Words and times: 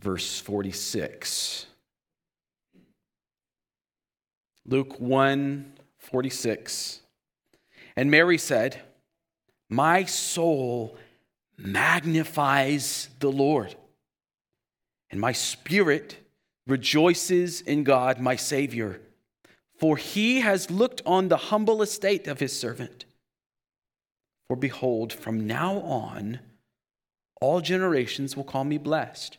verse 0.00 0.40
46. 0.40 1.66
Luke 4.66 5.00
1 5.00 5.72
46. 5.98 7.00
And 7.96 8.10
Mary 8.10 8.38
said, 8.38 8.80
My 9.68 10.04
soul 10.04 10.96
magnifies 11.58 13.08
the 13.18 13.30
Lord, 13.30 13.74
and 15.10 15.20
my 15.20 15.32
spirit 15.32 16.16
rejoices 16.66 17.60
in 17.60 17.84
God, 17.84 18.20
my 18.20 18.36
Savior, 18.36 19.00
for 19.78 19.96
he 19.96 20.40
has 20.40 20.70
looked 20.70 21.02
on 21.04 21.28
the 21.28 21.36
humble 21.36 21.82
estate 21.82 22.26
of 22.26 22.40
his 22.40 22.58
servant. 22.58 23.04
For 24.48 24.56
behold, 24.56 25.12
from 25.12 25.46
now 25.46 25.80
on, 25.80 26.40
all 27.40 27.60
generations 27.60 28.36
will 28.36 28.44
call 28.44 28.64
me 28.64 28.78
blessed. 28.78 29.38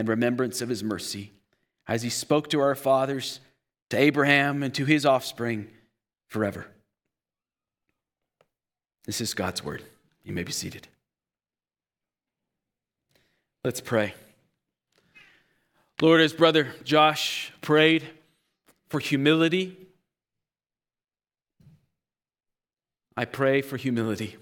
in 0.00 0.06
remembrance 0.06 0.62
of 0.62 0.68
his 0.68 0.82
mercy, 0.82 1.30
as 1.86 2.02
he 2.02 2.08
spoke 2.08 2.48
to 2.48 2.60
our 2.60 2.74
fathers, 2.74 3.40
to 3.90 3.98
Abraham, 3.98 4.62
and 4.62 4.74
to 4.74 4.84
his 4.84 5.04
offspring 5.04 5.68
forever. 6.26 6.66
This 9.04 9.20
is 9.20 9.34
God's 9.34 9.62
word. 9.62 9.84
You 10.24 10.32
may 10.32 10.42
be 10.42 10.52
seated. 10.52 10.88
Let's 13.62 13.80
pray. 13.80 14.14
Lord, 16.00 16.22
as 16.22 16.32
Brother 16.32 16.68
Josh 16.82 17.52
prayed 17.60 18.08
for 18.88 19.00
humility, 19.00 19.76
I 23.16 23.26
pray 23.26 23.60
for 23.60 23.76
humility. 23.76 24.36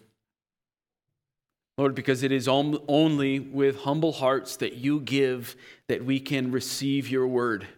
Lord, 1.79 1.95
because 1.95 2.25
it 2.25 2.33
is 2.33 2.49
only 2.49 3.39
with 3.39 3.83
humble 3.83 4.13
hearts 4.13 4.57
that 4.57 4.75
you 4.75 4.99
give 4.99 5.55
that 5.87 6.05
we 6.05 6.19
can 6.19 6.51
receive 6.51 7.09
your 7.09 7.29
word. 7.29 7.69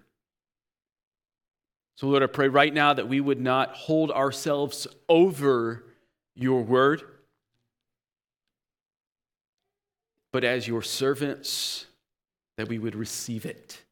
So, 1.97 2.07
Lord, 2.09 2.23
I 2.23 2.27
pray 2.27 2.49
right 2.49 2.73
now 2.73 2.95
that 2.95 3.09
we 3.09 3.21
would 3.21 3.41
not 3.41 3.75
hold 3.75 4.11
ourselves 4.11 4.87
over 5.07 5.85
your 6.35 6.63
word, 6.63 7.03
but 10.33 10.45
as 10.45 10.67
your 10.67 10.81
servants, 10.81 11.85
that 12.57 12.69
we 12.69 12.79
would 12.79 12.95
receive 12.95 13.45
it. 13.45 13.83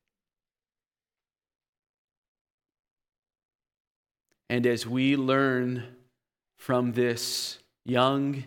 And 4.49 4.67
as 4.67 4.87
we 4.87 5.17
learn 5.17 5.85
from 6.57 6.93
this 6.93 7.59
young, 7.85 8.45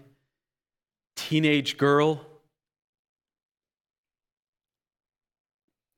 teenage 1.31 1.77
girl 1.77 2.19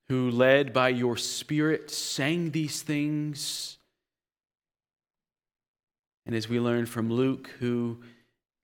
who, 0.07 0.29
led 0.29 0.71
by 0.71 0.89
your 0.89 1.17
Spirit, 1.17 1.89
sang 1.89 2.51
these 2.51 2.83
things. 2.83 3.79
And 6.27 6.35
as 6.35 6.47
we 6.47 6.59
learn 6.59 6.85
from 6.85 7.11
Luke, 7.11 7.49
who, 7.57 8.03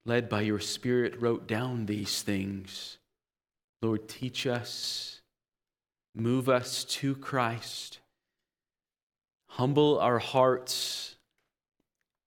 led 0.05 0.29
by 0.29 0.41
your 0.41 0.59
Spirit, 0.59 1.19
wrote 1.19 1.47
down 1.47 1.87
these 1.87 2.21
things, 2.21 2.99
Lord, 3.81 4.07
teach 4.07 4.45
us, 4.45 5.21
move 6.13 6.47
us 6.47 6.83
to 6.83 7.15
Christ, 7.15 7.97
humble 9.47 9.97
our 9.97 10.19
hearts 10.19 11.15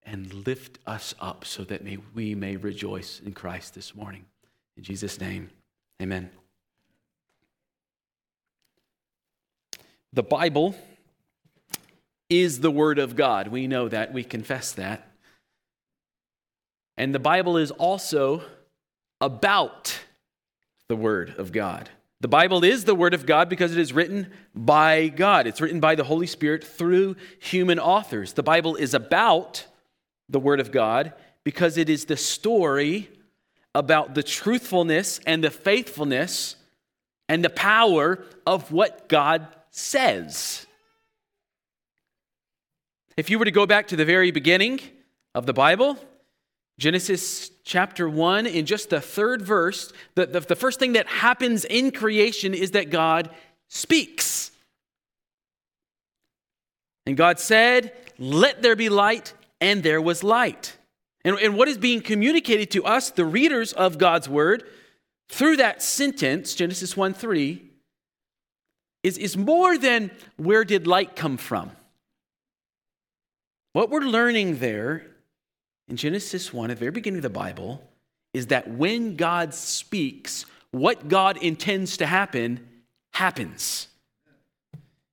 and 0.02 0.34
lift 0.48 0.80
us 0.84 1.14
up 1.20 1.44
so 1.44 1.62
that 1.62 1.84
may, 1.84 1.98
we 2.12 2.34
may 2.34 2.56
rejoice 2.56 3.20
in 3.24 3.34
Christ 3.34 3.76
this 3.76 3.94
morning. 3.94 4.24
In 4.76 4.82
Jesus' 4.82 5.20
name, 5.20 5.50
amen. 6.00 6.30
The 10.12 10.22
Bible 10.22 10.74
is 12.28 12.60
the 12.60 12.70
Word 12.70 12.98
of 12.98 13.16
God. 13.16 13.48
We 13.48 13.66
know 13.66 13.88
that, 13.88 14.12
we 14.12 14.24
confess 14.24 14.72
that. 14.72 15.08
And 16.96 17.14
the 17.14 17.18
Bible 17.18 17.56
is 17.56 17.70
also 17.70 18.42
about 19.20 19.98
the 20.88 20.96
Word 20.96 21.34
of 21.38 21.52
God. 21.52 21.88
The 22.20 22.28
Bible 22.28 22.62
is 22.62 22.84
the 22.84 22.94
Word 22.94 23.14
of 23.14 23.26
God 23.26 23.48
because 23.48 23.72
it 23.72 23.78
is 23.78 23.92
written 23.92 24.30
by 24.54 25.08
God. 25.08 25.46
It's 25.46 25.60
written 25.60 25.80
by 25.80 25.94
the 25.94 26.04
Holy 26.04 26.26
Spirit 26.26 26.62
through 26.62 27.16
human 27.40 27.78
authors. 27.78 28.34
The 28.34 28.42
Bible 28.42 28.76
is 28.76 28.94
about 28.94 29.66
the 30.28 30.38
Word 30.38 30.60
of 30.60 30.70
God 30.70 31.14
because 31.44 31.76
it 31.76 31.90
is 31.90 32.04
the 32.04 32.16
story 32.16 33.10
about 33.74 34.14
the 34.14 34.22
truthfulness 34.22 35.20
and 35.26 35.42
the 35.42 35.50
faithfulness 35.50 36.56
and 37.28 37.44
the 37.44 37.50
power 37.50 38.24
of 38.46 38.70
what 38.72 39.08
God 39.08 39.46
says. 39.70 40.66
If 43.16 43.30
you 43.30 43.38
were 43.38 43.44
to 43.44 43.50
go 43.50 43.66
back 43.66 43.88
to 43.88 43.96
the 43.96 44.04
very 44.04 44.30
beginning 44.30 44.80
of 45.34 45.46
the 45.46 45.52
Bible, 45.52 45.98
Genesis 46.78 47.50
chapter 47.64 48.08
1, 48.08 48.46
in 48.46 48.66
just 48.66 48.90
the 48.90 49.00
third 49.00 49.42
verse, 49.42 49.92
the, 50.14 50.26
the, 50.26 50.40
the, 50.40 50.56
first 50.56 50.78
thing 50.78 50.94
that 50.94 51.06
happens 51.06 51.64
in 51.64 51.90
creation 51.90 52.54
is 52.54 52.72
that 52.72 52.90
God 52.90 53.30
speaks. 53.68 54.50
And 57.06 57.16
God 57.16 57.38
said, 57.38 57.92
Let 58.18 58.62
there 58.62 58.76
be 58.76 58.88
light, 58.88 59.34
and 59.60 59.82
there 59.82 60.00
was 60.00 60.22
light. 60.22 60.76
And, 61.24 61.38
and 61.38 61.56
what 61.56 61.68
is 61.68 61.78
being 61.78 62.00
communicated 62.00 62.70
to 62.72 62.84
us, 62.84 63.10
the 63.10 63.24
readers 63.24 63.72
of 63.72 63.98
God's 63.98 64.28
word, 64.28 64.64
through 65.28 65.56
that 65.56 65.82
sentence, 65.82 66.54
Genesis 66.54 66.96
1 66.96 67.14
3, 67.14 67.62
is, 69.02 69.18
is 69.18 69.36
more 69.36 69.78
than 69.78 70.10
where 70.36 70.64
did 70.64 70.86
light 70.86 71.16
come 71.16 71.36
from? 71.36 71.70
What 73.72 73.90
we're 73.90 74.00
learning 74.00 74.58
there 74.58 75.06
in 75.88 75.96
Genesis 75.96 76.52
1, 76.52 76.70
at 76.70 76.76
the 76.76 76.80
very 76.80 76.92
beginning 76.92 77.18
of 77.18 77.22
the 77.22 77.30
Bible, 77.30 77.82
is 78.34 78.48
that 78.48 78.68
when 78.68 79.16
God 79.16 79.54
speaks, 79.54 80.46
what 80.70 81.08
God 81.08 81.36
intends 81.38 81.96
to 81.98 82.06
happen 82.06 82.66
happens. 83.12 83.88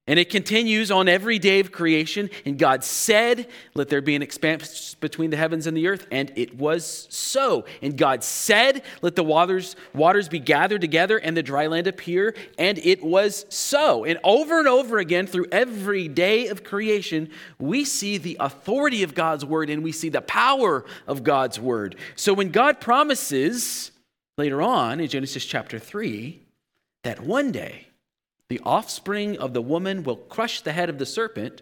And 0.10 0.18
it 0.18 0.32
continues 0.32 0.90
on 0.90 1.08
every 1.08 1.38
day 1.38 1.60
of 1.60 1.72
creation. 1.72 2.32
And 2.44 2.58
God 2.58 2.84
said, 2.84 3.48
Let 3.76 3.90
there 3.90 4.02
be 4.02 4.16
an 4.16 4.24
expanse 4.24 4.96
between 4.96 5.30
the 5.30 5.38
heavens 5.38 5.68
and 5.68 5.78
the 5.78 5.88
earth. 5.88 6.08
And 6.12 6.34
it 6.36 6.58
was 6.58 7.06
so. 7.12 7.66
And 7.84 7.96
God 7.96 8.24
said, 8.24 8.82
Let 9.04 9.16
the 9.16 9.24
waters, 9.24 9.76
waters 9.94 10.28
be 10.28 10.40
gathered 10.40 10.82
together 10.82 11.20
and 11.20 11.38
the 11.38 11.44
dry 11.44 11.68
land 11.68 11.86
appear. 11.86 12.34
And 12.58 12.80
it 12.80 13.04
was 13.04 13.46
so. 13.50 14.04
And 14.04 14.18
over 14.24 14.58
and 14.58 14.68
over 14.68 14.98
again, 14.98 15.28
through 15.28 15.46
every 15.52 16.08
day 16.08 16.48
of 16.48 16.64
creation, 16.64 17.30
we 17.60 17.86
see 17.86 18.18
the 18.18 18.36
authority 18.40 19.04
of 19.04 19.14
God's 19.14 19.46
word 19.46 19.70
and 19.70 19.84
we 19.84 19.92
see 19.92 20.10
the 20.10 20.22
power 20.22 20.86
of 21.06 21.24
God's 21.24 21.60
word. 21.60 21.96
So 22.16 22.34
when 22.34 22.50
God 22.50 22.82
promises 22.82 23.92
later 24.40 24.60
on 24.64 25.02
in 25.02 25.08
Genesis 25.08 25.46
chapter 25.46 25.78
3 25.78 26.42
that 27.04 27.20
one 27.20 27.52
day, 27.52 27.89
the 28.50 28.60
offspring 28.66 29.38
of 29.38 29.54
the 29.54 29.62
woman 29.62 30.04
will 30.04 30.18
crush 30.18 30.62
the 30.62 30.74
head 30.74 30.90
of 30.90 30.98
the 30.98 31.06
serpent. 31.06 31.62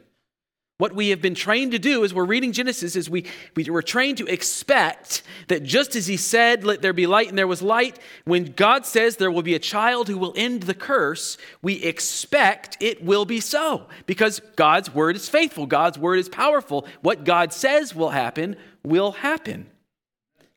What 0.80 0.94
we 0.94 1.10
have 1.10 1.22
been 1.22 1.34
trained 1.34 1.72
to 1.72 1.80
do 1.80 2.06
as 2.06 2.14
we're 2.14 2.24
reading 2.24 2.52
Genesis 2.52 2.96
is 2.96 3.10
we, 3.10 3.26
we 3.56 3.64
were 3.66 3.82
trained 3.82 4.20
to 4.20 4.28
expect 4.28 5.24
that 5.48 5.64
just 5.64 5.96
as 5.96 6.06
he 6.06 6.18
said, 6.18 6.64
Let 6.64 6.84
there 6.84 6.94
be 6.94 7.08
light, 7.08 7.30
and 7.30 7.38
there 7.38 7.48
was 7.48 7.64
light, 7.64 7.98
when 8.26 8.52
God 8.52 8.86
says 8.86 9.18
there 9.18 9.32
will 9.32 9.42
be 9.42 9.56
a 9.56 9.60
child 9.60 10.08
who 10.08 10.20
will 10.20 10.34
end 10.36 10.64
the 10.64 10.76
curse, 10.76 11.38
we 11.64 11.84
expect 11.84 12.78
it 12.80 13.04
will 13.04 13.26
be 13.26 13.40
so 13.40 13.88
because 14.06 14.40
God's 14.56 14.94
word 14.94 15.16
is 15.16 15.28
faithful, 15.28 15.66
God's 15.66 15.98
word 15.98 16.20
is 16.20 16.30
powerful. 16.30 16.86
What 17.02 17.24
God 17.26 17.54
says 17.54 17.96
will 17.96 18.12
happen 18.12 18.56
will 18.84 19.14
happen. 19.14 19.72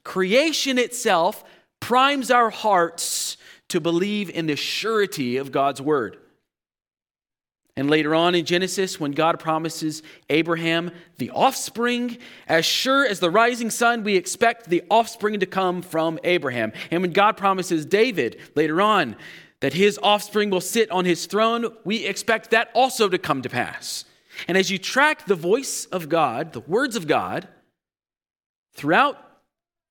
Creation 0.05 0.79
itself 0.79 1.43
primes 1.81 2.31
our 2.31 2.51
hearts 2.51 3.39
to 3.69 3.81
believe 3.81 4.29
in 4.29 4.47
the 4.47 4.57
surety 4.57 5.39
of 5.39 5.51
God's 5.51 5.81
word. 5.81 6.19
And 7.77 7.89
later 7.89 8.15
on 8.15 8.35
in 8.35 8.45
Genesis, 8.45 8.99
when 8.99 9.13
God 9.13 9.39
promises 9.39 10.03
Abraham 10.29 10.91
the 11.19 11.31
offspring, 11.31 12.19
as 12.49 12.67
sure 12.67 13.07
as 13.07 13.21
the 13.21 13.31
rising 13.31 13.71
sun, 13.71 14.03
we 14.03 14.17
expect 14.17 14.69
the 14.69 14.83
offspring 14.91 15.41
to 15.41 15.47
come 15.47 15.81
from 15.81 16.19
Abraham. 16.25 16.73
And 16.91 17.03
when 17.03 17.13
God 17.13 17.37
promises 17.37 17.87
David 17.87 18.39
later 18.55 18.83
on 18.83 19.17
that 19.61 19.73
his 19.75 19.99
offspring 20.03 20.51
will 20.51 20.61
sit 20.61 20.91
on 20.91 21.05
his 21.05 21.27
throne, 21.27 21.67
we 21.85 22.07
expect 22.07 22.51
that 22.51 22.71
also 22.75 23.09
to 23.09 23.19
come 23.19 23.43
to 23.43 23.49
pass. 23.49 24.05
And 24.49 24.57
as 24.57 24.71
you 24.71 24.79
track 24.79 25.27
the 25.27 25.35
voice 25.35 25.87
of 25.87 26.09
God, 26.09 26.53
the 26.53 26.61
words 26.61 26.97
of 26.97 27.07
God, 27.07 27.47
throughout 28.75 29.17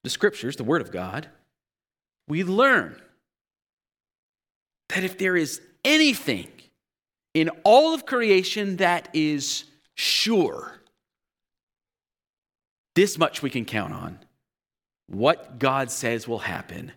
the 0.03 0.09
scriptures, 0.09 0.55
the 0.55 0.63
word 0.63 0.81
of 0.81 0.91
God, 0.91 1.27
we 2.27 2.43
learn 2.43 2.99
that 4.89 5.03
if 5.03 5.17
there 5.17 5.35
is 5.35 5.61
anything 5.85 6.49
in 7.39 7.47
all 7.63 7.93
of 7.93 8.05
creation 8.05 8.75
that 8.75 9.07
is 9.13 9.63
sure, 9.95 10.81
this 12.95 13.17
much 13.17 13.41
we 13.41 13.49
can 13.49 13.63
count 13.63 13.93
on. 13.93 14.19
What 15.07 15.57
God 15.57 15.89
says 15.89 16.27
will 16.27 16.39
happen, 16.39 16.91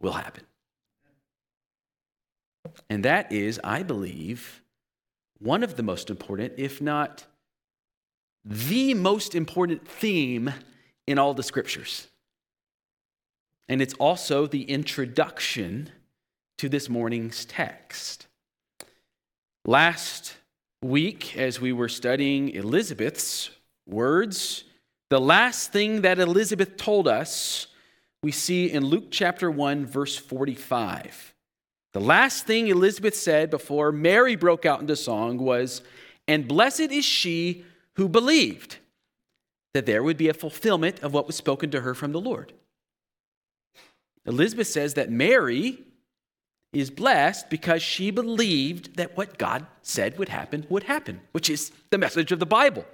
will 0.00 0.12
happen. 0.12 0.44
And 2.88 3.04
that 3.04 3.32
is, 3.32 3.58
I 3.64 3.82
believe, 3.82 4.62
one 5.40 5.64
of 5.64 5.74
the 5.74 5.82
most 5.82 6.10
important, 6.10 6.52
if 6.56 6.80
not 6.80 7.24
the 8.44 8.94
most 8.94 9.34
important 9.34 9.88
theme 9.88 10.54
in 11.08 11.18
all 11.18 11.34
the 11.34 11.42
scriptures. 11.42 12.06
And 13.68 13.82
it's 13.82 13.94
also 13.94 14.46
the 14.46 14.62
introduction 14.62 15.90
to 16.58 16.68
this 16.68 16.88
morning's 16.88 17.44
text. 17.44 18.27
Last 19.68 20.34
week, 20.80 21.36
as 21.36 21.60
we 21.60 21.74
were 21.74 21.90
studying 21.90 22.48
Elizabeth's 22.48 23.50
words, 23.86 24.64
the 25.10 25.20
last 25.20 25.72
thing 25.72 26.00
that 26.00 26.18
Elizabeth 26.18 26.78
told 26.78 27.06
us, 27.06 27.66
we 28.22 28.32
see 28.32 28.70
in 28.72 28.86
Luke 28.86 29.08
chapter 29.10 29.50
1, 29.50 29.84
verse 29.84 30.16
45. 30.16 31.34
The 31.92 32.00
last 32.00 32.46
thing 32.46 32.68
Elizabeth 32.68 33.14
said 33.14 33.50
before 33.50 33.92
Mary 33.92 34.36
broke 34.36 34.64
out 34.64 34.80
into 34.80 34.96
song 34.96 35.36
was, 35.36 35.82
And 36.26 36.48
blessed 36.48 36.90
is 36.90 37.04
she 37.04 37.66
who 37.96 38.08
believed 38.08 38.78
that 39.74 39.84
there 39.84 40.02
would 40.02 40.16
be 40.16 40.30
a 40.30 40.32
fulfillment 40.34 41.00
of 41.00 41.12
what 41.12 41.26
was 41.26 41.36
spoken 41.36 41.70
to 41.72 41.82
her 41.82 41.92
from 41.92 42.12
the 42.12 42.22
Lord. 42.22 42.54
Elizabeth 44.24 44.68
says 44.68 44.94
that 44.94 45.10
Mary 45.10 45.84
is 46.72 46.90
blessed 46.90 47.48
because 47.48 47.82
she 47.82 48.10
believed 48.10 48.96
that 48.96 49.16
what 49.16 49.38
God 49.38 49.66
said 49.82 50.18
would 50.18 50.28
happen 50.28 50.66
would 50.68 50.84
happen, 50.84 51.20
which 51.32 51.48
is 51.48 51.72
the 51.90 51.98
message 51.98 52.30
of 52.32 52.38
the 52.38 52.46
Bible. 52.46 52.84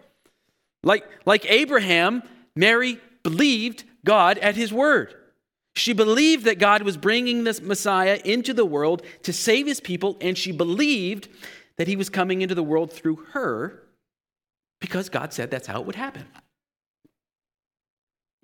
Like, 0.82 1.04
like 1.26 1.44
Abraham, 1.50 2.22
Mary 2.54 3.00
believed 3.22 3.84
God 4.04 4.38
at 4.38 4.54
his 4.54 4.72
word. 4.72 5.14
She 5.74 5.92
believed 5.92 6.44
that 6.44 6.60
God 6.60 6.82
was 6.82 6.96
bringing 6.96 7.42
this 7.42 7.60
Messiah 7.60 8.20
into 8.24 8.54
the 8.54 8.64
world 8.64 9.02
to 9.24 9.32
save 9.32 9.66
his 9.66 9.80
people, 9.80 10.16
and 10.20 10.38
she 10.38 10.52
believed 10.52 11.28
that 11.78 11.88
he 11.88 11.96
was 11.96 12.08
coming 12.08 12.42
into 12.42 12.54
the 12.54 12.62
world 12.62 12.92
through 12.92 13.16
her 13.32 13.82
because 14.80 15.08
God 15.08 15.32
said 15.32 15.50
that's 15.50 15.66
how 15.66 15.80
it 15.80 15.86
would 15.86 15.96
happen. 15.96 16.26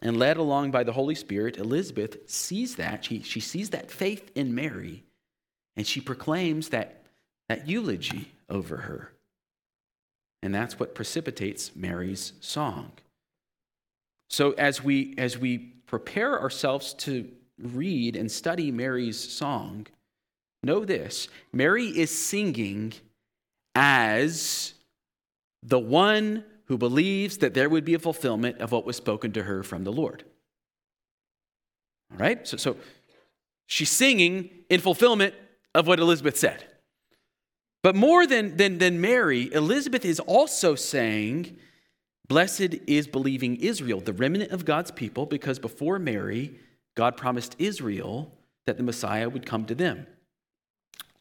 And 0.03 0.17
led 0.17 0.39
along 0.39 0.71
by 0.71 0.83
the 0.83 0.95
Holy 0.95 1.15
Spirit, 1.15 1.59
Elizabeth 1.59 2.29
sees 2.29 2.77
that. 2.77 3.05
She, 3.05 3.23
she 3.23 3.39
sees 3.39 3.71
that 3.71 3.91
faith 3.91 4.31
in 4.35 4.55
Mary, 4.55 5.05
and 5.81 5.87
she 5.87 6.03
proclaims 6.03 6.69
that, 6.69 7.05
that 7.49 7.67
eulogy 7.67 8.31
over 8.51 8.77
her. 8.77 9.13
And 10.43 10.55
that's 10.55 10.79
what 10.79 10.95
precipitates 10.95 11.75
Mary's 11.75 12.35
song. 12.43 12.93
So 14.29 14.53
as 14.59 14.85
we, 14.85 15.15
as 15.17 15.39
we 15.39 15.57
prepare 15.87 16.39
ourselves 16.39 16.93
to 16.99 17.27
read 17.59 18.15
and 18.15 18.31
study 18.31 18.71
Mary's 18.71 19.19
song, 19.19 19.87
know 20.63 20.85
this 20.85 21.29
Mary 21.51 21.87
is 21.87 22.11
singing 22.11 22.93
as 23.75 24.75
the 25.63 25.79
one 25.79 26.45
who 26.67 26.77
believes 26.77 27.39
that 27.39 27.55
there 27.55 27.71
would 27.71 27.87
be 27.87 27.95
a 27.95 27.99
fulfillment 27.99 28.59
of 28.59 28.71
what 28.71 28.85
was 28.85 28.97
spoken 28.97 29.33
to 29.33 29.45
her 29.45 29.63
from 29.63 29.85
the 29.85 29.93
Lord. 29.93 30.25
All 32.13 32.19
right? 32.19 32.47
So, 32.47 32.59
so 32.59 32.77
she's 33.65 33.89
singing 33.91 34.51
in 34.69 34.81
fulfillment 34.81 35.35
of 35.75 35.87
what 35.87 36.01
Elizabeth 36.01 36.37
said. 36.37 36.65
But 37.83 37.97
more 37.97 38.27
than, 38.27 38.57
than, 38.57 38.79
than 38.79 39.01
Mary, 39.01 39.53
Elizabeth 39.53 40.05
is 40.05 40.21
also 40.21 40.75
saying, 40.75 41.57
Blessed 42.29 42.77
is 42.87 43.09
believing 43.09 43.57
Israel, 43.57 44.01
the 44.01 44.13
remnant 44.13 44.53
of 44.53 44.65
God's 44.65 44.91
people, 44.93 45.27
because 45.27 45.59
before 45.59 45.99
Mary, 45.99 46.55
God 46.95 47.17
promised 47.17 47.57
Israel 47.59 48.33
that 48.67 48.77
the 48.77 48.83
Messiah 48.83 49.29
would 49.29 49.47
come 49.47 49.65
to 49.65 49.75
them. 49.75 50.07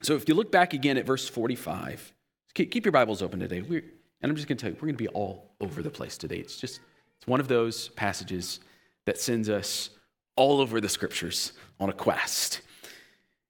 So 0.01 0.13
if 0.15 0.29
you 0.29 0.35
look 0.35 0.51
back 0.51 0.73
again 0.73 0.97
at 0.97 1.05
verse 1.05 1.27
45, 1.27 2.13
keep 2.53 2.85
your 2.85 2.91
Bibles 2.91 3.21
open 3.21 3.39
today. 3.39 3.61
We're, 3.61 3.83
and 4.21 4.29
I'm 4.29 4.35
just 4.35 4.47
going 4.47 4.57
to 4.57 4.61
tell 4.61 4.71
you, 4.71 4.75
we're 4.75 4.87
going 4.87 4.95
to 4.95 5.03
be 5.03 5.07
all 5.07 5.51
over 5.61 5.81
the 5.81 5.89
place 5.89 6.17
today. 6.17 6.37
It's 6.37 6.57
just, 6.57 6.79
it's 7.17 7.27
one 7.27 7.39
of 7.39 7.47
those 7.47 7.89
passages 7.89 8.59
that 9.05 9.19
sends 9.19 9.49
us 9.49 9.89
all 10.35 10.61
over 10.61 10.79
the 10.79 10.89
scriptures 10.89 11.53
on 11.79 11.89
a 11.89 11.93
quest. 11.93 12.61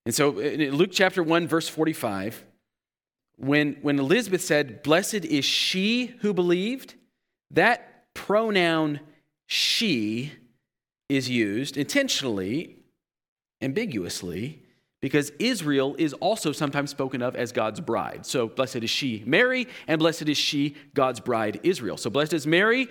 And 0.10 0.16
so 0.16 0.38
uh, 0.38 0.40
in 0.40 0.74
Luke 0.74 0.90
chapter 0.92 1.22
1, 1.22 1.48
verse 1.48 1.70
45, 1.70 2.44
when, 3.38 3.78
when 3.84 4.00
Elizabeth 4.00 4.42
said, 4.42 4.82
Blessed 4.82 5.24
is 5.24 5.46
she 5.46 6.16
who 6.22 6.34
believed, 6.34 6.96
that 7.52 8.12
pronoun 8.16 9.02
she 9.46 10.32
is 11.10 11.30
used 11.30 11.78
intentionally, 11.78 12.78
ambiguously, 13.62 14.64
because 15.00 15.32
Israel 15.38 15.96
is 16.00 16.14
also 16.14 16.54
sometimes 16.54 16.90
spoken 16.90 17.22
of 17.22 17.36
as 17.36 17.52
God's 17.52 17.80
bride. 17.80 18.26
So 18.26 18.48
blessed 18.48 18.78
is 18.78 18.90
she, 18.90 19.22
Mary, 19.28 19.68
and 19.88 20.00
blessed 20.00 20.28
is 20.28 20.40
she, 20.40 20.76
God's 20.96 21.20
bride, 21.20 21.60
Israel. 21.62 21.98
So 21.98 22.10
blessed 22.10 22.34
is 22.34 22.48
Mary, 22.48 22.88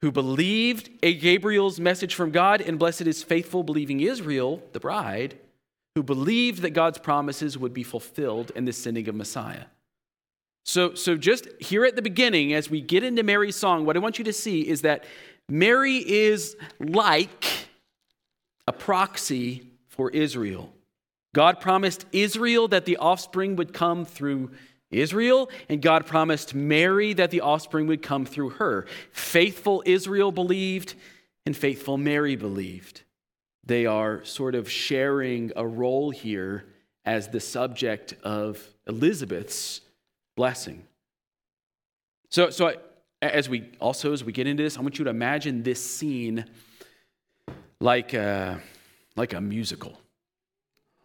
who 0.00 0.12
believed 0.12 0.90
a 1.02 1.12
Gabriel's 1.12 1.80
message 1.80 2.14
from 2.14 2.30
God, 2.30 2.60
and 2.60 2.78
blessed 2.78 3.08
is 3.08 3.24
faithful, 3.24 3.64
believing 3.64 3.98
Israel, 3.98 4.62
the 4.72 4.78
bride, 4.78 5.40
who 5.94 6.02
believed 6.02 6.62
that 6.62 6.70
God's 6.70 6.98
promises 6.98 7.58
would 7.58 7.74
be 7.74 7.82
fulfilled 7.82 8.50
in 8.56 8.64
the 8.64 8.72
sending 8.72 9.08
of 9.08 9.14
Messiah. 9.14 9.64
So, 10.64 10.94
so 10.94 11.16
just 11.16 11.48
here 11.60 11.84
at 11.84 11.96
the 11.96 12.02
beginning, 12.02 12.52
as 12.54 12.70
we 12.70 12.80
get 12.80 13.02
into 13.02 13.22
Mary's 13.22 13.56
song, 13.56 13.84
what 13.84 13.96
I 13.96 14.00
want 14.00 14.18
you 14.18 14.24
to 14.24 14.32
see 14.32 14.66
is 14.66 14.82
that 14.82 15.04
Mary 15.48 15.96
is 15.96 16.56
like 16.78 17.46
a 18.66 18.72
proxy 18.72 19.66
for 19.88 20.10
Israel. 20.10 20.72
God 21.34 21.60
promised 21.60 22.06
Israel 22.12 22.68
that 22.68 22.84
the 22.84 22.98
offspring 22.98 23.56
would 23.56 23.72
come 23.72 24.04
through 24.04 24.50
Israel, 24.90 25.50
and 25.68 25.82
God 25.82 26.06
promised 26.06 26.54
Mary 26.54 27.12
that 27.14 27.30
the 27.30 27.40
offspring 27.40 27.86
would 27.86 28.02
come 28.02 28.24
through 28.24 28.50
her. 28.50 28.86
Faithful 29.12 29.82
Israel 29.86 30.30
believed, 30.30 30.94
and 31.46 31.56
faithful 31.56 31.96
Mary 31.96 32.36
believed. 32.36 33.02
They 33.64 33.86
are 33.86 34.24
sort 34.24 34.54
of 34.54 34.70
sharing 34.70 35.52
a 35.56 35.66
role 35.66 36.10
here 36.10 36.66
as 37.04 37.28
the 37.28 37.40
subject 37.40 38.14
of 38.22 38.62
Elizabeth's 38.86 39.80
blessing. 40.36 40.84
So, 42.30 42.50
so 42.50 42.68
I, 42.68 42.76
as 43.20 43.48
we 43.48 43.70
also 43.78 44.12
as 44.12 44.24
we 44.24 44.32
get 44.32 44.46
into 44.46 44.62
this, 44.62 44.76
I 44.76 44.80
want 44.80 44.98
you 44.98 45.04
to 45.04 45.10
imagine 45.10 45.62
this 45.62 45.84
scene 45.84 46.44
like 47.80 48.14
a, 48.14 48.60
like 49.16 49.32
a 49.32 49.40
musical. 49.40 49.98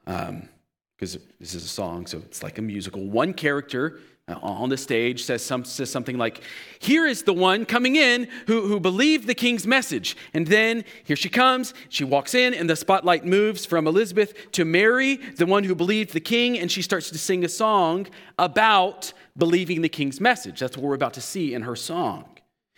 Because 0.06 1.16
um, 1.16 1.22
this 1.40 1.54
is 1.54 1.66
a 1.66 1.68
song, 1.68 2.08
so 2.08 2.18
it's 2.20 2.42
like 2.42 2.58
a 2.58 2.62
musical. 2.62 3.06
One 3.06 3.34
character 3.34 4.00
uh, 4.00 4.00
Uh, 4.30 4.38
on 4.42 4.68
the 4.68 4.76
stage 4.76 5.24
says, 5.24 5.42
some, 5.42 5.64
says 5.64 5.90
something 5.90 6.18
like, 6.18 6.42
Here 6.80 7.06
is 7.06 7.24
the 7.24 7.34
one 7.34 7.66
coming 7.66 7.96
in 7.96 8.28
who, 8.48 8.68
who 8.68 8.78
believed 8.78 9.26
the 9.26 9.34
king's 9.34 9.66
message. 9.66 10.18
And 10.34 10.46
then 10.48 10.84
here 11.06 11.16
she 11.16 11.30
comes, 11.30 11.74
she 11.88 12.04
walks 12.04 12.36
in, 12.36 12.54
and 12.54 12.70
the 12.70 12.76
spotlight 12.76 13.26
moves 13.26 13.66
from 13.66 13.88
Elizabeth 13.88 14.52
to 14.52 14.66
Mary, 14.66 15.16
the 15.16 15.46
one 15.46 15.64
who 15.64 15.74
believed 15.74 16.12
the 16.12 16.20
king, 16.20 16.60
and 16.60 16.70
she 16.70 16.82
starts 16.82 17.10
to 17.12 17.18
sing 17.18 17.46
a 17.46 17.50
song 17.50 18.06
about 18.38 19.14
believing 19.38 19.82
the 19.82 19.88
king's 19.88 20.20
message. 20.20 20.60
That's 20.60 20.76
what 20.76 20.86
we're 20.86 20.96
about 20.96 21.14
to 21.14 21.22
see 21.22 21.54
in 21.54 21.62
her 21.62 21.78
song. 21.78 22.26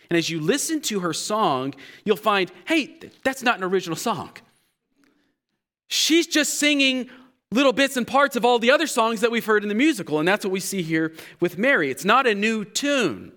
And 0.08 0.16
as 0.16 0.30
you 0.30 0.40
listen 0.40 0.80
to 0.82 1.00
her 1.00 1.12
song, 1.12 1.74
you'll 2.04 2.16
find, 2.16 2.52
hey, 2.66 2.96
that's 3.24 3.42
not 3.42 3.58
an 3.58 3.64
original 3.64 3.96
song. 3.96 4.30
She's 5.88 6.28
just 6.28 6.60
singing 6.60 7.10
little 7.52 7.72
bits 7.72 7.96
and 7.96 8.06
parts 8.06 8.36
of 8.36 8.44
all 8.44 8.60
the 8.60 8.70
other 8.70 8.86
songs 8.86 9.20
that 9.20 9.30
we've 9.30 9.44
heard 9.44 9.64
in 9.64 9.68
the 9.68 9.74
musical. 9.74 10.20
And 10.20 10.28
that's 10.28 10.44
what 10.44 10.52
we 10.52 10.60
see 10.60 10.82
here 10.82 11.12
with 11.40 11.58
Mary. 11.58 11.90
It's 11.90 12.04
not 12.04 12.26
a 12.26 12.34
new 12.34 12.64
tune. 12.64 13.32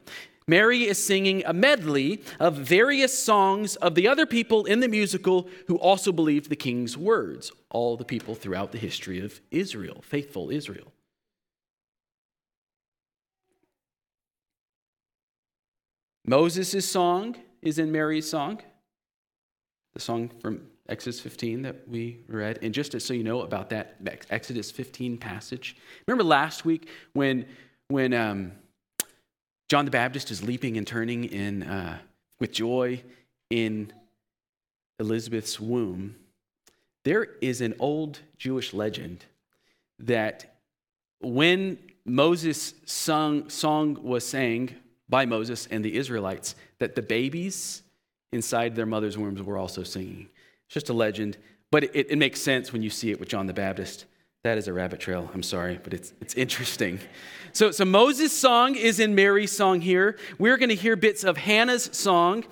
Mary 0.45 0.83
is 0.83 1.03
singing 1.03 1.41
a 1.45 1.53
medley 1.53 2.21
of 2.39 2.55
various 2.55 3.17
songs 3.17 3.75
of 3.77 3.95
the 3.95 4.07
other 4.07 4.25
people 4.25 4.65
in 4.65 4.81
the 4.81 4.87
musical 4.87 5.49
who 5.67 5.77
also 5.77 6.11
believed 6.11 6.49
the 6.49 6.55
king's 6.55 6.97
words, 6.97 7.51
all 7.69 7.97
the 7.97 8.05
people 8.05 8.35
throughout 8.35 8.71
the 8.71 8.77
history 8.77 9.19
of 9.19 9.39
Israel, 9.51 10.03
faithful 10.03 10.49
Israel. 10.51 10.91
Moses' 16.25 16.89
song 16.89 17.35
is 17.61 17.79
in 17.79 17.91
Mary's 17.91 18.29
song, 18.29 18.61
the 19.93 19.99
song 19.99 20.29
from 20.41 20.67
Exodus 20.93 21.19
15 21.19 21.63
that 21.63 21.87
we 21.87 22.19
read. 22.27 22.59
And 22.61 22.71
just 22.71 23.01
so 23.01 23.15
you 23.15 23.23
know 23.23 23.41
about 23.41 23.71
that 23.71 23.95
Exodus 24.29 24.69
15 24.69 25.17
passage, 25.17 25.75
remember 26.07 26.23
last 26.23 26.65
week 26.65 26.87
when, 27.13 27.47
when 27.87 28.13
um, 28.13 28.51
John 29.69 29.85
the 29.85 29.91
Baptist 29.91 30.29
is 30.29 30.43
leaping 30.43 30.77
and 30.77 30.85
turning 30.85 31.23
in, 31.23 31.63
uh, 31.63 31.97
with 32.39 32.51
joy 32.51 33.01
in 33.49 33.91
Elizabeth's 34.99 35.59
womb? 35.59 36.15
There 37.05 37.23
is 37.41 37.59
an 37.59 37.73
old 37.79 38.19
Jewish 38.37 38.71
legend 38.71 39.25
that 39.97 40.57
when 41.21 41.79
Moses' 42.05 42.75
sung, 42.85 43.49
song 43.49 43.97
was 44.03 44.27
sang 44.27 44.75
by 45.09 45.25
Moses 45.25 45.67
and 45.71 45.83
the 45.83 45.95
Israelites, 45.95 46.53
that 46.77 46.93
the 46.93 47.01
babies 47.01 47.81
inside 48.31 48.75
their 48.75 48.85
mother's 48.85 49.17
wombs 49.17 49.41
were 49.41 49.57
also 49.57 49.81
singing. 49.81 50.29
It's 50.67 50.73
just 50.73 50.89
a 50.89 50.93
legend, 50.93 51.37
but 51.71 51.83
it, 51.83 52.11
it 52.11 52.17
makes 52.17 52.41
sense 52.41 52.71
when 52.71 52.81
you 52.81 52.89
see 52.89 53.11
it 53.11 53.19
with 53.19 53.29
John 53.29 53.47
the 53.47 53.53
Baptist. 53.53 54.05
That 54.43 54.57
is 54.57 54.67
a 54.67 54.73
rabbit 54.73 54.99
trail. 54.99 55.29
I'm 55.33 55.43
sorry, 55.43 55.79
but 55.81 55.93
it's, 55.93 56.11
it's 56.19 56.33
interesting. 56.33 56.99
So, 57.53 57.71
so 57.71 57.85
Moses' 57.85 58.33
song 58.33 58.75
is 58.75 58.99
in 58.99 59.15
Mary's 59.15 59.55
song 59.55 59.79
here. 59.79 60.17
We're 60.37 60.57
going 60.57 60.69
to 60.69 60.75
hear 60.75 60.95
bits 60.97 61.23
of 61.23 61.37
Hannah's 61.37 61.89
song 61.93 62.43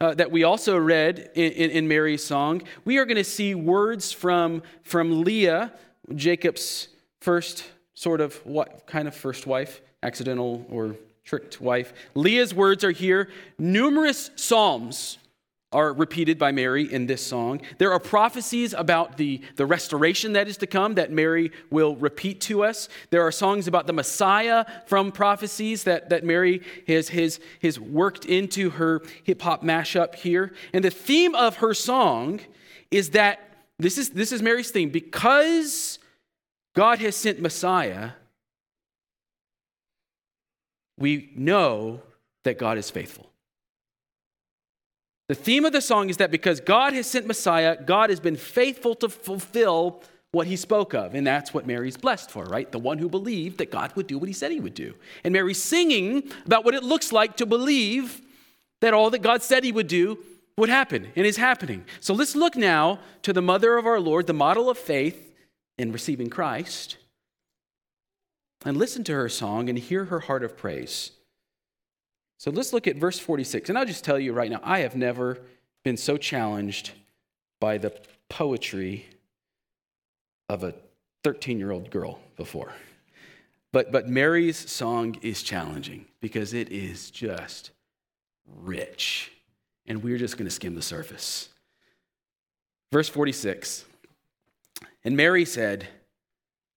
uh, 0.00 0.14
that 0.14 0.30
we 0.30 0.44
also 0.44 0.78
read 0.78 1.30
in, 1.34 1.52
in, 1.52 1.70
in 1.70 1.88
Mary's 1.88 2.22
song. 2.22 2.62
We 2.84 2.98
are 2.98 3.04
going 3.04 3.16
to 3.16 3.24
see 3.24 3.54
words 3.56 4.12
from, 4.12 4.62
from 4.84 5.24
Leah, 5.24 5.72
Jacob's 6.14 6.88
first 7.20 7.64
sort 7.94 8.20
of 8.20 8.34
what 8.46 8.86
kind 8.86 9.08
of 9.08 9.14
first 9.14 9.46
wife, 9.46 9.80
accidental 10.02 10.64
or 10.70 10.94
tricked 11.24 11.60
wife. 11.60 11.92
Leah's 12.14 12.54
words 12.54 12.84
are 12.84 12.92
here. 12.92 13.28
Numerous 13.58 14.30
psalms 14.36 15.18
are 15.72 15.92
repeated 15.92 16.36
by 16.36 16.50
Mary 16.50 16.92
in 16.92 17.06
this 17.06 17.24
song. 17.24 17.60
There 17.78 17.92
are 17.92 18.00
prophecies 18.00 18.72
about 18.72 19.16
the, 19.16 19.40
the 19.54 19.66
restoration 19.66 20.32
that 20.32 20.48
is 20.48 20.56
to 20.58 20.66
come 20.66 20.94
that 20.94 21.12
Mary 21.12 21.52
will 21.70 21.94
repeat 21.94 22.40
to 22.42 22.64
us. 22.64 22.88
There 23.10 23.22
are 23.22 23.30
songs 23.30 23.68
about 23.68 23.86
the 23.86 23.92
Messiah 23.92 24.64
from 24.86 25.12
prophecies 25.12 25.84
that, 25.84 26.08
that 26.10 26.24
Mary 26.24 26.62
has, 26.88 27.10
has, 27.10 27.38
has 27.62 27.78
worked 27.78 28.24
into 28.24 28.70
her 28.70 29.00
hip 29.22 29.42
hop 29.42 29.62
mashup 29.62 30.16
here. 30.16 30.52
And 30.72 30.84
the 30.84 30.90
theme 30.90 31.36
of 31.36 31.56
her 31.56 31.72
song 31.72 32.40
is 32.90 33.10
that 33.10 33.38
this 33.78 33.96
is, 33.96 34.10
this 34.10 34.32
is 34.32 34.42
Mary's 34.42 34.72
theme 34.72 34.90
because 34.90 36.00
God 36.74 36.98
has 36.98 37.14
sent 37.14 37.40
Messiah, 37.40 38.10
we 40.98 41.30
know 41.36 42.02
that 42.42 42.58
God 42.58 42.76
is 42.76 42.90
faithful. 42.90 43.29
The 45.30 45.36
theme 45.36 45.64
of 45.64 45.70
the 45.70 45.80
song 45.80 46.10
is 46.10 46.16
that 46.16 46.32
because 46.32 46.58
God 46.58 46.92
has 46.92 47.06
sent 47.06 47.24
Messiah, 47.24 47.80
God 47.80 48.10
has 48.10 48.18
been 48.18 48.34
faithful 48.34 48.96
to 48.96 49.08
fulfill 49.08 50.02
what 50.32 50.48
he 50.48 50.56
spoke 50.56 50.92
of. 50.92 51.14
And 51.14 51.24
that's 51.24 51.54
what 51.54 51.68
Mary's 51.68 51.96
blessed 51.96 52.32
for, 52.32 52.46
right? 52.46 52.68
The 52.72 52.80
one 52.80 52.98
who 52.98 53.08
believed 53.08 53.58
that 53.58 53.70
God 53.70 53.94
would 53.94 54.08
do 54.08 54.18
what 54.18 54.26
he 54.26 54.32
said 54.32 54.50
he 54.50 54.58
would 54.58 54.74
do. 54.74 54.96
And 55.22 55.32
Mary's 55.32 55.62
singing 55.62 56.32
about 56.46 56.64
what 56.64 56.74
it 56.74 56.82
looks 56.82 57.12
like 57.12 57.36
to 57.36 57.46
believe 57.46 58.20
that 58.80 58.92
all 58.92 59.08
that 59.10 59.22
God 59.22 59.40
said 59.40 59.62
he 59.62 59.70
would 59.70 59.86
do 59.86 60.18
would 60.58 60.68
happen 60.68 61.12
and 61.14 61.24
is 61.24 61.36
happening. 61.36 61.84
So 62.00 62.12
let's 62.12 62.34
look 62.34 62.56
now 62.56 62.98
to 63.22 63.32
the 63.32 63.40
mother 63.40 63.78
of 63.78 63.86
our 63.86 64.00
Lord, 64.00 64.26
the 64.26 64.32
model 64.32 64.68
of 64.68 64.78
faith, 64.78 65.32
in 65.78 65.92
receiving 65.92 66.28
Christ 66.28 66.96
and 68.64 68.76
listen 68.76 69.04
to 69.04 69.12
her 69.12 69.28
song 69.28 69.68
and 69.68 69.78
hear 69.78 70.06
her 70.06 70.18
heart 70.18 70.42
of 70.42 70.56
praise. 70.56 71.12
So 72.40 72.50
let's 72.50 72.72
look 72.72 72.86
at 72.86 72.96
verse 72.96 73.18
46. 73.18 73.68
And 73.68 73.76
I'll 73.76 73.84
just 73.84 74.02
tell 74.02 74.18
you 74.18 74.32
right 74.32 74.50
now, 74.50 74.60
I 74.62 74.78
have 74.78 74.96
never 74.96 75.42
been 75.84 75.98
so 75.98 76.16
challenged 76.16 76.92
by 77.60 77.76
the 77.76 77.92
poetry 78.30 79.04
of 80.48 80.64
a 80.64 80.72
13 81.22 81.58
year 81.58 81.70
old 81.70 81.90
girl 81.90 82.18
before. 82.38 82.72
But, 83.72 83.92
but 83.92 84.08
Mary's 84.08 84.56
song 84.70 85.18
is 85.20 85.42
challenging 85.42 86.06
because 86.22 86.54
it 86.54 86.72
is 86.72 87.10
just 87.10 87.72
rich. 88.46 89.32
And 89.84 90.02
we're 90.02 90.16
just 90.16 90.38
going 90.38 90.48
to 90.48 90.50
skim 90.50 90.74
the 90.74 90.80
surface. 90.80 91.50
Verse 92.90 93.10
46 93.10 93.84
and 95.04 95.14
Mary 95.14 95.44
said, 95.44 95.88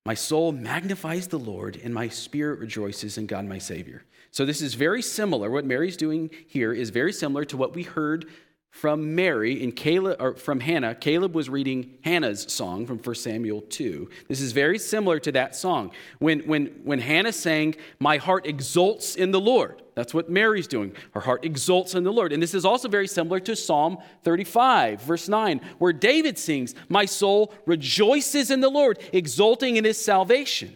My 0.06 0.16
soul 0.16 0.52
magnifies 0.52 1.28
the 1.28 1.40
Lord, 1.40 1.80
and 1.82 1.94
my 1.94 2.10
spirit 2.10 2.60
rejoices 2.60 3.18
in 3.18 3.26
God 3.26 3.46
my 3.46 3.58
Savior. 3.58 4.04
So 4.32 4.46
this 4.46 4.62
is 4.62 4.74
very 4.74 5.02
similar. 5.02 5.50
What 5.50 5.64
Mary's 5.64 5.96
doing 5.96 6.30
here 6.48 6.74
is 6.74 6.90
very 6.90 7.14
similar 7.14 7.46
to 7.46 7.56
what 7.56 7.74
we 7.74 7.84
heard 7.84 8.26
from 8.70 9.14
Mary 9.14 9.62
in 9.62 9.72
Caleb 9.72 10.18
or 10.20 10.34
from 10.36 10.60
Hannah. 10.60 10.96
Caleb 10.96 11.36
was 11.36 11.48
reading 11.48 12.00
Hannah's 12.04 12.52
song 12.52 12.88
from 12.88 12.98
1 12.98 13.16
Samuel 13.16 13.62
2. 13.62 14.10
This 14.28 14.42
is 14.42 14.52
very 14.52 14.80
similar 14.80 15.20
to 15.20 15.32
that 15.34 15.56
song. 15.56 15.92
When, 16.18 16.40
when, 16.42 16.82
when 16.84 17.00
Hannah 17.00 17.32
sang, 17.32 17.76
My 18.00 18.18
heart 18.18 18.48
exults 18.48 19.16
in 19.16 19.32
the 19.32 19.40
Lord. 19.40 19.83
That's 19.96 20.14
what 20.14 20.30
Mary's 20.30 20.68
doing. 20.68 20.94
Her 21.14 21.20
heart 21.20 21.46
exults 21.46 21.94
in 21.94 22.04
the 22.04 22.12
Lord. 22.12 22.34
And 22.34 22.42
this 22.42 22.54
is 22.54 22.66
also 22.66 22.88
very 22.88 23.08
similar 23.08 23.40
to 23.42 23.56
Psalm 23.56 23.98
35, 24.24 25.02
verse 25.02 25.30
9, 25.30 25.62
where 25.78 25.94
David 25.94 26.38
sings, 26.38 26.74
My 26.90 27.06
soul 27.06 27.54
rejoices 27.66 28.50
in 28.50 28.62
the 28.62 28.70
Lord, 28.70 29.00
exulting 29.12 29.78
in 29.78 29.84
his 29.84 30.04
salvation. 30.04 30.76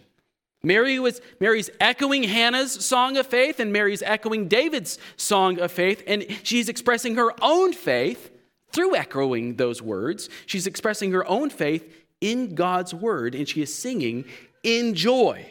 Mary 0.64 1.00
was 1.00 1.22
Mary's 1.40 1.70
echoing 1.80 2.24
Hannah's 2.24 2.86
song 2.86 3.18
of 3.18 3.28
faith, 3.28 3.60
and 3.60 3.72
Mary's 3.72 4.02
echoing 4.02 4.48
David's 4.48 4.98
song 5.16 5.60
of 5.60 5.72
faith, 5.72 6.04
and 6.08 6.26
she's 6.44 6.70
expressing 6.70 7.16
her 7.16 7.32
own 7.42 7.74
faith 7.74 8.32
through 8.72 8.96
echoing 8.96 9.56
those 9.56 9.82
words. 9.82 10.30
She's 10.46 10.68
expressing 10.68 11.12
her 11.12 11.28
own 11.28 11.50
faith 11.50 12.06
in 12.22 12.56
God's 12.56 12.94
word, 12.94 13.34
and 13.36 13.48
she 13.48 13.62
is 13.62 13.74
singing 13.74 14.26
in 14.64 14.94
joy. 14.94 15.46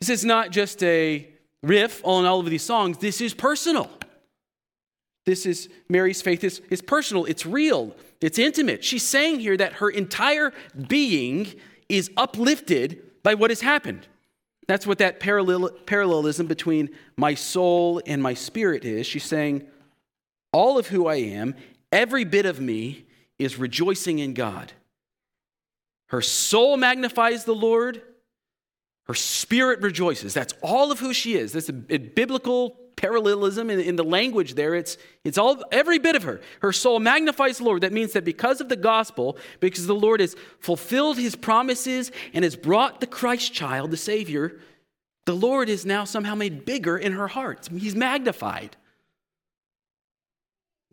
This 0.00 0.10
is 0.10 0.24
not 0.24 0.50
just 0.50 0.82
a 0.82 1.28
riff 1.62 2.00
on 2.04 2.24
all 2.24 2.40
of 2.40 2.50
these 2.50 2.62
songs, 2.62 2.98
this 2.98 3.20
is 3.20 3.34
personal. 3.34 3.90
This 5.26 5.44
is 5.44 5.68
Mary's 5.88 6.22
faith 6.22 6.42
is, 6.42 6.60
is 6.70 6.80
personal, 6.80 7.26
it's 7.26 7.44
real, 7.44 7.94
it's 8.20 8.38
intimate. 8.38 8.82
She's 8.82 9.02
saying 9.02 9.40
here 9.40 9.56
that 9.56 9.74
her 9.74 9.90
entire 9.90 10.52
being 10.88 11.54
is 11.88 12.10
uplifted 12.16 13.02
by 13.22 13.34
what 13.34 13.50
has 13.50 13.60
happened. 13.60 14.06
That's 14.66 14.86
what 14.86 14.98
that 14.98 15.20
parallel, 15.20 15.70
parallelism 15.86 16.46
between 16.46 16.90
my 17.16 17.34
soul 17.34 18.00
and 18.06 18.22
my 18.22 18.34
spirit 18.34 18.84
is. 18.84 19.06
She's 19.06 19.24
saying, 19.24 19.66
All 20.52 20.78
of 20.78 20.88
who 20.88 21.06
I 21.06 21.16
am, 21.16 21.54
every 21.90 22.24
bit 22.24 22.46
of 22.46 22.60
me, 22.60 23.06
is 23.38 23.58
rejoicing 23.58 24.18
in 24.18 24.34
God. 24.34 24.72
Her 26.08 26.22
soul 26.22 26.76
magnifies 26.76 27.44
the 27.44 27.54
Lord, 27.54 28.02
her 29.08 29.14
spirit 29.14 29.80
rejoices. 29.80 30.34
That's 30.34 30.52
all 30.62 30.92
of 30.92 31.00
who 31.00 31.14
she 31.14 31.34
is. 31.34 31.52
That's 31.52 31.70
a, 31.70 31.74
a 31.88 31.98
biblical 31.98 32.76
parallelism 32.94 33.70
in, 33.70 33.80
in, 33.80 33.96
the 33.96 34.04
language 34.04 34.54
there. 34.54 34.74
It's, 34.74 34.98
it's 35.24 35.38
all 35.38 35.62
every 35.72 35.98
bit 35.98 36.14
of 36.14 36.24
her. 36.24 36.40
Her 36.60 36.72
soul 36.72 36.98
magnifies 36.98 37.58
the 37.58 37.64
Lord. 37.64 37.82
That 37.82 37.92
means 37.92 38.12
that 38.12 38.24
because 38.24 38.60
of 38.60 38.68
the 38.68 38.76
gospel, 38.76 39.38
because 39.60 39.86
the 39.86 39.94
Lord 39.94 40.20
has 40.20 40.36
fulfilled 40.60 41.16
his 41.16 41.36
promises 41.36 42.12
and 42.34 42.44
has 42.44 42.56
brought 42.56 43.00
the 43.00 43.06
Christ 43.06 43.54
child, 43.54 43.92
the 43.92 43.96
Savior, 43.96 44.60
the 45.24 45.34
Lord 45.34 45.68
is 45.68 45.86
now 45.86 46.04
somehow 46.04 46.34
made 46.34 46.64
bigger 46.64 46.98
in 46.98 47.12
her 47.12 47.28
heart. 47.28 47.68
He's 47.74 47.94
magnified. 47.94 48.76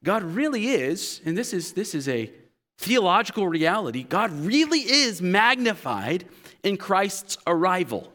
God 0.03 0.23
really 0.23 0.67
is, 0.67 1.19
and 1.25 1.37
this 1.37 1.53
is, 1.53 1.73
this 1.73 1.95
is 1.95 2.07
a 2.07 2.31
theological 2.77 3.47
reality, 3.47 4.03
God 4.03 4.31
really 4.31 4.79
is 4.79 5.21
magnified 5.21 6.25
in 6.65 6.75
Christ's 6.75 7.37
arrival. 7.47 8.11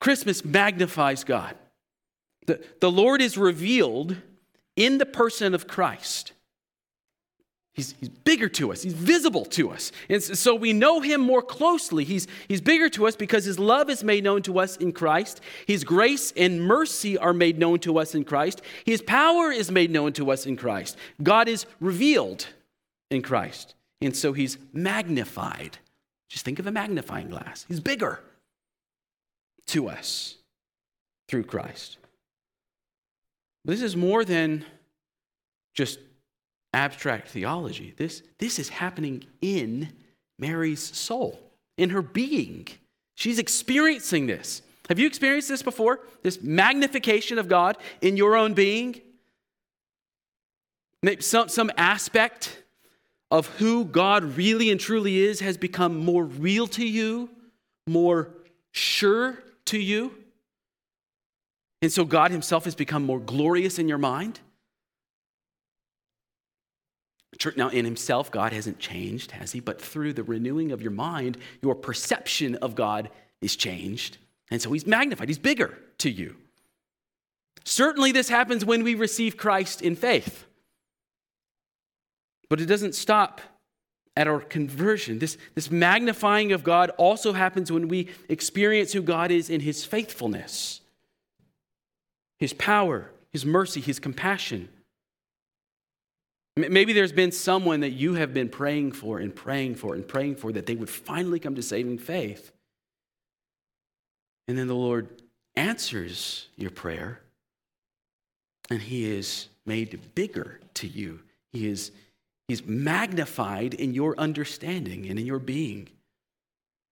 Christmas 0.00 0.44
magnifies 0.44 1.22
God. 1.22 1.54
The, 2.46 2.60
the 2.80 2.90
Lord 2.90 3.20
is 3.20 3.36
revealed 3.36 4.16
in 4.74 4.98
the 4.98 5.06
person 5.06 5.54
of 5.54 5.68
Christ. 5.68 6.32
He's, 7.74 7.94
he's 8.00 8.08
bigger 8.08 8.48
to 8.48 8.72
us. 8.72 8.82
He's 8.82 8.94
visible 8.94 9.44
to 9.46 9.70
us. 9.70 9.92
And 10.08 10.22
so 10.22 10.54
we 10.54 10.72
know 10.72 11.00
him 11.00 11.20
more 11.20 11.42
closely. 11.42 12.04
He's, 12.04 12.26
he's 12.48 12.60
bigger 12.60 12.88
to 12.90 13.06
us 13.06 13.14
because 13.14 13.44
his 13.44 13.58
love 13.58 13.90
is 13.90 14.02
made 14.02 14.24
known 14.24 14.42
to 14.42 14.58
us 14.58 14.76
in 14.78 14.92
Christ. 14.92 15.40
His 15.66 15.84
grace 15.84 16.32
and 16.36 16.62
mercy 16.62 17.16
are 17.16 17.34
made 17.34 17.58
known 17.58 17.78
to 17.80 17.98
us 17.98 18.14
in 18.14 18.24
Christ. 18.24 18.62
His 18.84 19.02
power 19.02 19.52
is 19.52 19.70
made 19.70 19.90
known 19.90 20.14
to 20.14 20.32
us 20.32 20.46
in 20.46 20.56
Christ. 20.56 20.96
God 21.22 21.46
is 21.46 21.66
revealed 21.78 22.46
in 23.10 23.22
Christ. 23.22 23.74
And 24.00 24.16
so 24.16 24.32
he's 24.32 24.56
magnified. 24.72 25.78
Just 26.30 26.44
think 26.44 26.58
of 26.60 26.66
a 26.66 26.72
magnifying 26.72 27.28
glass. 27.28 27.66
He's 27.68 27.80
bigger 27.80 28.20
to 29.66 29.88
us 29.88 30.36
through 31.28 31.44
Christ. 31.44 31.98
This 33.64 33.82
is 33.82 33.96
more 33.96 34.24
than 34.24 34.64
just 35.74 35.98
abstract 36.72 37.28
theology. 37.28 37.94
This, 37.96 38.22
this 38.38 38.58
is 38.58 38.68
happening 38.68 39.24
in 39.42 39.92
Mary's 40.38 40.80
soul, 40.96 41.38
in 41.76 41.90
her 41.90 42.00
being. 42.00 42.68
She's 43.16 43.38
experiencing 43.38 44.26
this. 44.26 44.62
Have 44.88 44.98
you 44.98 45.06
experienced 45.06 45.48
this 45.48 45.62
before? 45.62 46.00
This 46.22 46.40
magnification 46.42 47.38
of 47.38 47.48
God 47.48 47.76
in 48.00 48.16
your 48.16 48.36
own 48.36 48.54
being? 48.54 49.00
Maybe 51.02 51.22
some, 51.22 51.48
some 51.48 51.70
aspect 51.76 52.62
of 53.30 53.46
who 53.46 53.84
God 53.84 54.36
really 54.36 54.70
and 54.70 54.80
truly 54.80 55.18
is 55.18 55.40
has 55.40 55.56
become 55.56 55.98
more 55.98 56.24
real 56.24 56.66
to 56.68 56.84
you, 56.84 57.30
more 57.86 58.30
sure 58.72 59.38
to 59.66 59.78
you. 59.78 60.12
And 61.82 61.92
so 61.92 62.04
God 62.04 62.30
Himself 62.30 62.64
has 62.64 62.74
become 62.74 63.04
more 63.04 63.20
glorious 63.20 63.78
in 63.78 63.88
your 63.88 63.98
mind. 63.98 64.40
Now, 67.56 67.68
in 67.68 67.84
Himself, 67.84 68.30
God 68.30 68.52
hasn't 68.52 68.78
changed, 68.78 69.30
has 69.30 69.52
He? 69.52 69.60
But 69.60 69.80
through 69.80 70.12
the 70.12 70.24
renewing 70.24 70.72
of 70.72 70.82
your 70.82 70.90
mind, 70.90 71.38
your 71.62 71.74
perception 71.74 72.56
of 72.56 72.74
God 72.74 73.08
is 73.40 73.56
changed. 73.56 74.18
And 74.50 74.60
so 74.60 74.72
He's 74.72 74.86
magnified, 74.86 75.28
He's 75.28 75.38
bigger 75.38 75.78
to 75.98 76.10
you. 76.10 76.36
Certainly, 77.64 78.12
this 78.12 78.28
happens 78.28 78.64
when 78.64 78.82
we 78.82 78.94
receive 78.94 79.36
Christ 79.36 79.80
in 79.80 79.96
faith. 79.96 80.44
But 82.50 82.60
it 82.60 82.66
doesn't 82.66 82.94
stop 82.94 83.40
at 84.16 84.26
our 84.26 84.40
conversion. 84.40 85.20
This, 85.20 85.38
this 85.54 85.70
magnifying 85.70 86.52
of 86.52 86.62
God 86.62 86.90
also 86.98 87.32
happens 87.32 87.72
when 87.72 87.88
we 87.88 88.08
experience 88.28 88.92
who 88.92 89.00
God 89.00 89.30
is 89.30 89.48
in 89.48 89.60
His 89.60 89.84
faithfulness, 89.84 90.82
His 92.38 92.52
power, 92.52 93.10
His 93.32 93.46
mercy, 93.46 93.80
His 93.80 93.98
compassion. 93.98 94.68
Maybe 96.56 96.92
there's 96.92 97.12
been 97.12 97.32
someone 97.32 97.80
that 97.80 97.90
you 97.90 98.14
have 98.14 98.34
been 98.34 98.48
praying 98.48 98.92
for 98.92 99.20
and 99.20 99.34
praying 99.34 99.76
for 99.76 99.94
and 99.94 100.06
praying 100.06 100.36
for 100.36 100.52
that 100.52 100.66
they 100.66 100.74
would 100.74 100.90
finally 100.90 101.38
come 101.38 101.54
to 101.54 101.62
saving 101.62 101.98
faith. 101.98 102.52
And 104.48 104.58
then 104.58 104.66
the 104.66 104.74
Lord 104.74 105.22
answers 105.54 106.48
your 106.56 106.72
prayer, 106.72 107.20
and 108.68 108.82
He 108.82 109.10
is 109.10 109.48
made 109.64 110.14
bigger 110.16 110.58
to 110.74 110.88
you. 110.88 111.20
He 111.52 111.68
is 111.68 111.92
He's 112.50 112.66
magnified 112.66 113.74
in 113.74 113.94
your 113.94 114.18
understanding 114.18 115.08
and 115.08 115.20
in 115.20 115.24
your 115.24 115.38
being. 115.38 115.88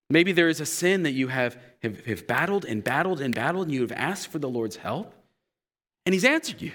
Maybe 0.09 0.31
there 0.31 0.49
is 0.49 0.61
a 0.61 0.67
sin 0.67 1.03
that 1.03 1.15
you 1.15 1.27
have, 1.27 1.59
have, 1.83 2.07
have 2.07 2.29
battled 2.29 2.65
and 2.65 2.85
battled 2.85 3.21
and 3.21 3.35
battled, 3.35 3.67
and 3.67 3.75
you 3.75 3.81
have 3.81 3.91
asked 3.91 4.29
for 4.29 4.39
the 4.39 4.49
Lord's 4.49 4.77
help, 4.77 5.13
and 6.07 6.13
He's 6.13 6.25
answered 6.25 6.63
you. 6.63 6.71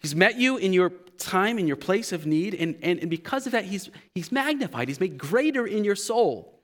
He's 0.00 0.16
met 0.16 0.38
you 0.38 0.56
in 0.56 0.72
your 0.72 0.90
time, 1.18 1.58
in 1.58 1.66
your 1.66 1.76
place 1.76 2.12
of 2.12 2.24
need, 2.24 2.54
and, 2.54 2.74
and, 2.80 2.98
and 2.98 3.10
because 3.10 3.44
of 3.44 3.52
that, 3.52 3.66
he's, 3.66 3.90
he's 4.14 4.32
magnified. 4.32 4.88
He's 4.88 5.00
made 5.00 5.18
greater 5.18 5.66
in 5.66 5.84
your 5.84 5.96
soul. 5.96 6.58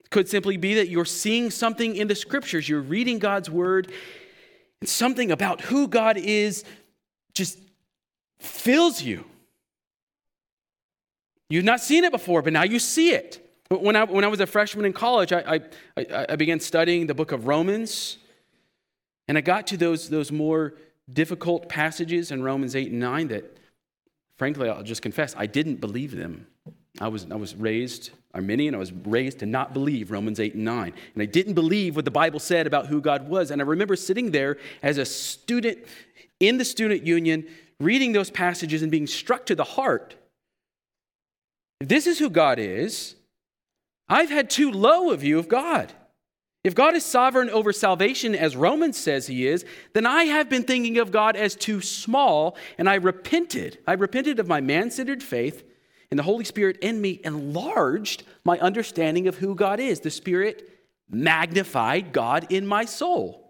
It 0.00 0.10
could 0.10 0.28
simply 0.28 0.58
be 0.58 0.74
that 0.74 0.90
you're 0.90 1.06
seeing 1.06 1.50
something 1.50 1.96
in 1.96 2.08
the 2.08 2.14
scriptures, 2.14 2.68
you're 2.68 2.82
reading 2.82 3.18
God's 3.18 3.48
word, 3.48 3.90
and 4.82 4.88
something 4.88 5.32
about 5.32 5.62
who 5.62 5.88
God 5.88 6.18
is 6.18 6.62
just 7.34 7.58
fills 8.38 9.02
you. 9.02 9.24
You've 11.48 11.64
not 11.64 11.80
seen 11.80 12.04
it 12.04 12.12
before, 12.12 12.42
but 12.42 12.52
now 12.52 12.62
you 12.62 12.78
see 12.78 13.10
it. 13.10 13.40
When 13.68 13.96
I, 13.96 14.04
when 14.04 14.24
I 14.24 14.28
was 14.28 14.40
a 14.40 14.46
freshman 14.46 14.84
in 14.84 14.92
college, 14.92 15.32
I, 15.32 15.60
I, 15.96 16.26
I 16.30 16.36
began 16.36 16.60
studying 16.60 17.06
the 17.06 17.14
book 17.14 17.32
of 17.32 17.46
Romans, 17.46 18.18
and 19.26 19.36
I 19.38 19.40
got 19.40 19.66
to 19.68 19.76
those, 19.76 20.08
those 20.08 20.30
more 20.30 20.74
difficult 21.12 21.68
passages 21.68 22.30
in 22.30 22.42
Romans 22.42 22.76
8 22.76 22.90
and 22.90 23.00
9 23.00 23.28
that, 23.28 23.56
frankly, 24.36 24.68
I'll 24.68 24.82
just 24.82 25.02
confess, 25.02 25.34
I 25.36 25.46
didn't 25.46 25.76
believe 25.76 26.16
them. 26.16 26.46
I 27.00 27.08
was, 27.08 27.26
I 27.30 27.34
was 27.34 27.54
raised 27.54 28.10
Arminian. 28.34 28.74
I 28.74 28.78
was 28.78 28.92
raised 28.92 29.40
to 29.40 29.46
not 29.46 29.72
believe 29.72 30.10
Romans 30.10 30.38
8 30.38 30.54
and 30.54 30.64
9. 30.64 30.92
And 31.14 31.22
I 31.22 31.26
didn't 31.26 31.54
believe 31.54 31.96
what 31.96 32.04
the 32.04 32.10
Bible 32.10 32.38
said 32.38 32.66
about 32.66 32.86
who 32.86 33.00
God 33.00 33.28
was. 33.28 33.50
And 33.50 33.60
I 33.60 33.64
remember 33.64 33.96
sitting 33.96 34.30
there 34.30 34.58
as 34.82 34.98
a 34.98 35.04
student 35.04 35.78
in 36.40 36.58
the 36.58 36.64
student 36.64 37.06
union, 37.06 37.46
reading 37.80 38.12
those 38.12 38.30
passages 38.30 38.82
and 38.82 38.90
being 38.90 39.06
struck 39.06 39.46
to 39.46 39.54
the 39.54 39.64
heart. 39.64 40.16
If 41.80 41.88
this 41.88 42.06
is 42.06 42.18
who 42.18 42.30
God 42.30 42.58
is, 42.58 43.16
I've 44.08 44.30
had 44.30 44.50
too 44.50 44.70
low 44.70 45.10
a 45.10 45.16
view 45.16 45.38
of 45.38 45.48
God. 45.48 45.92
If 46.62 46.74
God 46.74 46.94
is 46.94 47.04
sovereign 47.04 47.50
over 47.50 47.74
salvation, 47.74 48.34
as 48.34 48.56
Romans 48.56 48.96
says 48.96 49.26
he 49.26 49.46
is, 49.46 49.66
then 49.92 50.06
I 50.06 50.24
have 50.24 50.48
been 50.48 50.62
thinking 50.62 50.96
of 50.96 51.12
God 51.12 51.36
as 51.36 51.54
too 51.54 51.82
small, 51.82 52.56
and 52.78 52.88
I 52.88 52.94
repented. 52.94 53.78
I 53.86 53.92
repented 53.92 54.38
of 54.38 54.48
my 54.48 54.62
man 54.62 54.90
centered 54.90 55.22
faith, 55.22 55.62
and 56.10 56.18
the 56.18 56.24
Holy 56.24 56.44
Spirit 56.44 56.78
in 56.80 57.02
me 57.02 57.20
enlarged 57.22 58.22
my 58.44 58.58
understanding 58.60 59.28
of 59.28 59.36
who 59.36 59.54
God 59.54 59.78
is. 59.78 60.00
The 60.00 60.10
Spirit 60.10 60.70
magnified 61.10 62.12
God 62.12 62.46
in 62.50 62.66
my 62.66 62.86
soul. 62.86 63.43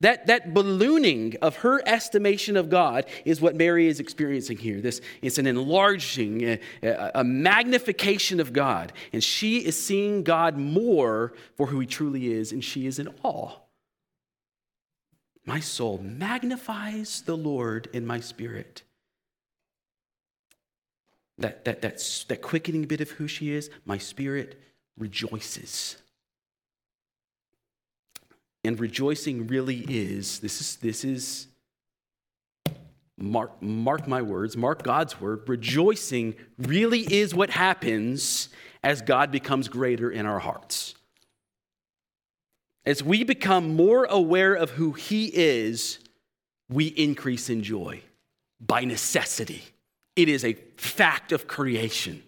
That, 0.00 0.28
that 0.28 0.54
ballooning 0.54 1.36
of 1.42 1.56
her 1.56 1.82
estimation 1.86 2.56
of 2.56 2.70
God 2.70 3.04
is 3.26 3.40
what 3.40 3.54
Mary 3.54 3.86
is 3.86 4.00
experiencing 4.00 4.56
here. 4.56 4.80
This, 4.80 5.02
it's 5.20 5.36
an 5.36 5.46
enlarging, 5.46 6.58
a, 6.82 7.10
a, 7.14 7.22
magnification 7.22 8.40
of 8.40 8.54
God. 8.54 8.94
And 9.12 9.22
she 9.22 9.58
is 9.58 9.78
seeing 9.78 10.22
God 10.22 10.56
more 10.56 11.34
for 11.54 11.66
who 11.66 11.80
he 11.80 11.86
truly 11.86 12.32
is, 12.32 12.50
and 12.50 12.64
she 12.64 12.86
is 12.86 12.98
in 12.98 13.08
awe. 13.22 13.52
My 15.44 15.60
soul 15.60 15.98
magnifies 16.02 17.22
the 17.22 17.36
Lord 17.36 17.88
in 17.92 18.06
my 18.06 18.20
spirit. 18.20 18.82
That, 21.36 21.66
that, 21.66 21.82
that, 21.82 22.24
that 22.28 22.40
quickening 22.40 22.84
bit 22.84 23.02
of 23.02 23.10
who 23.10 23.28
she 23.28 23.52
is, 23.52 23.68
my 23.84 23.98
spirit 23.98 24.58
rejoices. 24.96 25.96
And 28.64 28.78
rejoicing 28.78 29.46
really 29.46 29.84
is 29.88 30.40
this 30.40 30.60
is 30.60 30.76
this 30.76 31.04
is 31.04 31.46
mark 33.16 33.60
mark 33.62 34.06
my 34.06 34.22
words, 34.22 34.56
mark 34.56 34.82
God's 34.82 35.20
word. 35.20 35.48
Rejoicing 35.48 36.34
really 36.58 37.00
is 37.00 37.34
what 37.34 37.50
happens 37.50 38.48
as 38.82 39.02
God 39.02 39.30
becomes 39.30 39.68
greater 39.68 40.10
in 40.10 40.26
our 40.26 40.38
hearts. 40.38 40.94
As 42.84 43.02
we 43.02 43.24
become 43.24 43.76
more 43.76 44.04
aware 44.04 44.54
of 44.54 44.70
who 44.70 44.92
he 44.92 45.26
is, 45.26 45.98
we 46.68 46.86
increase 46.86 47.50
in 47.50 47.62
joy 47.62 48.00
by 48.60 48.84
necessity. 48.84 49.62
It 50.16 50.28
is 50.28 50.44
a 50.44 50.54
fact 50.76 51.32
of 51.32 51.46
creation. 51.46 52.22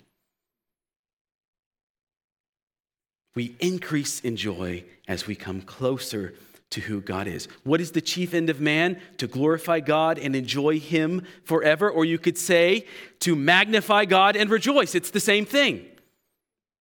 We 3.34 3.56
increase 3.60 4.20
in 4.20 4.36
joy 4.36 4.84
as 5.08 5.26
we 5.26 5.34
come 5.34 5.62
closer 5.62 6.34
to 6.70 6.80
who 6.80 7.00
God 7.00 7.26
is. 7.26 7.48
What 7.64 7.80
is 7.80 7.92
the 7.92 8.00
chief 8.00 8.34
end 8.34 8.50
of 8.50 8.60
man? 8.60 9.00
To 9.18 9.26
glorify 9.26 9.80
God 9.80 10.18
and 10.18 10.34
enjoy 10.34 10.80
Him 10.80 11.26
forever. 11.44 11.90
Or 11.90 12.04
you 12.04 12.18
could 12.18 12.38
say, 12.38 12.86
to 13.20 13.36
magnify 13.36 14.06
God 14.06 14.36
and 14.36 14.50
rejoice. 14.50 14.94
It's 14.94 15.10
the 15.10 15.20
same 15.20 15.44
thing. 15.44 15.86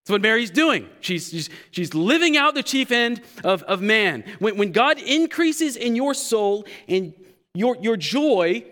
That's 0.02 0.10
what 0.10 0.22
Mary's 0.22 0.50
doing. 0.50 0.88
She's, 1.00 1.30
she's, 1.30 1.50
she's 1.70 1.94
living 1.94 2.36
out 2.36 2.54
the 2.54 2.62
chief 2.62 2.90
end 2.90 3.20
of, 3.44 3.62
of 3.64 3.80
man. 3.80 4.24
When, 4.40 4.56
when 4.56 4.72
God 4.72 4.98
increases 4.98 5.76
in 5.76 5.94
your 5.94 6.14
soul 6.14 6.66
and 6.88 7.14
your, 7.54 7.76
your 7.80 7.96
joy 7.96 8.64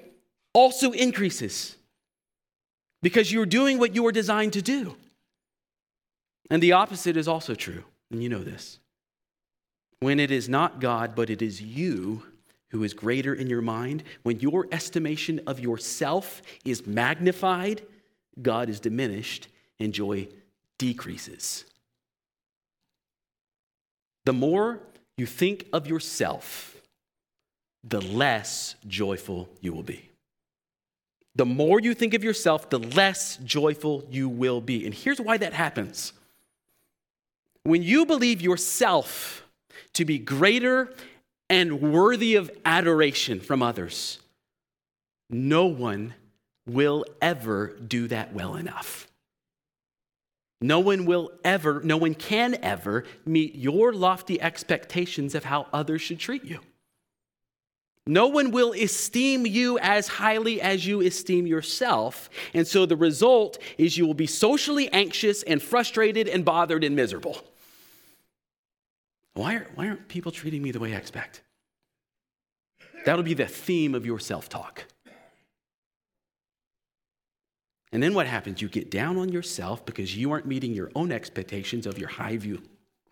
also 0.54 0.90
increases 0.90 1.76
because 3.02 3.30
you're 3.30 3.46
doing 3.46 3.78
what 3.78 3.94
you 3.94 4.02
were 4.02 4.12
designed 4.12 4.54
to 4.54 4.62
do. 4.62 4.96
And 6.48 6.62
the 6.62 6.72
opposite 6.72 7.16
is 7.16 7.28
also 7.28 7.54
true, 7.54 7.84
and 8.10 8.22
you 8.22 8.28
know 8.28 8.42
this. 8.42 8.78
When 10.00 10.18
it 10.18 10.30
is 10.30 10.48
not 10.48 10.80
God, 10.80 11.14
but 11.14 11.28
it 11.28 11.42
is 11.42 11.60
you 11.60 12.22
who 12.70 12.84
is 12.84 12.94
greater 12.94 13.34
in 13.34 13.48
your 13.48 13.60
mind, 13.60 14.04
when 14.22 14.40
your 14.40 14.66
estimation 14.72 15.40
of 15.46 15.60
yourself 15.60 16.40
is 16.64 16.86
magnified, 16.86 17.82
God 18.40 18.68
is 18.68 18.80
diminished 18.80 19.48
and 19.78 19.92
joy 19.92 20.28
decreases. 20.78 21.64
The 24.24 24.32
more 24.32 24.80
you 25.16 25.26
think 25.26 25.66
of 25.72 25.86
yourself, 25.86 26.80
the 27.84 28.00
less 28.00 28.76
joyful 28.86 29.48
you 29.60 29.72
will 29.72 29.82
be. 29.82 30.10
The 31.34 31.46
more 31.46 31.80
you 31.80 31.94
think 31.94 32.14
of 32.14 32.24
yourself, 32.24 32.70
the 32.70 32.78
less 32.78 33.36
joyful 33.38 34.06
you 34.10 34.28
will 34.28 34.60
be. 34.60 34.84
And 34.84 34.94
here's 34.94 35.20
why 35.20 35.36
that 35.38 35.52
happens 35.52 36.12
when 37.64 37.82
you 37.82 38.06
believe 38.06 38.40
yourself 38.40 39.44
to 39.94 40.04
be 40.04 40.18
greater 40.18 40.92
and 41.48 41.80
worthy 41.92 42.36
of 42.36 42.50
adoration 42.64 43.40
from 43.40 43.62
others, 43.62 44.18
no 45.28 45.66
one 45.66 46.14
will 46.66 47.04
ever 47.20 47.68
do 47.86 48.08
that 48.08 48.32
well 48.32 48.56
enough. 48.56 49.08
No 50.62 50.78
one 50.80 51.06
will 51.06 51.32
ever, 51.42 51.80
no 51.82 51.96
one 51.96 52.14
can 52.14 52.56
ever 52.62 53.04
meet 53.24 53.54
your 53.54 53.92
lofty 53.92 54.40
expectations 54.40 55.34
of 55.34 55.44
how 55.44 55.66
others 55.72 56.02
should 56.02 56.18
treat 56.18 56.44
you. 56.44 56.60
No 58.06 58.26
one 58.26 58.50
will 58.50 58.72
esteem 58.72 59.46
you 59.46 59.78
as 59.78 60.08
highly 60.08 60.60
as 60.60 60.86
you 60.86 61.00
esteem 61.00 61.46
yourself. 61.46 62.28
And 62.54 62.66
so 62.66 62.84
the 62.84 62.96
result 62.96 63.58
is 63.78 63.96
you 63.96 64.06
will 64.06 64.14
be 64.14 64.26
socially 64.26 64.90
anxious 64.92 65.42
and 65.42 65.62
frustrated 65.62 66.28
and 66.28 66.44
bothered 66.44 66.82
and 66.82 66.96
miserable. 66.96 67.38
Why, 69.34 69.56
are, 69.56 69.66
why 69.74 69.88
aren't 69.88 70.08
people 70.08 70.32
treating 70.32 70.62
me 70.62 70.70
the 70.70 70.80
way 70.80 70.94
I 70.94 70.98
expect? 70.98 71.42
That'll 73.04 73.22
be 73.22 73.34
the 73.34 73.46
theme 73.46 73.94
of 73.94 74.04
your 74.04 74.18
self 74.18 74.48
talk. 74.48 74.84
And 77.92 78.02
then 78.02 78.14
what 78.14 78.26
happens? 78.26 78.62
You 78.62 78.68
get 78.68 78.90
down 78.90 79.16
on 79.16 79.30
yourself 79.30 79.84
because 79.84 80.16
you 80.16 80.30
aren't 80.30 80.46
meeting 80.46 80.72
your 80.72 80.90
own 80.94 81.10
expectations 81.10 81.86
of 81.86 81.98
your 81.98 82.08
high 82.08 82.36
view 82.36 82.62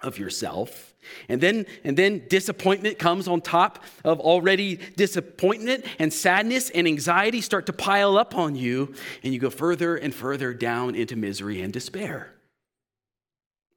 of 0.01 0.19
yourself. 0.19 0.95
And 1.29 1.41
then 1.41 1.67
and 1.83 1.97
then 1.97 2.25
disappointment 2.29 2.99
comes 2.99 3.27
on 3.27 3.41
top 3.41 3.83
of 4.05 4.21
already 4.21 4.77
disappointment 4.97 5.85
and 5.99 6.13
sadness 6.13 6.71
and 6.71 6.87
anxiety 6.87 7.41
start 7.41 7.67
to 7.67 7.73
pile 7.73 8.17
up 8.17 8.37
on 8.37 8.55
you 8.55 8.95
and 9.25 9.35
you 9.35 9.41
go 9.41 9.51
further 9.51 9.97
and 9.97 10.15
further 10.15 10.55
down 10.55 10.95
into 10.95 11.17
misery 11.17 11.61
and 11.61 11.73
despair. 11.73 12.35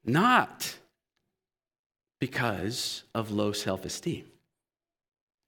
Not 0.06 0.76
because 2.22 3.04
of 3.14 3.32
low 3.32 3.52
self-esteem, 3.52 4.24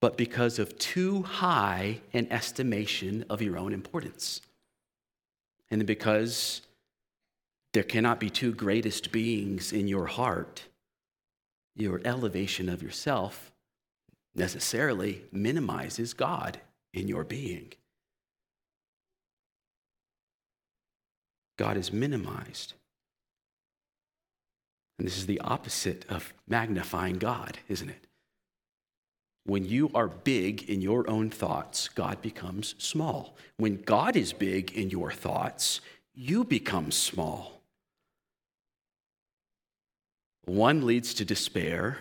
but 0.01 0.17
because 0.17 0.59
of 0.59 0.77
too 0.77 1.21
high 1.21 2.01
an 2.11 2.27
estimation 2.29 3.23
of 3.29 3.41
your 3.41 3.57
own 3.57 3.71
importance. 3.71 4.41
And 5.71 5.85
because 5.85 6.61
there 7.73 7.83
cannot 7.83 8.19
be 8.19 8.29
two 8.29 8.53
greatest 8.53 9.11
beings 9.11 9.71
in 9.71 9.87
your 9.87 10.05
heart. 10.05 10.63
Your 11.75 12.01
elevation 12.05 12.69
of 12.69 12.83
yourself 12.83 13.51
necessarily 14.35 15.23
minimizes 15.31 16.13
God 16.13 16.59
in 16.93 17.07
your 17.07 17.23
being. 17.23 17.73
God 21.57 21.77
is 21.77 21.91
minimized. 21.91 22.73
And 25.03 25.09
this 25.09 25.17
is 25.17 25.25
the 25.25 25.41
opposite 25.41 26.05
of 26.07 26.33
magnifying 26.47 27.17
God, 27.17 27.57
isn't 27.67 27.89
it? 27.89 28.07
When 29.45 29.65
you 29.65 29.91
are 29.93 30.07
big 30.07 30.69
in 30.69 30.79
your 30.79 31.09
own 31.09 31.29
thoughts, 31.29 31.89
God 31.89 32.21
becomes 32.21 32.73
small. 32.77 33.35
When 33.57 33.81
God 33.81 34.15
is 34.15 34.31
big 34.31 34.71
in 34.71 34.89
your 34.89 35.11
thoughts, 35.11 35.81
you 36.13 36.45
become 36.45 36.89
small. 36.89 37.59
One 40.45 40.85
leads 40.85 41.13
to 41.15 41.25
despair, 41.25 41.97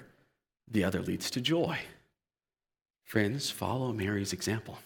the 0.70 0.84
other 0.84 1.02
leads 1.02 1.28
to 1.32 1.40
joy. 1.40 1.80
Friends, 3.02 3.50
follow 3.50 3.92
Mary's 3.92 4.32
example. 4.32 4.78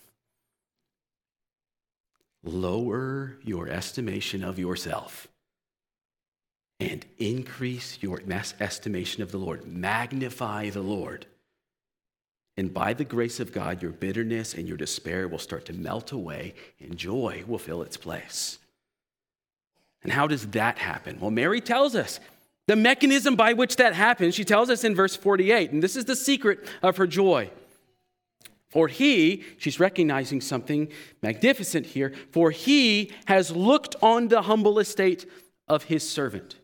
Lower 2.43 3.37
your 3.43 3.69
estimation 3.69 4.43
of 4.43 4.59
yourself 4.59 5.29
and 6.79 7.07
increase 7.19 7.99
your 8.01 8.21
estimation 8.61 9.23
of 9.23 9.33
the 9.33 9.39
Lord. 9.39 9.67
Magnify 9.67 10.71
the 10.71 10.83
Lord. 10.83 11.27
And 12.57 12.73
by 12.73 12.95
the 12.95 13.05
grace 13.05 13.41
of 13.41 13.53
God, 13.53 13.83
your 13.83 13.93
bitterness 13.93 14.55
and 14.55 14.67
your 14.67 14.77
despair 14.77 15.29
will 15.29 15.39
start 15.39 15.67
to 15.67 15.73
melt 15.73 16.13
away 16.13 16.55
and 16.81 16.97
joy 16.97 17.45
will 17.47 17.59
fill 17.59 17.83
its 17.83 17.97
place. 17.97 18.59
And 20.03 20.13
how 20.13 20.27
does 20.27 20.47
that 20.49 20.79
happen? 20.79 21.19
Well, 21.21 21.31
Mary 21.31 21.61
tells 21.61 21.95
us 21.95 22.21
the 22.67 22.77
mechanism 22.77 23.37
by 23.37 23.53
which 23.53 23.77
that 23.77 23.95
happens, 23.95 24.35
she 24.35 24.45
tells 24.45 24.71
us 24.71 24.85
in 24.85 24.95
verse 24.95 25.15
48, 25.15 25.71
and 25.71 25.83
this 25.83 25.97
is 25.97 26.05
the 26.05 26.17
secret 26.17 26.67
of 26.83 26.97
her 26.97 27.07
joy. 27.07 27.51
For 28.69 28.89
he, 28.89 29.45
she's 29.59 29.79
recognizing 29.79 30.41
something 30.41 30.89
magnificent 31.23 31.87
here, 31.87 32.13
for 32.33 32.51
he 32.51 33.13
has 33.27 33.55
looked 33.55 33.95
on 34.03 34.29
the 34.29 34.43
humble 34.43 34.79
estate 34.79 35.31
of 35.69 35.85
his 35.85 36.09
servant. 36.09 36.57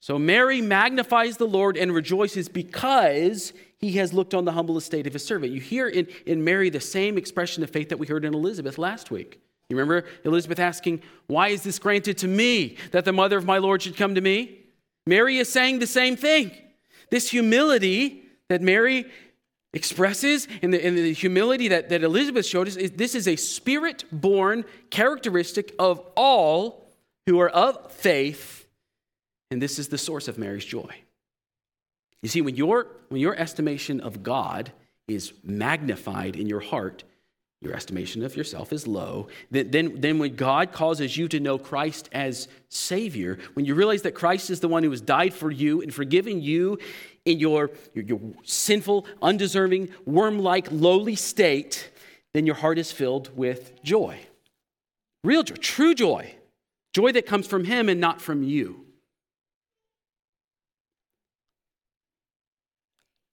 So 0.00 0.18
Mary 0.18 0.62
magnifies 0.62 1.36
the 1.36 1.46
Lord 1.46 1.76
and 1.76 1.92
rejoices 1.92 2.48
because 2.48 3.52
he 3.78 3.92
has 3.92 4.12
looked 4.12 4.34
on 4.34 4.44
the 4.44 4.52
humble 4.52 4.78
estate 4.78 5.06
of 5.06 5.12
his 5.12 5.24
servant. 5.24 5.52
You 5.52 5.60
hear 5.60 5.88
in, 5.88 6.08
in 6.26 6.42
Mary 6.42 6.70
the 6.70 6.80
same 6.80 7.18
expression 7.18 7.62
of 7.62 7.70
faith 7.70 7.90
that 7.90 7.98
we 7.98 8.06
heard 8.06 8.24
in 8.24 8.34
Elizabeth 8.34 8.78
last 8.78 9.10
week. 9.10 9.40
You 9.68 9.76
remember 9.76 10.08
Elizabeth 10.24 10.58
asking, 10.58 11.02
Why 11.26 11.48
is 11.48 11.62
this 11.62 11.78
granted 11.78 12.18
to 12.18 12.28
me 12.28 12.76
that 12.90 13.04
the 13.04 13.12
mother 13.12 13.38
of 13.38 13.44
my 13.44 13.58
Lord 13.58 13.82
should 13.82 13.96
come 13.96 14.14
to 14.16 14.20
me? 14.20 14.58
Mary 15.06 15.38
is 15.38 15.50
saying 15.50 15.78
the 15.78 15.86
same 15.86 16.16
thing. 16.16 16.50
This 17.10 17.30
humility 17.30 18.24
that 18.48 18.62
Mary 18.62 19.06
expresses 19.72 20.48
and 20.62 20.74
the, 20.74 20.84
and 20.84 20.96
the 20.96 21.12
humility 21.12 21.68
that, 21.68 21.88
that 21.90 22.02
Elizabeth 22.02 22.44
showed 22.44 22.68
us, 22.68 22.76
is, 22.76 22.90
this 22.92 23.14
is 23.14 23.28
a 23.28 23.36
spirit 23.36 24.04
born 24.10 24.64
characteristic 24.90 25.74
of 25.78 26.00
all 26.16 26.86
who 27.26 27.38
are 27.40 27.48
of 27.48 27.92
faith, 27.92 28.59
and 29.50 29.60
this 29.60 29.78
is 29.78 29.88
the 29.88 29.98
source 29.98 30.28
of 30.28 30.38
Mary's 30.38 30.64
joy. 30.64 30.94
You 32.22 32.28
see, 32.28 32.40
when 32.40 32.56
your, 32.56 32.86
when 33.08 33.20
your 33.20 33.34
estimation 33.34 34.00
of 34.00 34.22
God 34.22 34.72
is 35.08 35.32
magnified 35.42 36.36
in 36.36 36.46
your 36.46 36.60
heart, 36.60 37.04
your 37.62 37.74
estimation 37.74 38.24
of 38.24 38.36
yourself 38.36 38.72
is 38.72 38.86
low, 38.86 39.28
then, 39.50 40.00
then 40.00 40.18
when 40.18 40.34
God 40.34 40.72
causes 40.72 41.16
you 41.16 41.28
to 41.28 41.40
know 41.40 41.58
Christ 41.58 42.08
as 42.12 42.48
Savior, 42.68 43.38
when 43.54 43.66
you 43.66 43.74
realize 43.74 44.02
that 44.02 44.14
Christ 44.14 44.50
is 44.50 44.60
the 44.60 44.68
one 44.68 44.82
who 44.82 44.90
has 44.90 45.00
died 45.00 45.34
for 45.34 45.50
you 45.50 45.82
and 45.82 45.92
forgiven 45.92 46.40
you 46.40 46.78
in 47.24 47.38
your, 47.38 47.70
your, 47.92 48.04
your 48.04 48.20
sinful, 48.44 49.06
undeserving, 49.20 49.90
worm 50.06 50.38
like, 50.38 50.68
lowly 50.70 51.16
state, 51.16 51.90
then 52.32 52.46
your 52.46 52.54
heart 52.54 52.78
is 52.78 52.92
filled 52.92 53.36
with 53.36 53.82
joy. 53.82 54.18
Real 55.22 55.42
joy, 55.42 55.56
true 55.56 55.94
joy. 55.94 56.34
Joy 56.92 57.12
that 57.12 57.26
comes 57.26 57.46
from 57.46 57.64
Him 57.64 57.88
and 57.88 58.00
not 58.00 58.20
from 58.20 58.42
you. 58.42 58.86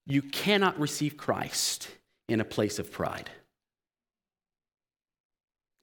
You 0.07 0.21
cannot 0.21 0.79
receive 0.79 1.17
Christ 1.17 1.89
in 2.27 2.39
a 2.41 2.45
place 2.45 2.79
of 2.79 2.91
pride 2.91 3.29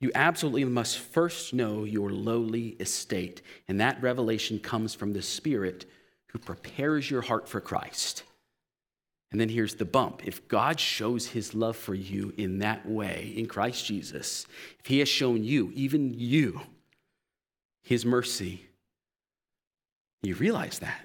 you 0.05 0.11
absolutely 0.15 0.67
must 0.67 0.99
first 0.99 1.55
know 1.55 1.85
your 1.85 2.11
lowly 2.11 2.77
estate. 2.79 3.41
And 3.69 3.81
that 3.81 4.03
revelation 4.03 4.59
comes 4.59 4.95
from 4.95 5.15
the 5.15 5.23
Spirit 5.23 5.87
who 6.27 6.39
prepares 6.39 7.11
your 7.11 7.23
heart 7.23 7.49
for 7.49 7.59
Christ. 7.59 8.23
And 9.33 9.41
then 9.41 9.49
here's 9.49 9.77
the 9.77 9.87
bump. 9.87 10.21
If 10.27 10.47
God 10.47 10.79
shows 10.79 11.29
his 11.29 11.55
love 11.55 11.75
for 11.75 11.95
you 11.95 12.35
in 12.37 12.59
that 12.59 12.87
way, 12.87 13.33
in 13.35 13.47
Christ 13.47 13.87
Jesus, 13.87 14.47
if 14.79 14.85
he 14.85 14.99
has 14.99 15.09
shown 15.09 15.43
you, 15.43 15.73
even 15.75 16.13
you, 16.13 16.61
his 17.83 18.05
mercy, 18.05 18.67
you 20.23 20.35
realize 20.35 20.81
that. 20.81 21.01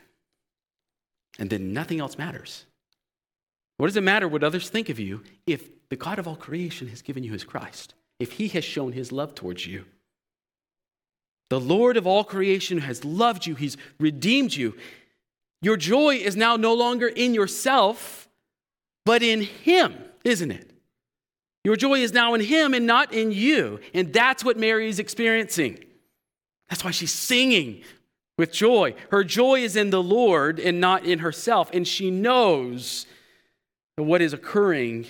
And 1.39 1.49
then 1.49 1.71
nothing 1.71 2.01
else 2.01 2.17
matters. 2.17 2.65
What 3.79 3.87
does 3.87 3.97
it 3.97 4.03
matter 4.03 4.27
what 4.27 4.43
others 4.43 4.69
think 4.69 4.89
of 4.89 4.99
you 4.99 5.23
if 5.47 5.89
the 5.89 5.95
God 5.95 6.19
of 6.19 6.27
all 6.27 6.35
creation 6.35 6.87
has 6.89 7.01
given 7.01 7.23
you 7.23 7.31
his 7.31 7.43
Christ? 7.43 7.95
if 8.19 8.33
he 8.33 8.49
has 8.49 8.63
shown 8.63 8.91
his 8.91 9.11
love 9.11 9.33
towards 9.33 9.65
you. 9.65 9.85
The 11.49 11.59
Lord 11.59 11.97
of 11.97 12.05
all 12.05 12.23
creation 12.23 12.79
has 12.79 13.03
loved 13.03 13.45
you, 13.47 13.55
he's 13.55 13.77
redeemed 13.99 14.53
you. 14.53 14.75
Your 15.61 15.77
joy 15.77 16.15
is 16.15 16.35
now 16.35 16.55
no 16.55 16.73
longer 16.73 17.07
in 17.07 17.33
yourself, 17.33 18.29
but 19.05 19.23
in 19.23 19.41
him, 19.41 19.95
isn't 20.23 20.51
it? 20.51 20.69
Your 21.63 21.75
joy 21.75 21.99
is 21.99 22.13
now 22.13 22.33
in 22.33 22.41
him 22.41 22.73
and 22.73 22.85
not 22.85 23.13
in 23.13 23.31
you. 23.31 23.79
And 23.93 24.13
that's 24.13 24.45
what 24.45 24.57
Mary 24.57 24.87
is 24.87 24.99
experiencing. 24.99 25.83
That's 26.69 26.85
why 26.85 26.91
she's 26.91 27.11
singing 27.11 27.81
with 28.37 28.53
joy. 28.53 28.95
Her 29.11 29.25
joy 29.25 29.61
is 29.61 29.75
in 29.75 29.89
the 29.89 30.01
Lord 30.01 30.59
and 30.59 30.79
not 30.79 31.03
in 31.03 31.19
herself. 31.19 31.69
And 31.73 31.85
she 31.85 32.11
knows 32.11 33.05
that 33.99 34.05
what 34.05 34.21
is 34.21 34.31
occurring 34.31 35.05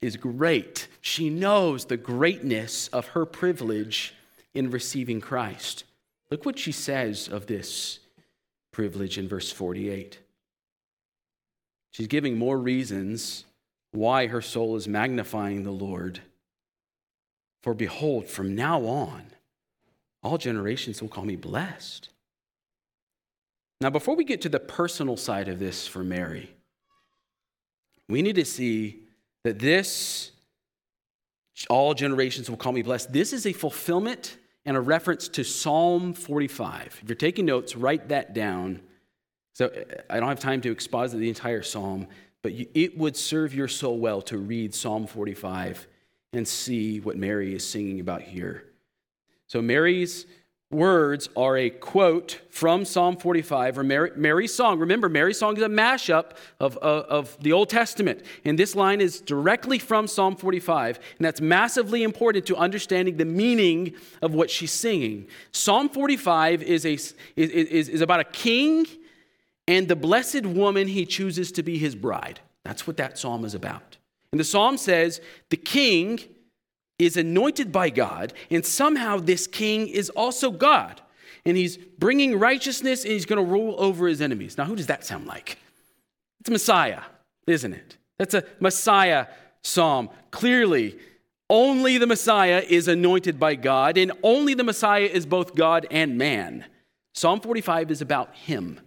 is 0.00 0.16
great. 0.16 0.88
She 1.00 1.30
knows 1.30 1.84
the 1.84 1.96
greatness 1.96 2.88
of 2.88 3.06
her 3.06 3.24
privilege 3.24 4.12
in 4.54 4.72
receiving 4.72 5.20
Christ. 5.20 5.84
Look 6.28 6.44
what 6.44 6.58
she 6.58 6.72
says 6.72 7.28
of 7.28 7.46
this 7.46 8.00
privilege 8.72 9.18
in 9.18 9.28
verse 9.28 9.52
48. 9.52 10.18
She's 11.92 12.08
giving 12.08 12.36
more 12.36 12.58
reasons 12.58 13.44
why 13.92 14.26
her 14.26 14.42
soul 14.42 14.74
is 14.74 14.88
magnifying 14.88 15.62
the 15.62 15.70
Lord. 15.70 16.22
For 17.62 17.72
behold, 17.72 18.26
from 18.26 18.56
now 18.56 18.84
on, 18.84 19.26
all 20.24 20.38
generations 20.38 21.00
will 21.00 21.08
call 21.08 21.24
me 21.24 21.36
blessed. 21.36 22.08
Now, 23.80 23.90
before 23.90 24.16
we 24.16 24.24
get 24.24 24.40
to 24.40 24.48
the 24.48 24.58
personal 24.58 25.16
side 25.16 25.46
of 25.46 25.60
this 25.60 25.86
for 25.86 26.02
Mary, 26.02 26.52
we 28.08 28.22
need 28.22 28.36
to 28.36 28.44
see 28.44 29.00
that 29.44 29.58
this, 29.58 30.32
all 31.68 31.94
generations 31.94 32.48
will 32.48 32.56
call 32.56 32.72
me 32.72 32.82
blessed, 32.82 33.12
this 33.12 33.32
is 33.32 33.46
a 33.46 33.52
fulfillment 33.52 34.36
and 34.64 34.76
a 34.76 34.80
reference 34.80 35.28
to 35.28 35.44
Psalm 35.44 36.14
45. 36.14 37.00
If 37.02 37.08
you're 37.08 37.16
taking 37.16 37.46
notes, 37.46 37.74
write 37.74 38.08
that 38.08 38.34
down. 38.34 38.80
So 39.54 39.70
I 40.08 40.20
don't 40.20 40.28
have 40.28 40.40
time 40.40 40.60
to 40.62 40.70
exposit 40.70 41.18
the 41.18 41.28
entire 41.28 41.62
psalm, 41.62 42.06
but 42.42 42.52
it 42.52 42.96
would 42.96 43.16
serve 43.16 43.54
your 43.54 43.68
soul 43.68 43.98
well 43.98 44.22
to 44.22 44.38
read 44.38 44.74
Psalm 44.74 45.06
45 45.06 45.86
and 46.32 46.46
see 46.46 47.00
what 47.00 47.16
Mary 47.16 47.54
is 47.54 47.66
singing 47.66 48.00
about 48.00 48.22
here. 48.22 48.64
So 49.46 49.60
Mary's 49.60 50.26
words 50.72 51.28
are 51.36 51.56
a 51.56 51.70
quote 51.70 52.40
from 52.50 52.84
Psalm 52.84 53.16
45 53.16 53.78
or 53.78 53.84
Mary, 53.84 54.10
Mary's 54.16 54.54
song. 54.54 54.78
Remember, 54.78 55.08
Mary's 55.08 55.38
song 55.38 55.56
is 55.56 55.62
a 55.62 55.68
mashup 55.68 56.32
of, 56.58 56.76
of, 56.78 57.04
of, 57.04 57.42
the 57.42 57.52
Old 57.52 57.68
Testament. 57.68 58.22
And 58.44 58.58
this 58.58 58.74
line 58.74 59.00
is 59.00 59.20
directly 59.20 59.78
from 59.78 60.06
Psalm 60.06 60.36
45. 60.36 60.98
And 61.18 61.24
that's 61.24 61.40
massively 61.40 62.02
important 62.02 62.46
to 62.46 62.56
understanding 62.56 63.16
the 63.16 63.24
meaning 63.24 63.94
of 64.22 64.34
what 64.34 64.50
she's 64.50 64.72
singing. 64.72 65.28
Psalm 65.52 65.88
45 65.88 66.62
is, 66.62 66.86
a, 66.86 66.94
is, 66.94 67.14
is, 67.36 67.88
is 67.88 68.00
about 68.00 68.20
a 68.20 68.24
king 68.24 68.86
and 69.68 69.88
the 69.88 69.96
blessed 69.96 70.44
woman 70.44 70.88
he 70.88 71.06
chooses 71.06 71.52
to 71.52 71.62
be 71.62 71.78
his 71.78 71.94
bride. 71.94 72.40
That's 72.64 72.86
what 72.86 72.96
that 72.96 73.18
psalm 73.18 73.44
is 73.44 73.54
about. 73.54 73.96
And 74.32 74.40
the 74.40 74.44
psalm 74.44 74.78
says 74.78 75.20
the 75.50 75.56
king 75.56 76.20
is 76.98 77.16
anointed 77.16 77.72
by 77.72 77.90
God, 77.90 78.32
and 78.50 78.64
somehow 78.64 79.18
this 79.18 79.46
king 79.46 79.88
is 79.88 80.10
also 80.10 80.50
God. 80.50 81.00
And 81.44 81.56
he's 81.56 81.76
bringing 81.76 82.38
righteousness 82.38 83.02
and 83.02 83.12
he's 83.12 83.26
going 83.26 83.44
to 83.44 83.50
rule 83.50 83.74
over 83.78 84.06
his 84.06 84.20
enemies. 84.20 84.56
Now, 84.56 84.64
who 84.64 84.76
does 84.76 84.86
that 84.86 85.04
sound 85.04 85.26
like? 85.26 85.58
It's 86.40 86.50
Messiah, 86.50 87.00
isn't 87.46 87.72
it? 87.72 87.96
That's 88.18 88.34
a 88.34 88.44
Messiah 88.60 89.26
psalm. 89.62 90.10
Clearly, 90.30 90.98
only 91.50 91.98
the 91.98 92.06
Messiah 92.06 92.62
is 92.66 92.88
anointed 92.88 93.38
by 93.40 93.56
God, 93.56 93.98
and 93.98 94.12
only 94.22 94.54
the 94.54 94.64
Messiah 94.64 95.04
is 95.04 95.26
both 95.26 95.54
God 95.54 95.86
and 95.90 96.16
man. 96.16 96.64
Psalm 97.14 97.40
45 97.40 97.90
is 97.90 98.00
about 98.00 98.34
him. 98.34 98.80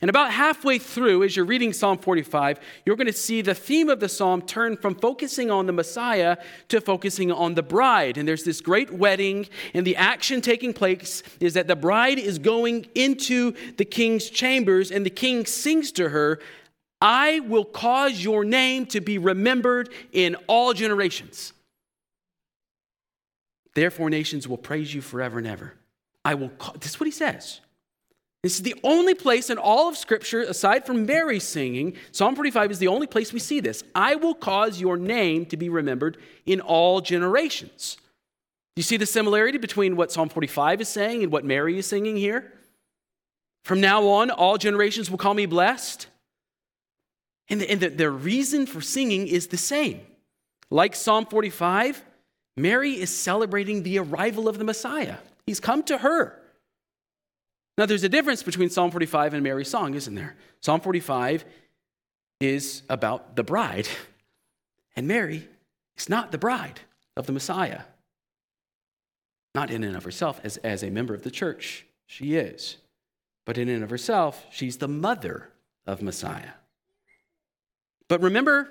And 0.00 0.08
about 0.08 0.32
halfway 0.32 0.78
through, 0.78 1.22
as 1.24 1.36
you're 1.36 1.44
reading 1.44 1.72
Psalm 1.72 1.98
45, 1.98 2.58
you're 2.84 2.96
going 2.96 3.06
to 3.06 3.12
see 3.12 3.42
the 3.42 3.54
theme 3.54 3.88
of 3.88 4.00
the 4.00 4.08
psalm 4.08 4.42
turn 4.42 4.76
from 4.76 4.94
focusing 4.94 5.50
on 5.50 5.66
the 5.66 5.72
Messiah 5.72 6.36
to 6.68 6.80
focusing 6.80 7.30
on 7.30 7.54
the 7.54 7.62
bride. 7.62 8.16
And 8.16 8.26
there's 8.26 8.44
this 8.44 8.60
great 8.60 8.90
wedding, 8.90 9.46
and 9.74 9.86
the 9.86 9.96
action 9.96 10.40
taking 10.40 10.72
place 10.72 11.22
is 11.40 11.54
that 11.54 11.68
the 11.68 11.76
bride 11.76 12.18
is 12.18 12.38
going 12.38 12.86
into 12.94 13.54
the 13.76 13.84
king's 13.84 14.30
chambers, 14.30 14.90
and 14.90 15.04
the 15.04 15.10
king 15.10 15.46
sings 15.46 15.92
to 15.92 16.08
her, 16.08 16.40
I 17.00 17.40
will 17.40 17.66
cause 17.66 18.24
your 18.24 18.44
name 18.44 18.86
to 18.86 19.00
be 19.00 19.18
remembered 19.18 19.90
in 20.12 20.36
all 20.46 20.72
generations. 20.72 21.52
Therefore, 23.74 24.08
nations 24.08 24.48
will 24.48 24.56
praise 24.56 24.94
you 24.94 25.02
forever 25.02 25.38
and 25.38 25.46
ever. 25.46 25.74
I 26.24 26.34
will 26.34 26.48
call, 26.48 26.74
this 26.74 26.92
is 26.92 27.00
what 27.00 27.06
he 27.06 27.12
says. 27.12 27.60
This 28.44 28.56
is 28.56 28.62
the 28.62 28.76
only 28.84 29.14
place 29.14 29.48
in 29.48 29.56
all 29.56 29.88
of 29.88 29.96
Scripture, 29.96 30.42
aside 30.42 30.84
from 30.84 31.06
Mary 31.06 31.40
singing, 31.40 31.94
Psalm 32.12 32.36
45 32.36 32.72
is 32.72 32.78
the 32.78 32.88
only 32.88 33.06
place 33.06 33.32
we 33.32 33.38
see 33.38 33.58
this. 33.58 33.82
I 33.94 34.16
will 34.16 34.34
cause 34.34 34.78
your 34.78 34.98
name 34.98 35.46
to 35.46 35.56
be 35.56 35.70
remembered 35.70 36.18
in 36.44 36.60
all 36.60 37.00
generations. 37.00 37.96
Do 38.76 38.80
you 38.80 38.82
see 38.82 38.98
the 38.98 39.06
similarity 39.06 39.56
between 39.56 39.96
what 39.96 40.12
Psalm 40.12 40.28
45 40.28 40.82
is 40.82 40.90
saying 40.90 41.22
and 41.22 41.32
what 41.32 41.46
Mary 41.46 41.78
is 41.78 41.86
singing 41.86 42.18
here? 42.18 42.52
From 43.64 43.80
now 43.80 44.06
on, 44.08 44.30
all 44.30 44.58
generations 44.58 45.10
will 45.10 45.16
call 45.16 45.32
me 45.32 45.46
blessed. 45.46 46.06
And 47.48 47.62
the, 47.62 47.70
and 47.70 47.80
the, 47.80 47.88
the 47.88 48.10
reason 48.10 48.66
for 48.66 48.82
singing 48.82 49.26
is 49.26 49.46
the 49.46 49.56
same. 49.56 50.02
Like 50.68 50.94
Psalm 50.94 51.24
45, 51.24 52.04
Mary 52.58 52.92
is 52.92 53.08
celebrating 53.08 53.84
the 53.84 54.00
arrival 54.00 54.50
of 54.50 54.58
the 54.58 54.64
Messiah. 54.64 55.16
He's 55.46 55.60
come 55.60 55.82
to 55.84 55.96
her. 55.96 56.42
Now, 57.76 57.86
there's 57.86 58.04
a 58.04 58.08
difference 58.08 58.42
between 58.42 58.70
Psalm 58.70 58.90
45 58.90 59.34
and 59.34 59.42
Mary's 59.42 59.68
song, 59.68 59.94
isn't 59.94 60.14
there? 60.14 60.36
Psalm 60.60 60.80
45 60.80 61.44
is 62.40 62.82
about 62.88 63.36
the 63.36 63.42
bride, 63.42 63.88
and 64.96 65.08
Mary 65.08 65.48
is 65.96 66.08
not 66.08 66.30
the 66.30 66.38
bride 66.38 66.80
of 67.16 67.26
the 67.26 67.32
Messiah. 67.32 67.82
Not 69.54 69.70
in 69.70 69.84
and 69.84 69.96
of 69.96 70.04
herself, 70.04 70.40
as, 70.44 70.56
as 70.58 70.82
a 70.82 70.90
member 70.90 71.14
of 71.14 71.22
the 71.22 71.30
church, 71.30 71.86
she 72.06 72.36
is. 72.36 72.76
But 73.44 73.58
in 73.58 73.68
and 73.68 73.84
of 73.84 73.90
herself, 73.90 74.46
she's 74.50 74.78
the 74.78 74.88
mother 74.88 75.50
of 75.86 76.02
Messiah. 76.02 76.52
But 78.08 78.20
remember, 78.20 78.68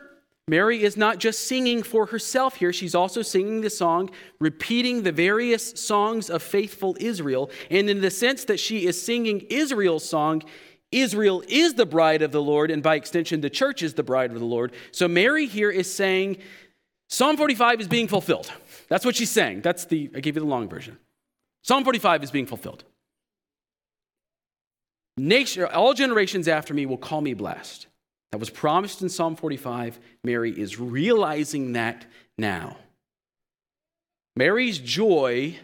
Mary 0.48 0.84
is 0.84 0.98
not 0.98 1.20
just 1.20 1.48
singing 1.48 1.84
for 1.84 2.08
herself 2.08 2.56
here, 2.56 2.74
she's 2.74 2.96
also 2.96 3.22
singing 3.22 3.62
the 3.62 3.70
song, 3.70 4.10
repeating 4.40 5.04
the 5.04 5.12
various 5.12 5.72
songs 5.72 6.30
of 6.30 6.44
faithful 6.44 6.98
Israel. 7.00 7.50
And 7.72 7.90
in 7.90 8.02
the 8.02 8.12
sense 8.12 8.44
that 8.46 8.60
she 8.60 8.86
is 8.86 9.02
singing 9.02 9.42
Israel's 9.50 10.08
song, 10.08 10.44
Israel 10.92 11.44
is 11.48 11.76
the 11.76 11.86
bride 11.86 12.22
of 12.22 12.32
the 12.32 12.42
Lord, 12.42 12.72
and 12.72 12.84
by 12.84 12.96
extension, 12.96 13.40
the 13.42 13.50
church 13.50 13.82
is 13.82 13.94
the 13.94 14.04
bride 14.04 14.32
of 14.32 14.40
the 14.40 14.46
Lord. 14.46 14.74
So 14.92 15.08
Mary 15.08 15.46
here 15.46 15.72
is 15.72 15.92
saying, 15.92 16.38
Psalm 17.10 17.38
45 17.38 17.82
is 17.82 17.88
being 17.88 18.08
fulfilled. 18.08 18.52
That's 18.90 19.06
what 19.06 19.16
she's 19.16 19.32
saying. 19.32 19.62
That's 19.62 19.86
the, 19.86 20.12
I 20.16 20.20
gave 20.20 20.36
you 20.36 20.42
the 20.42 20.48
long 20.48 20.68
version. 20.68 20.98
Psalm 21.64 21.84
45 21.84 22.24
is 22.24 22.32
being 22.32 22.46
fulfilled. 22.46 22.84
Nation, 25.16 25.64
all 25.66 25.94
generations 25.94 26.48
after 26.48 26.74
me 26.74 26.86
will 26.86 26.98
call 26.98 27.22
me 27.22 27.34
blessed 27.34 27.88
that 28.34 28.40
was 28.40 28.50
promised 28.50 29.04
in 29.04 29.10
Psalm 29.10 29.36
45. 29.36 30.00
Mary 30.24 30.50
is 30.50 30.80
realizing 30.80 31.74
that 31.74 32.08
now. 32.36 32.78
Mary's 34.36 34.80
joy, 34.80 35.56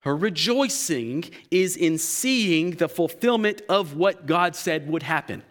her 0.00 0.16
rejoicing, 0.16 1.24
is 1.50 1.76
in 1.76 1.98
seeing 1.98 2.70
the 2.70 2.88
fulfillment 2.88 3.60
of 3.68 3.94
what 3.94 4.24
God 4.24 4.56
said 4.56 4.88
would 4.88 5.02
happen. 5.02 5.42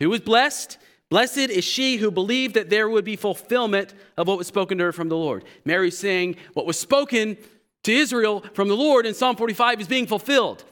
Who 0.00 0.08
was 0.08 0.20
blessed? 0.20 0.78
Blessed 1.10 1.50
is 1.50 1.62
she 1.62 1.98
who 1.98 2.10
believed 2.10 2.54
that 2.54 2.70
there 2.70 2.88
would 2.88 3.04
be 3.04 3.14
fulfillment 3.14 3.92
of 4.16 4.28
what 4.28 4.38
was 4.38 4.46
spoken 4.46 4.78
to 4.78 4.84
her 4.84 4.92
from 4.92 5.10
the 5.10 5.16
Lord. 5.18 5.44
Mary 5.66 5.90
saying, 5.90 6.36
What 6.54 6.64
was 6.64 6.80
spoken 6.80 7.36
to 7.84 7.92
Israel 7.92 8.42
from 8.54 8.68
the 8.68 8.76
Lord 8.78 9.04
in 9.04 9.12
Psalm 9.12 9.36
45 9.36 9.82
is 9.82 9.88
being 9.88 10.06
fulfilled. 10.06 10.64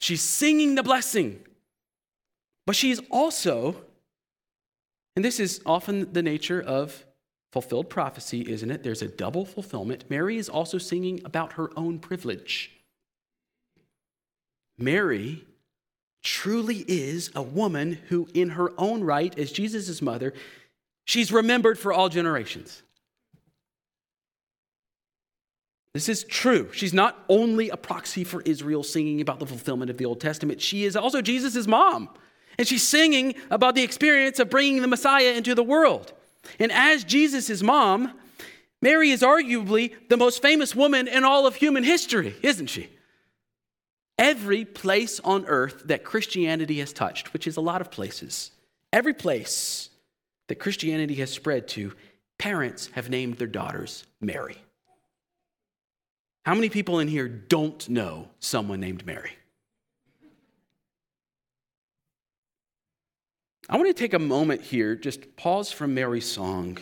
She's 0.00 0.20
singing 0.20 0.74
the 0.74 0.82
blessing. 0.82 1.40
But 2.66 2.76
she's 2.76 3.00
also 3.10 3.76
and 5.16 5.24
this 5.24 5.38
is 5.38 5.60
often 5.64 6.12
the 6.12 6.22
nature 6.22 6.60
of 6.60 7.04
fulfilled 7.52 7.88
prophecy, 7.88 8.44
isn't 8.50 8.70
it? 8.70 8.82
There's 8.82 9.02
a 9.02 9.08
double 9.08 9.44
fulfillment. 9.44 10.04
Mary 10.08 10.36
is 10.36 10.48
also 10.48 10.76
singing 10.76 11.20
about 11.24 11.52
her 11.52 11.70
own 11.76 12.00
privilege. 12.00 12.72
Mary 14.76 15.44
truly 16.22 16.84
is 16.88 17.30
a 17.36 17.42
woman 17.42 17.98
who, 18.08 18.28
in 18.34 18.50
her 18.50 18.72
own 18.76 19.04
right, 19.04 19.38
as 19.38 19.52
Jesus' 19.52 20.02
mother, 20.02 20.34
she's 21.04 21.30
remembered 21.30 21.78
for 21.78 21.92
all 21.92 22.08
generations. 22.08 22.82
This 25.92 26.08
is 26.08 26.24
true. 26.24 26.70
She's 26.72 26.92
not 26.92 27.24
only 27.28 27.70
a 27.70 27.76
proxy 27.76 28.24
for 28.24 28.40
Israel 28.42 28.82
singing 28.82 29.20
about 29.20 29.38
the 29.38 29.46
fulfillment 29.46 29.92
of 29.92 29.96
the 29.96 30.06
Old 30.06 30.20
Testament, 30.20 30.60
she 30.60 30.84
is 30.84 30.96
also 30.96 31.22
Jesus' 31.22 31.68
mom. 31.68 32.08
And 32.58 32.66
she's 32.66 32.82
singing 32.82 33.34
about 33.50 33.74
the 33.74 33.82
experience 33.82 34.38
of 34.38 34.50
bringing 34.50 34.82
the 34.82 34.88
Messiah 34.88 35.32
into 35.32 35.54
the 35.54 35.62
world. 35.62 36.12
And 36.58 36.70
as 36.70 37.04
Jesus' 37.04 37.62
mom, 37.62 38.12
Mary 38.82 39.10
is 39.10 39.22
arguably 39.22 39.94
the 40.08 40.16
most 40.16 40.42
famous 40.42 40.74
woman 40.74 41.08
in 41.08 41.24
all 41.24 41.46
of 41.46 41.56
human 41.56 41.84
history, 41.84 42.34
isn't 42.42 42.66
she? 42.66 42.90
Every 44.18 44.64
place 44.64 45.20
on 45.20 45.46
earth 45.46 45.82
that 45.86 46.04
Christianity 46.04 46.78
has 46.80 46.92
touched, 46.92 47.32
which 47.32 47.46
is 47.46 47.56
a 47.56 47.62
lot 47.62 47.80
of 47.80 47.90
places, 47.90 48.50
every 48.92 49.14
place 49.14 49.88
that 50.48 50.56
Christianity 50.56 51.14
has 51.14 51.30
spread 51.30 51.66
to, 51.68 51.94
parents 52.38 52.90
have 52.92 53.08
named 53.08 53.38
their 53.38 53.48
daughters 53.48 54.04
Mary. 54.20 54.58
How 56.44 56.54
many 56.54 56.68
people 56.68 56.98
in 56.98 57.08
here 57.08 57.26
don't 57.26 57.88
know 57.88 58.28
someone 58.38 58.80
named 58.80 59.06
Mary? 59.06 59.32
I 63.68 63.76
want 63.76 63.88
to 63.88 63.94
take 63.94 64.12
a 64.12 64.18
moment 64.18 64.60
here, 64.60 64.94
just 64.94 65.36
pause 65.36 65.72
from 65.72 65.94
Mary's 65.94 66.30
song 66.30 66.78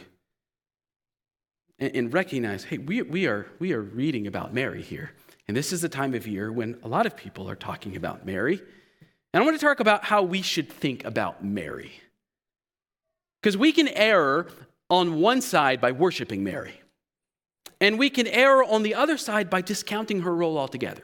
and, 1.79 1.95
and 1.95 2.13
recognize 2.13 2.65
hey, 2.65 2.79
we, 2.79 3.03
we, 3.03 3.27
are, 3.27 3.47
we 3.59 3.73
are 3.73 3.81
reading 3.81 4.27
about 4.27 4.53
Mary 4.53 4.83
here. 4.83 5.13
And 5.49 5.57
this 5.57 5.73
is 5.73 5.85
a 5.85 5.89
time 5.89 6.15
of 6.15 6.27
year 6.27 6.51
when 6.51 6.79
a 6.83 6.89
lot 6.89 7.07
of 7.07 7.17
people 7.17 7.49
are 7.49 7.57
talking 7.57 7.97
about 7.97 8.25
Mary. 8.25 8.61
And 9.33 9.43
I 9.43 9.47
want 9.47 9.59
to 9.59 9.65
talk 9.65 9.81
about 9.81 10.05
how 10.05 10.23
we 10.23 10.43
should 10.43 10.71
think 10.71 11.05
about 11.05 11.45
Mary. 11.45 11.93
Because 13.41 13.57
we 13.57 13.73
can 13.73 13.89
err 13.89 14.47
on 14.89 15.21
one 15.21 15.41
side 15.41 15.81
by 15.81 15.91
worshiping 15.91 16.45
Mary, 16.45 16.75
and 17.81 17.99
we 17.99 18.11
can 18.11 18.27
err 18.27 18.63
on 18.63 18.83
the 18.83 18.95
other 18.95 19.17
side 19.17 19.49
by 19.49 19.63
discounting 19.63 20.21
her 20.21 20.35
role 20.35 20.59
altogether. 20.59 21.03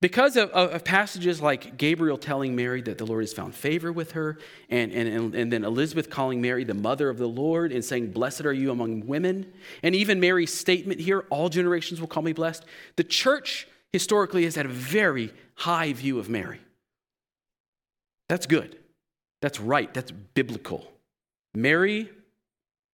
Because 0.00 0.36
of, 0.36 0.50
of, 0.50 0.84
passages 0.84 1.42
like 1.42 1.76
Gabriel 1.76 2.16
telling 2.16 2.54
Mary 2.54 2.80
that 2.82 2.98
the 2.98 3.04
Lord 3.04 3.24
has 3.24 3.32
found 3.32 3.52
favor 3.52 3.92
with 3.92 4.12
her, 4.12 4.38
and, 4.70 4.92
and, 4.92 5.34
and 5.34 5.52
then 5.52 5.64
Elizabeth 5.64 6.08
calling 6.08 6.40
Mary 6.40 6.62
the 6.62 6.74
mother 6.74 7.10
of 7.10 7.18
the 7.18 7.26
Lord 7.26 7.72
and 7.72 7.84
saying, 7.84 8.12
Blessed 8.12 8.42
are 8.42 8.52
you 8.52 8.70
among 8.70 9.08
women, 9.08 9.52
and 9.82 9.96
even 9.96 10.20
Mary's 10.20 10.54
statement 10.54 11.00
here, 11.00 11.24
all 11.30 11.48
generations 11.48 12.00
will 12.00 12.06
call 12.06 12.22
me 12.22 12.32
blessed, 12.32 12.64
the 12.94 13.02
church 13.02 13.66
historically 13.92 14.44
has 14.44 14.54
had 14.54 14.66
a 14.66 14.70
very 14.70 15.32
high 15.54 15.92
view 15.92 16.20
of 16.20 16.28
Mary. 16.28 16.60
That's 18.28 18.46
good. 18.46 18.78
That's 19.40 19.58
right. 19.58 19.92
That's 19.92 20.12
biblical. 20.12 20.92
Mary, 21.54 22.08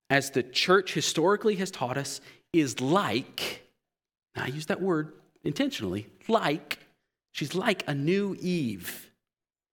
as 0.08 0.30
the 0.30 0.42
church 0.42 0.94
historically 0.94 1.56
has 1.56 1.70
taught 1.70 1.98
us, 1.98 2.22
is 2.54 2.80
like, 2.80 3.62
I 4.34 4.46
use 4.46 4.66
that 4.66 4.80
word 4.80 5.12
intentionally, 5.42 6.06
like, 6.28 6.78
she's 7.34 7.54
like 7.54 7.84
a 7.86 7.94
new 7.94 8.34
Eve. 8.40 9.10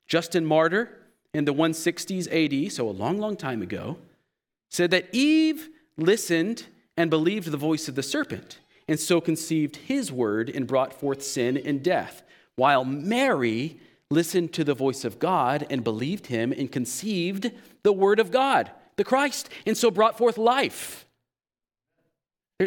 Justin 0.08 0.46
Martyr 0.46 0.90
in 1.34 1.46
the 1.46 1.54
160s 1.54 2.28
AD, 2.28 2.72
so 2.74 2.90
a 2.90 2.92
long, 2.92 3.18
long 3.18 3.38
time 3.38 3.62
ago, 3.62 3.98
said 4.70 4.92
that 4.92 5.08
Eve 5.14 5.70
listened 5.96 6.66
and 6.98 7.10
believed 7.10 7.50
the 7.50 7.58
voice 7.58 7.88
of 7.88 7.96
the 7.96 8.04
serpent, 8.04 8.60
and 8.90 9.00
so 9.00 9.22
conceived 9.22 9.78
his 9.78 10.12
word 10.12 10.50
and 10.50 10.68
brought 10.68 10.92
forth 10.92 11.24
sin 11.24 11.56
and 11.56 11.82
death, 11.82 12.24
while 12.56 12.84
Mary 12.84 13.80
listened 14.10 14.52
to 14.54 14.66
the 14.66 14.74
voice 14.74 15.06
of 15.06 15.20
God 15.20 15.66
and 15.70 15.84
believed 15.84 16.28
him 16.28 16.52
and 16.52 16.70
conceived 16.70 17.52
the 17.84 17.94
word 17.94 18.20
of 18.20 18.32
God, 18.32 18.70
the 18.98 19.06
Christ, 19.06 19.50
and 19.66 19.78
so 19.78 19.90
brought 19.90 20.18
forth 20.18 20.38
life. 20.38 21.06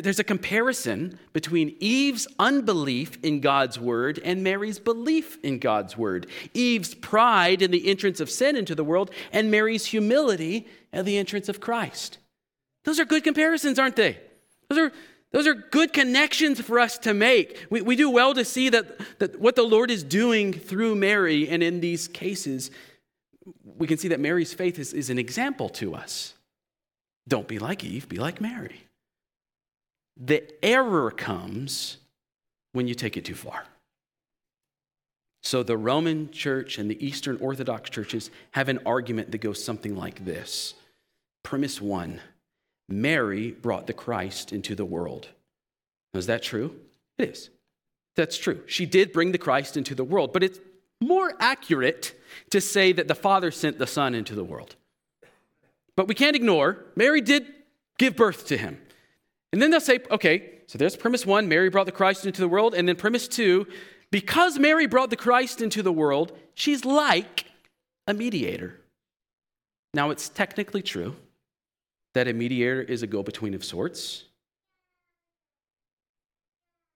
There's 0.03 0.19
a 0.19 0.25
comparison 0.25 1.19
between 1.33 1.77
Eve's 1.79 2.27
unbelief 2.39 3.19
in 3.23 3.41
God's 3.41 3.79
word 3.79 4.19
and 4.25 4.43
Mary's 4.43 4.81
belief 4.81 5.39
in 5.45 5.59
God's 5.59 5.97
word. 5.97 6.27
Eve's 6.53 6.95
pride 6.95 7.63
in 7.63 7.71
the 7.71 7.87
entrance 7.87 8.19
of 8.19 8.29
sin 8.29 8.57
into 8.57 8.75
the 8.75 8.83
world 8.83 9.11
and 9.33 9.51
Mary's 9.51 9.87
humility 9.87 10.67
at 10.93 11.05
the 11.05 11.17
entrance 11.17 11.49
of 11.49 11.61
Christ. 11.61 12.19
Those 12.85 12.99
are 12.99 13.05
good 13.05 13.23
comparisons, 13.23 13.79
aren't 13.79 13.97
they? 13.97 14.19
Those 14.69 14.79
are, 14.79 14.93
those 15.31 15.47
are 15.47 15.55
good 15.55 15.93
connections 15.93 16.61
for 16.61 16.81
us 16.81 16.99
to 16.99 17.15
make. 17.15 17.65
We, 17.71 17.83
we 17.83 17.95
do 17.95 18.11
well 18.11 18.35
to 18.35 18.45
see 18.45 18.71
that, 18.71 19.19
that 19.21 19.39
what 19.39 19.55
the 19.55 19.63
Lord 19.63 19.91
is 19.91 20.03
doing 20.03 20.53
through 20.53 20.97
Mary, 20.97 21.49
and 21.49 21.63
in 21.63 21.81
these 21.81 22.09
cases, 22.09 22.71
we 23.65 23.87
can 23.87 23.99
see 23.99 24.09
that 24.09 24.21
Mary's 24.21 24.55
faith 24.55 24.79
is, 24.79 24.93
is 24.93 25.11
an 25.11 25.19
example 25.19 25.69
to 25.71 25.95
us. 25.95 26.35
Don't 27.29 27.49
be 27.49 27.59
like 27.59 27.85
Eve, 27.85 28.09
be 28.09 28.19
like 28.19 28.41
Mary. 28.41 28.81
The 30.17 30.45
error 30.65 31.11
comes 31.11 31.99
when 32.73 32.89
you 32.89 32.95
take 32.95 33.17
it 33.17 33.25
too 33.25 33.35
far. 33.35 33.65
So 35.43 35.63
the 35.63 35.77
Roman 35.77 36.31
church 36.31 36.79
and 36.79 36.91
the 36.91 37.05
Eastern 37.05 37.37
Orthodox 37.39 37.91
churches 37.91 38.31
have 38.53 38.69
an 38.69 38.81
argument 38.87 39.31
that 39.33 39.39
goes 39.39 39.63
something 39.63 39.95
like 39.97 40.25
this 40.25 40.75
Premise 41.43 41.81
one 41.81 42.21
Mary 42.89 43.51
brought 43.51 43.87
the 43.87 43.93
Christ 43.93 44.53
into 44.53 44.75
the 44.75 44.85
world. 44.85 45.29
Is 46.15 46.27
that 46.27 46.43
true? 46.43 46.77
It 47.19 47.31
is. 47.31 47.51
That's 48.17 48.39
true. 48.39 48.63
She 48.67 48.87
did 48.87 49.13
bring 49.13 49.33
the 49.33 49.39
Christ 49.39 49.77
into 49.77 49.95
the 49.95 50.05
world, 50.05 50.33
but 50.33 50.43
it's 50.43 50.61
more 51.01 51.35
accurate 51.41 52.19
to 52.51 52.61
say 52.61 52.93
that 52.93 53.09
the 53.09 53.15
Father 53.15 53.51
sent 53.51 53.79
the 53.79 53.87
Son 53.87 54.15
into 54.15 54.35
the 54.35 54.45
world. 54.45 54.77
But 55.97 56.09
we 56.09 56.15
can't 56.15 56.37
ignore 56.37 56.85
Mary 56.97 57.21
did 57.21 57.47
give 57.99 58.17
birth 58.17 58.47
to 58.47 58.57
him. 58.57 58.81
And 59.55 59.63
then 59.63 59.71
they'll 59.71 59.81
say, 59.81 60.01
okay, 60.11 60.51
so 60.67 60.79
there's 60.79 60.97
premise 60.97 61.25
one 61.25 61.47
Mary 61.47 61.71
brought 61.71 61.87
the 61.87 61.93
Christ 61.93 62.27
into 62.27 62.41
the 62.41 62.49
world. 62.49 62.75
And 62.75 62.89
then 62.89 62.97
premise 62.97 63.29
two, 63.29 63.69
because 64.11 64.59
Mary 64.59 64.89
brought 64.89 65.11
the 65.11 65.17
Christ 65.17 65.61
into 65.61 65.81
the 65.81 65.93
world, 65.93 66.37
she's 66.55 66.85
like 66.85 67.45
a 68.09 68.15
mediator. 68.15 68.81
Now, 69.95 70.11
it's 70.11 70.29
technically 70.29 70.83
true 70.83 71.15
that 72.15 72.27
a 72.27 72.33
mediator 72.33 72.83
is 72.83 73.05
a 73.05 73.07
go 73.07 73.23
between 73.23 73.55
of 73.55 73.65
sorts. 73.65 74.25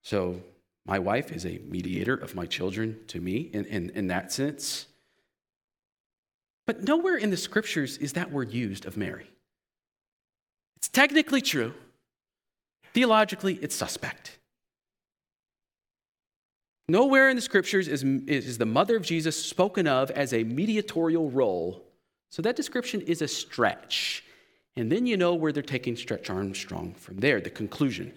So, 0.03 0.41
my 0.85 0.99
wife 0.99 1.31
is 1.31 1.45
a 1.45 1.61
mediator 1.65 2.15
of 2.15 2.35
my 2.35 2.45
children 2.45 2.99
to 3.07 3.21
me 3.21 3.49
in, 3.53 3.63
in, 3.67 3.89
in 3.91 4.07
that 4.07 4.33
sense. 4.33 4.87
But 6.67 6.83
nowhere 6.83 7.15
in 7.15 7.29
the 7.29 7.37
scriptures 7.37 7.97
is 7.99 8.11
that 8.13 8.33
word 8.33 8.51
used 8.51 8.85
of 8.85 8.97
Mary. 8.97 9.31
It's 10.75 10.89
technically 10.89 11.39
true. 11.39 11.73
Theologically, 12.93 13.59
it's 13.61 13.75
suspect. 13.75 14.39
Nowhere 16.87 17.29
in 17.29 17.35
the 17.35 17.41
scriptures 17.41 17.87
is, 17.87 18.03
is 18.03 18.57
the 18.57 18.65
mother 18.65 18.95
of 18.95 19.03
Jesus 19.03 19.41
spoken 19.41 19.87
of 19.87 20.09
as 20.11 20.33
a 20.33 20.43
mediatorial 20.43 21.29
role. 21.29 21.85
So 22.31 22.41
that 22.41 22.55
description 22.55 23.01
is 23.01 23.21
a 23.21 23.27
stretch. 23.27 24.23
And 24.75 24.91
then 24.91 25.05
you 25.05 25.15
know 25.15 25.35
where 25.35 25.51
they're 25.51 25.61
taking 25.61 25.95
Stretch 25.95 26.29
Armstrong 26.29 26.95
from 26.95 27.17
there, 27.17 27.41
the 27.41 27.49
conclusion. 27.49 28.11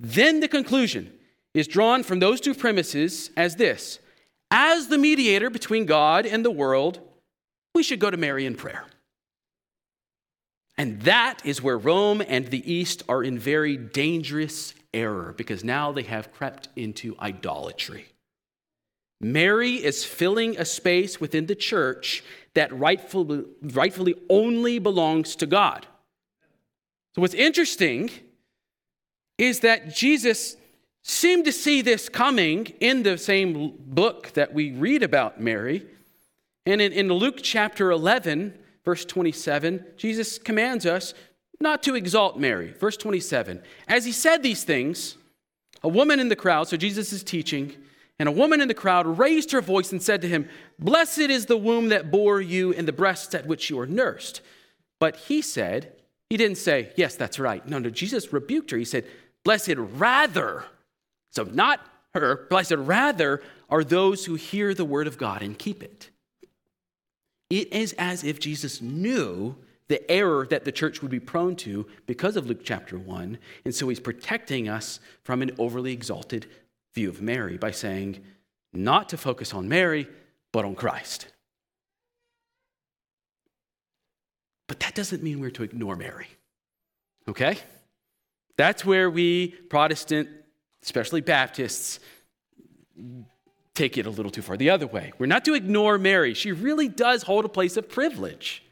Then 0.00 0.40
the 0.40 0.48
conclusion 0.48 1.12
is 1.52 1.66
drawn 1.66 2.02
from 2.02 2.18
those 2.18 2.40
two 2.40 2.54
premises 2.54 3.30
as 3.36 3.56
this 3.56 3.98
As 4.50 4.88
the 4.88 4.98
mediator 4.98 5.50
between 5.50 5.84
God 5.84 6.24
and 6.24 6.44
the 6.44 6.50
world, 6.50 7.00
we 7.74 7.82
should 7.82 7.98
go 7.98 8.10
to 8.10 8.16
Mary 8.16 8.46
in 8.46 8.54
prayer. 8.54 8.84
And 10.78 11.00
that 11.02 11.40
is 11.44 11.62
where 11.62 11.78
Rome 11.78 12.22
and 12.26 12.46
the 12.48 12.70
East 12.70 13.02
are 13.08 13.24
in 13.24 13.38
very 13.38 13.76
dangerous 13.76 14.74
error 14.92 15.34
because 15.36 15.64
now 15.64 15.92
they 15.92 16.02
have 16.02 16.32
crept 16.32 16.68
into 16.76 17.16
idolatry. 17.18 18.06
Mary 19.20 19.74
is 19.74 20.04
filling 20.04 20.58
a 20.58 20.64
space 20.64 21.20
within 21.20 21.46
the 21.46 21.54
church 21.54 22.22
that 22.54 22.76
rightfully, 22.78 23.44
rightfully 23.62 24.14
only 24.28 24.78
belongs 24.78 25.36
to 25.36 25.46
God. 25.46 25.86
So, 27.14 27.22
what's 27.22 27.34
interesting 27.34 28.10
is 29.38 29.60
that 29.60 29.94
Jesus 29.94 30.56
seemed 31.02 31.44
to 31.46 31.52
see 31.52 31.82
this 31.82 32.08
coming 32.08 32.66
in 32.80 33.02
the 33.04 33.16
same 33.16 33.74
book 33.78 34.32
that 34.32 34.52
we 34.52 34.72
read 34.72 35.02
about 35.02 35.40
Mary. 35.40 35.86
And 36.66 36.80
in, 36.80 36.92
in 36.92 37.08
Luke 37.08 37.38
chapter 37.42 37.90
11, 37.90 38.58
Verse 38.86 39.04
27, 39.04 39.84
Jesus 39.96 40.38
commands 40.38 40.86
us 40.86 41.12
not 41.60 41.82
to 41.82 41.96
exalt 41.96 42.38
Mary. 42.38 42.72
Verse 42.72 42.96
27, 42.96 43.60
as 43.88 44.04
he 44.04 44.12
said 44.12 44.42
these 44.42 44.62
things, 44.62 45.16
a 45.82 45.88
woman 45.88 46.20
in 46.20 46.28
the 46.28 46.36
crowd, 46.36 46.68
so 46.68 46.76
Jesus 46.76 47.12
is 47.12 47.24
teaching, 47.24 47.74
and 48.20 48.28
a 48.28 48.32
woman 48.32 48.60
in 48.60 48.68
the 48.68 48.74
crowd 48.74 49.18
raised 49.18 49.50
her 49.50 49.60
voice 49.60 49.90
and 49.90 50.00
said 50.00 50.22
to 50.22 50.28
him, 50.28 50.48
Blessed 50.78 51.18
is 51.18 51.46
the 51.46 51.56
womb 51.56 51.88
that 51.88 52.12
bore 52.12 52.40
you 52.40 52.72
and 52.72 52.86
the 52.86 52.92
breasts 52.92 53.34
at 53.34 53.46
which 53.46 53.68
you 53.68 53.76
were 53.76 53.88
nursed. 53.88 54.40
But 55.00 55.16
he 55.16 55.42
said, 55.42 55.92
He 56.30 56.36
didn't 56.36 56.58
say, 56.58 56.92
Yes, 56.96 57.16
that's 57.16 57.40
right. 57.40 57.66
No, 57.66 57.78
no, 57.78 57.90
Jesus 57.90 58.32
rebuked 58.32 58.70
her. 58.70 58.78
He 58.78 58.84
said, 58.84 59.04
Blessed 59.44 59.74
rather, 59.76 60.64
so 61.32 61.42
not 61.42 61.80
her, 62.14 62.46
blessed 62.48 62.76
rather 62.76 63.42
are 63.68 63.84
those 63.84 64.24
who 64.24 64.36
hear 64.36 64.74
the 64.74 64.84
word 64.84 65.08
of 65.08 65.18
God 65.18 65.42
and 65.42 65.58
keep 65.58 65.82
it. 65.82 66.10
It 67.50 67.72
is 67.72 67.92
as 67.94 68.24
if 68.24 68.40
Jesus 68.40 68.82
knew 68.82 69.56
the 69.88 70.08
error 70.10 70.46
that 70.48 70.64
the 70.64 70.72
church 70.72 71.00
would 71.00 71.10
be 71.10 71.20
prone 71.20 71.54
to 71.56 71.86
because 72.06 72.36
of 72.36 72.46
Luke 72.46 72.62
chapter 72.64 72.98
1. 72.98 73.38
And 73.64 73.74
so 73.74 73.88
he's 73.88 74.00
protecting 74.00 74.68
us 74.68 74.98
from 75.22 75.42
an 75.42 75.52
overly 75.58 75.92
exalted 75.92 76.46
view 76.94 77.08
of 77.08 77.22
Mary 77.22 77.56
by 77.56 77.70
saying, 77.70 78.24
not 78.72 79.08
to 79.10 79.16
focus 79.16 79.54
on 79.54 79.68
Mary, 79.68 80.08
but 80.52 80.64
on 80.64 80.74
Christ. 80.74 81.28
But 84.66 84.80
that 84.80 84.94
doesn't 84.94 85.22
mean 85.22 85.40
we're 85.40 85.50
to 85.50 85.62
ignore 85.62 85.94
Mary. 85.96 86.26
Okay? 87.28 87.58
That's 88.56 88.84
where 88.84 89.08
we 89.08 89.48
Protestant, 89.48 90.28
especially 90.82 91.20
Baptists, 91.20 92.00
take 93.76 93.98
it 93.98 94.06
a 94.06 94.10
little 94.10 94.32
too 94.32 94.42
far 94.42 94.56
the 94.56 94.70
other 94.70 94.86
way. 94.86 95.12
We're 95.18 95.26
not 95.26 95.44
to 95.44 95.54
ignore 95.54 95.98
Mary. 95.98 96.34
She 96.34 96.50
really 96.50 96.88
does 96.88 97.22
hold 97.22 97.44
a 97.44 97.48
place 97.48 97.76
of 97.76 97.88
privilege. 97.88 98.64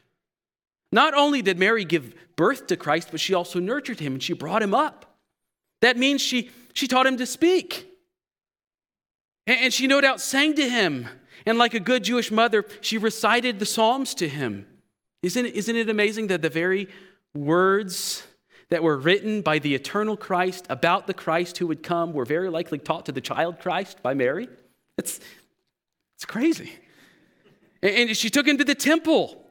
Not 0.91 1.13
only 1.13 1.41
did 1.41 1.57
Mary 1.59 1.85
give 1.85 2.13
birth 2.35 2.67
to 2.67 2.77
Christ, 2.77 3.09
but 3.11 3.19
she 3.19 3.33
also 3.33 3.59
nurtured 3.59 3.99
him 3.99 4.13
and 4.13 4.23
she 4.23 4.33
brought 4.33 4.61
him 4.61 4.73
up. 4.73 5.17
That 5.81 5.97
means 5.97 6.21
she, 6.21 6.49
she 6.73 6.87
taught 6.87 7.05
him 7.05 7.17
to 7.17 7.25
speak. 7.25 7.87
And, 9.47 9.71
she 9.71 9.85
no 9.85 10.01
doubt 10.01 10.21
sang 10.21 10.55
to 10.55 10.67
him. 10.67 11.07
And 11.45 11.57
like 11.59 11.75
a 11.75 11.79
good 11.79 12.03
Jewish 12.03 12.31
mother, 12.31 12.65
she 12.81 12.97
recited 12.97 13.59
the 13.59 13.65
Psalms 13.65 14.15
to 14.15 14.27
him. 14.27 14.65
Isn't 15.21 15.45
isn't 15.45 15.75
it 15.75 15.89
amazing 15.89 16.27
that 16.27 16.41
the 16.41 16.49
very 16.49 16.87
words 17.35 18.23
that 18.69 18.81
were 18.81 18.97
written 18.97 19.41
by 19.41 19.59
the 19.59 19.75
eternal 19.75 20.17
Christ 20.17 20.65
about 20.69 21.05
the 21.05 21.13
Christ 21.13 21.59
who 21.59 21.67
would 21.67 21.83
come 21.83 22.13
were 22.13 22.25
very 22.25 22.49
likely 22.49 22.79
taught 22.79 23.05
to 23.05 23.11
the 23.11 23.21
child 23.21 23.59
Christ 23.59 24.01
by 24.01 24.15
Mary? 24.15 24.47
It's, 24.97 25.19
it's 26.15 26.25
crazy. 26.25 26.71
And 27.81 28.15
she 28.15 28.29
took 28.29 28.47
him 28.47 28.57
to 28.57 28.63
the 28.63 28.75
temple, 28.75 29.45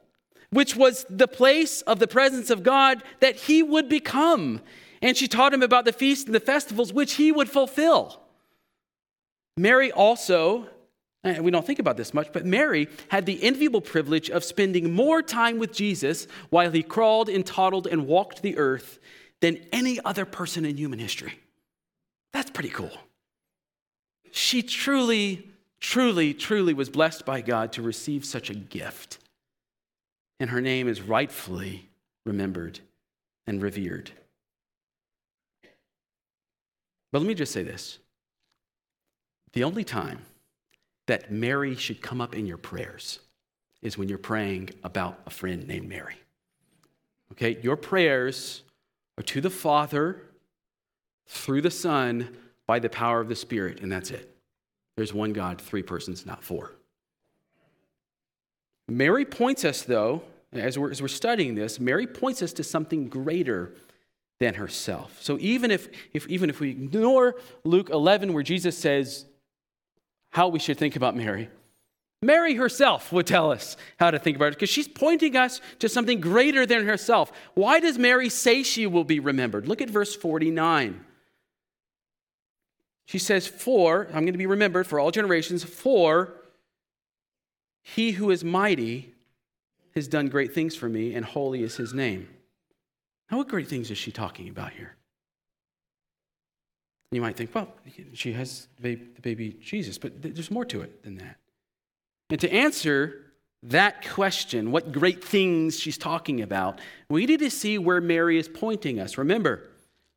which 0.49 0.75
was 0.75 1.05
the 1.09 1.27
place 1.27 1.81
of 1.83 1.99
the 1.99 2.07
presence 2.07 2.49
of 2.49 2.63
God 2.63 3.03
that 3.19 3.35
he 3.35 3.63
would 3.63 3.87
become. 3.87 4.61
And 5.01 5.15
she 5.15 5.27
taught 5.27 5.53
him 5.53 5.61
about 5.61 5.85
the 5.85 5.93
feasts 5.93 6.25
and 6.25 6.33
the 6.33 6.39
festivals 6.39 6.91
which 6.91 7.13
he 7.13 7.31
would 7.31 7.49
fulfill. 7.49 8.21
Mary 9.57 9.91
also, 9.91 10.67
and 11.23 11.43
we 11.45 11.51
don't 11.51 11.65
think 11.65 11.79
about 11.79 11.95
this 11.95 12.13
much, 12.13 12.33
but 12.33 12.45
Mary 12.45 12.87
had 13.07 13.25
the 13.25 13.41
enviable 13.41 13.81
privilege 13.81 14.29
of 14.29 14.43
spending 14.43 14.93
more 14.93 15.21
time 15.21 15.59
with 15.59 15.71
Jesus 15.71 16.27
while 16.49 16.71
he 16.71 16.83
crawled 16.83 17.29
and 17.29 17.45
toddled 17.45 17.87
and 17.87 18.07
walked 18.07 18.41
the 18.41 18.57
earth 18.57 18.99
than 19.41 19.65
any 19.71 19.99
other 20.03 20.25
person 20.25 20.65
in 20.65 20.75
human 20.75 20.99
history. 20.99 21.39
That's 22.33 22.51
pretty 22.51 22.69
cool 22.69 22.91
she 24.35 24.61
truly, 24.61 25.49
truly, 25.79 26.33
truly 26.33 26.73
was 26.73 26.89
blessed 26.89 27.25
by 27.25 27.39
God 27.39 27.71
to 27.73 27.81
receive 27.81 28.25
such 28.25 28.49
a 28.49 28.53
gift. 28.53 29.17
And 30.41 30.49
her 30.49 30.59
name 30.59 30.89
is 30.89 31.01
rightfully 31.01 31.87
remembered 32.25 32.81
and 33.47 33.61
revered. 33.61 34.11
But 37.11 37.19
let 37.19 37.27
me 37.27 37.33
just 37.33 37.53
say 37.53 37.63
this 37.63 37.99
The 39.53 39.63
only 39.63 39.85
time 39.85 40.23
that 41.07 41.31
Mary 41.31 41.75
should 41.75 42.01
come 42.01 42.19
up 42.19 42.35
in 42.35 42.45
your 42.45 42.57
prayers 42.57 43.19
is 43.81 43.97
when 43.97 44.09
you're 44.09 44.17
praying 44.17 44.71
about 44.83 45.19
a 45.25 45.29
friend 45.29 45.65
named 45.65 45.87
Mary. 45.87 46.15
Okay, 47.31 47.57
your 47.61 47.77
prayers 47.77 48.63
are 49.17 49.23
to 49.23 49.39
the 49.39 49.49
Father 49.49 50.23
through 51.25 51.61
the 51.61 51.71
Son 51.71 52.35
by 52.67 52.79
the 52.79 52.89
power 52.89 53.19
of 53.21 53.29
the 53.29 53.35
Spirit, 53.35 53.81
and 53.81 53.91
that's 53.91 54.11
it. 54.11 54.35
There's 54.97 55.13
one 55.13 55.33
God, 55.33 55.61
three 55.61 55.83
persons, 55.83 56.25
not 56.25 56.43
four. 56.43 56.71
Mary 58.87 59.25
points 59.25 59.65
us, 59.65 59.81
though, 59.81 60.21
as 60.53 60.77
we're, 60.77 60.91
as 60.91 61.01
we're 61.01 61.07
studying 61.07 61.55
this, 61.55 61.79
Mary 61.79 62.07
points 62.07 62.41
us 62.41 62.53
to 62.53 62.63
something 62.63 63.09
greater 63.09 63.73
than 64.39 64.55
herself. 64.55 65.17
So 65.21 65.37
even 65.39 65.71
if, 65.71 65.87
if, 66.13 66.27
even 66.27 66.49
if 66.49 66.59
we 66.59 66.69
ignore 66.69 67.35
Luke 67.63 67.89
11, 67.89 68.33
where 68.33 68.43
Jesus 68.43 68.77
says 68.77 69.25
how 70.31 70.49
we 70.49 70.59
should 70.59 70.77
think 70.77 70.95
about 70.95 71.15
Mary, 71.15 71.49
Mary 72.21 72.55
herself 72.55 73.11
would 73.11 73.27
tell 73.27 73.51
us 73.51 73.77
how 73.99 74.11
to 74.11 74.19
think 74.19 74.35
about 74.35 74.47
it 74.47 74.55
because 74.55 74.69
she's 74.69 74.87
pointing 74.87 75.35
us 75.35 75.61
to 75.79 75.87
something 75.87 76.19
greater 76.19 76.65
than 76.65 76.85
herself. 76.85 77.31
Why 77.53 77.79
does 77.79 77.97
Mary 77.97 78.29
say 78.29 78.63
she 78.63 78.87
will 78.87 79.03
be 79.03 79.19
remembered? 79.19 79.67
Look 79.67 79.81
at 79.81 79.89
verse 79.89 80.15
49. 80.15 81.04
She 83.05 83.19
says, 83.19 83.47
For, 83.47 84.07
I'm 84.07 84.23
going 84.23 84.33
to 84.33 84.37
be 84.37 84.45
remembered 84.45 84.87
for 84.87 84.99
all 84.99 85.11
generations, 85.11 85.63
for 85.63 86.33
he 87.83 88.11
who 88.11 88.31
is 88.31 88.43
mighty 88.43 89.13
has 89.93 90.07
done 90.07 90.27
great 90.27 90.53
things 90.53 90.75
for 90.75 90.89
me, 90.89 91.13
and 91.13 91.23
holy 91.23 91.63
is 91.63 91.77
his 91.77 91.93
name. 91.93 92.27
Now, 93.31 93.37
what 93.37 93.47
great 93.47 93.67
things 93.67 93.91
is 93.91 93.97
she 93.97 94.11
talking 94.11 94.49
about 94.49 94.73
here? 94.73 94.95
You 97.11 97.21
might 97.21 97.37
think, 97.37 97.55
well, 97.55 97.69
she 98.13 98.33
has 98.33 98.67
the 98.79 98.95
baby 99.21 99.55
Jesus, 99.61 99.97
but 99.97 100.21
there's 100.21 100.51
more 100.51 100.65
to 100.65 100.81
it 100.81 101.03
than 101.03 101.15
that. 101.17 101.37
And 102.29 102.39
to 102.41 102.51
answer 102.51 103.21
that 103.63 104.07
question, 104.09 104.71
what 104.71 104.91
great 104.91 105.23
things 105.23 105.79
she's 105.79 105.97
talking 105.97 106.41
about, 106.41 106.81
we 107.09 107.25
need 107.25 107.39
to 107.39 107.49
see 107.49 107.77
where 107.77 108.01
Mary 108.01 108.37
is 108.37 108.49
pointing 108.49 108.99
us. 108.99 109.17
Remember, 109.17 109.69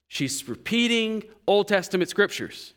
she's 0.08 0.48
repeating 0.48 1.22
Old 1.46 1.68
Testament 1.68 2.10
scriptures. 2.10 2.74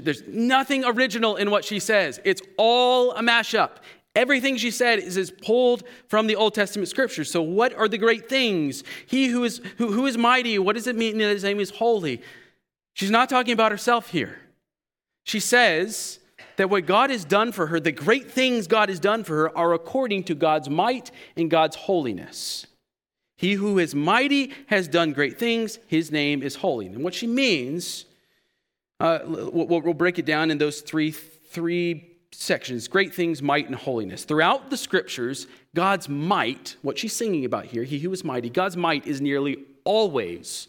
There's 0.00 0.22
nothing 0.26 0.84
original 0.84 1.36
in 1.36 1.50
what 1.50 1.64
she 1.64 1.78
says, 1.78 2.20
it's 2.24 2.42
all 2.56 3.12
a 3.12 3.20
mashup. 3.20 3.70
Everything 4.16 4.56
she 4.56 4.70
said 4.70 5.00
is, 5.00 5.16
is 5.16 5.32
pulled 5.32 5.82
from 6.06 6.28
the 6.28 6.36
Old 6.36 6.54
Testament 6.54 6.88
scriptures. 6.88 7.30
So, 7.30 7.42
what 7.42 7.74
are 7.74 7.88
the 7.88 7.98
great 7.98 8.28
things? 8.28 8.84
He 9.06 9.26
who 9.26 9.42
is, 9.42 9.60
who, 9.76 9.90
who 9.90 10.06
is 10.06 10.16
mighty, 10.16 10.56
what 10.58 10.76
does 10.76 10.86
it 10.86 10.94
mean 10.94 11.18
that 11.18 11.30
his 11.30 11.42
name 11.42 11.58
is 11.58 11.70
holy? 11.70 12.22
She's 12.92 13.10
not 13.10 13.28
talking 13.28 13.52
about 13.52 13.72
herself 13.72 14.10
here. 14.10 14.38
She 15.24 15.40
says 15.40 16.20
that 16.56 16.70
what 16.70 16.86
God 16.86 17.10
has 17.10 17.24
done 17.24 17.50
for 17.50 17.66
her, 17.66 17.80
the 17.80 17.90
great 17.90 18.30
things 18.30 18.68
God 18.68 18.88
has 18.88 19.00
done 19.00 19.24
for 19.24 19.34
her, 19.34 19.58
are 19.58 19.72
according 19.72 20.24
to 20.24 20.34
God's 20.36 20.70
might 20.70 21.10
and 21.36 21.50
God's 21.50 21.74
holiness. 21.74 22.66
He 23.36 23.54
who 23.54 23.80
is 23.80 23.96
mighty 23.96 24.52
has 24.68 24.86
done 24.86 25.12
great 25.12 25.40
things, 25.40 25.80
his 25.88 26.12
name 26.12 26.40
is 26.40 26.56
holy. 26.56 26.86
And 26.86 27.02
what 27.02 27.14
she 27.14 27.26
means, 27.26 28.04
uh, 29.04 29.18
we'll, 29.26 29.82
we'll 29.82 29.92
break 29.92 30.18
it 30.18 30.24
down 30.24 30.50
in 30.50 30.56
those 30.56 30.80
three, 30.80 31.10
three 31.10 32.10
sections 32.32 32.88
great 32.88 33.14
things, 33.14 33.42
might, 33.42 33.66
and 33.66 33.74
holiness. 33.74 34.24
Throughout 34.24 34.70
the 34.70 34.78
scriptures, 34.78 35.46
God's 35.74 36.08
might, 36.08 36.76
what 36.80 36.98
she's 36.98 37.12
singing 37.12 37.44
about 37.44 37.66
here, 37.66 37.84
he 37.84 37.98
who 37.98 38.10
is 38.12 38.24
mighty, 38.24 38.48
God's 38.48 38.78
might 38.78 39.06
is 39.06 39.20
nearly 39.20 39.58
always, 39.84 40.68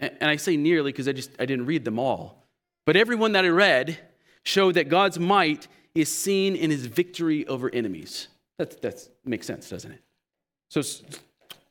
and 0.00 0.16
I 0.22 0.36
say 0.36 0.56
nearly 0.56 0.90
because 0.90 1.06
I 1.06 1.12
just 1.12 1.30
I 1.38 1.44
didn't 1.44 1.66
read 1.66 1.84
them 1.84 1.98
all, 1.98 2.46
but 2.86 2.96
everyone 2.96 3.32
that 3.32 3.44
I 3.44 3.48
read 3.48 3.98
showed 4.44 4.74
that 4.74 4.88
God's 4.88 5.18
might 5.18 5.68
is 5.94 6.10
seen 6.10 6.56
in 6.56 6.70
his 6.70 6.86
victory 6.86 7.46
over 7.46 7.68
enemies. 7.74 8.28
That 8.56 8.80
that 8.80 9.06
makes 9.26 9.46
sense, 9.46 9.68
doesn't 9.68 9.92
it? 9.92 10.00
So 10.70 10.80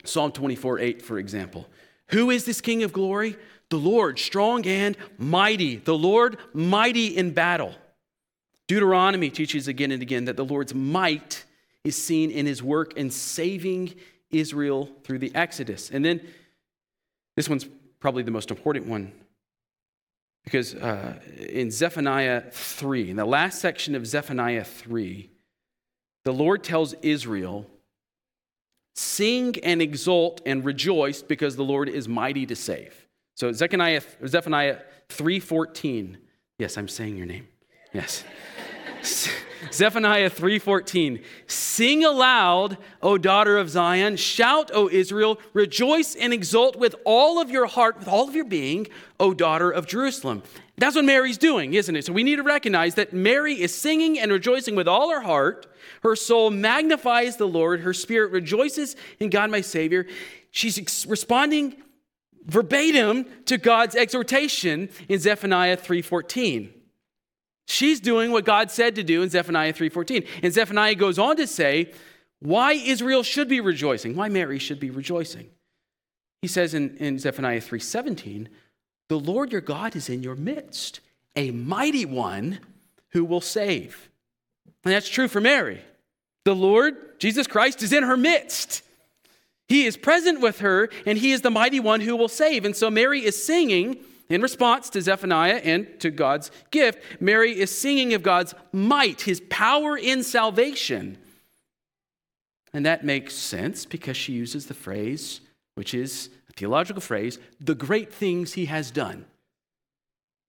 Psalm 0.06 0.32
24, 0.32 0.80
8, 0.80 1.02
for 1.02 1.18
example. 1.18 1.68
Who 2.12 2.30
is 2.30 2.46
this 2.46 2.62
King 2.62 2.84
of 2.84 2.94
glory? 2.94 3.36
The 3.70 3.78
Lord, 3.78 4.18
strong 4.20 4.66
and 4.66 4.96
mighty. 5.18 5.78
The 5.78 5.98
Lord, 5.98 6.38
mighty 6.54 7.18
in 7.18 7.32
battle. 7.32 7.76
Deuteronomy 8.68 9.30
teaches 9.30 9.68
again 9.68 9.92
and 9.92 10.02
again 10.02 10.26
that 10.26 10.38
the 10.38 10.46
Lord's 10.46 10.74
might 10.74 11.44
is 11.84 12.02
seen 12.02 12.32
in 12.32 12.46
his 12.46 12.62
work 12.62 12.94
in 12.98 13.10
saving 13.10 13.94
Israel 14.30 14.90
through 15.04 15.20
the 15.20 15.34
Exodus. 15.34 15.90
And 15.90 16.04
then 16.04 16.22
this 17.36 17.50
one's 17.50 17.66
probably 18.00 18.24
the 18.24 18.32
most 18.32 18.52
important 18.52 18.88
one 18.88 19.12
because 20.44 20.76
uh, 20.76 21.20
in 21.50 21.72
Zephaniah 21.72 22.44
3, 22.52 23.10
in 23.10 23.18
the 23.18 23.26
last 23.26 23.60
section 23.60 23.96
of 23.96 24.08
Zephaniah 24.08 24.64
3, 24.64 25.30
the 26.24 26.32
Lord 26.32 26.64
tells 26.64 26.94
Israel, 27.02 27.66
Sing 28.96 29.56
and 29.64 29.82
exult 29.82 30.42
and 30.46 30.64
rejoice 30.66 31.22
because 31.22 31.56
the 31.56 31.64
Lord 31.64 31.90
is 31.90 32.08
mighty 32.08 32.46
to 32.46 32.56
save. 32.56 33.07
So 33.38 33.54
Zephaniah, 33.54 34.02
Zephaniah 34.26 34.80
3.14. 35.10 36.18
Yes, 36.58 36.76
I'm 36.76 36.88
saying 36.88 37.18
your 37.18 37.28
name. 37.28 37.48
Yes. 37.94 38.24
Zephaniah 39.72 40.30
3:14 40.30 41.24
Sing 41.48 42.04
aloud, 42.04 42.78
O 43.02 43.18
daughter 43.18 43.58
of 43.58 43.70
Zion, 43.70 44.16
shout, 44.16 44.72
O 44.74 44.90
Israel, 44.90 45.40
rejoice 45.54 46.16
and 46.16 46.34
exult 46.34 46.76
with 46.76 46.96
all 47.06 47.40
of 47.40 47.50
your 47.50 47.68
heart, 47.68 48.00
with 48.00 48.08
all 48.08 48.28
of 48.28 48.36
your 48.36 48.46
being, 48.46 48.88
O 49.20 49.34
daughter 49.34 49.72
of 49.72 49.88
Jerusalem. 49.88 50.44
That's 50.78 50.96
what 50.96 51.06
Mary's 51.06 51.38
doing, 51.38 51.74
isn't 51.74 51.96
it? 51.96 52.06
So 52.06 52.14
we 52.14 52.24
need 52.24 52.36
to 52.36 52.44
recognize 52.44 52.96
that 52.96 53.14
Mary 53.14 53.60
is 53.60 53.74
singing 53.74 54.20
and 54.20 54.32
rejoicing 54.32 54.76
with 54.76 54.88
all 54.88 55.10
her 55.10 55.22
heart. 55.22 55.66
Her 56.04 56.16
soul 56.16 56.52
magnifies 56.52 57.38
the 57.38 57.48
Lord, 57.48 57.82
her 57.82 57.94
spirit 57.94 58.32
rejoices 58.32 58.96
in 59.20 59.30
God 59.30 59.50
my 59.50 59.62
Savior. 59.62 60.06
She's 60.52 61.06
responding 61.08 61.82
verbatim 62.48 63.26
to 63.46 63.58
God's 63.58 63.96
exhortation 63.96 64.90
in 65.08 65.20
Zephaniah 65.20 65.78
3:14. 65.78 66.74
She's 67.68 68.00
doing 68.00 68.32
what 68.32 68.46
God 68.46 68.72
said 68.72 68.96
to 68.96 69.04
do 69.04 69.22
in 69.22 69.30
Zephaniah 69.30 69.74
3:14. 69.74 70.26
And 70.42 70.54
Zephaniah 70.54 70.96
goes 70.96 71.20
on 71.20 71.36
to 71.36 71.46
say 71.46 71.94
why 72.40 72.74
Israel 72.74 73.24
should 73.24 73.50
be 73.50 73.60
rejoicing, 73.60 74.16
why 74.16 74.30
Mary 74.30 74.60
should 74.60 74.80
be 74.80 74.90
rejoicing. 74.90 75.50
He 76.42 76.48
says 76.48 76.74
in, 76.74 76.96
in 76.98 77.20
Zephaniah 77.20 77.62
3:17, 77.62 78.48
"The 79.10 79.20
Lord 79.20 79.52
your 79.52 79.62
God 79.62 79.96
is 79.96 80.10
in 80.10 80.24
your 80.24 80.36
midst, 80.36 81.02
a 81.36 81.52
mighty 81.52 82.06
one 82.06 82.60
who 83.10 83.26
will 83.26 83.42
save." 83.42 84.10
And 84.86 84.94
that's 84.94 85.10
true 85.10 85.28
for 85.28 85.42
Mary. 85.42 85.82
The 86.46 86.56
Lord, 86.56 87.20
Jesus 87.20 87.46
Christ, 87.46 87.84
is 87.84 87.92
in 87.92 88.04
her 88.04 88.16
midst. 88.16 88.82
He 89.68 89.86
is 89.86 89.98
present 89.98 90.40
with 90.40 90.60
her, 90.60 90.90
and 91.06 91.18
he 91.18 91.32
is 91.32 91.42
the 91.42 91.52
mighty 91.52 91.80
one 91.80 92.02
who 92.02 92.16
will 92.16 92.30
save. 92.30 92.64
And 92.64 92.76
so 92.76 92.90
Mary 92.90 93.24
is 93.24 93.42
singing 93.42 93.98
in 94.30 94.42
response 94.42 94.90
to 94.90 95.02
Zephaniah 95.02 95.62
and 95.64 96.00
to 96.02 96.12
God's 96.12 96.52
gift, 96.72 97.22
Mary 97.22 97.58
is 97.58 97.76
singing 97.76 98.14
of 98.14 98.24
God's 98.24 98.54
might, 98.74 99.22
his 99.22 99.42
power 99.50 99.98
in 99.98 100.24
salvation. 100.24 101.18
And 102.74 102.86
that 102.86 103.06
makes 103.06 103.34
sense 103.34 103.86
because 103.86 104.18
she 104.18 104.34
uses 104.34 104.66
the 104.66 104.74
phrase, 104.74 105.40
which 105.76 105.94
is 105.94 106.30
a 106.50 106.54
theological 106.54 107.02
phrase, 107.02 107.40
the 107.62 107.76
great 107.76 108.14
things 108.14 108.54
he 108.54 108.66
has 108.66 108.92
done. 108.92 109.26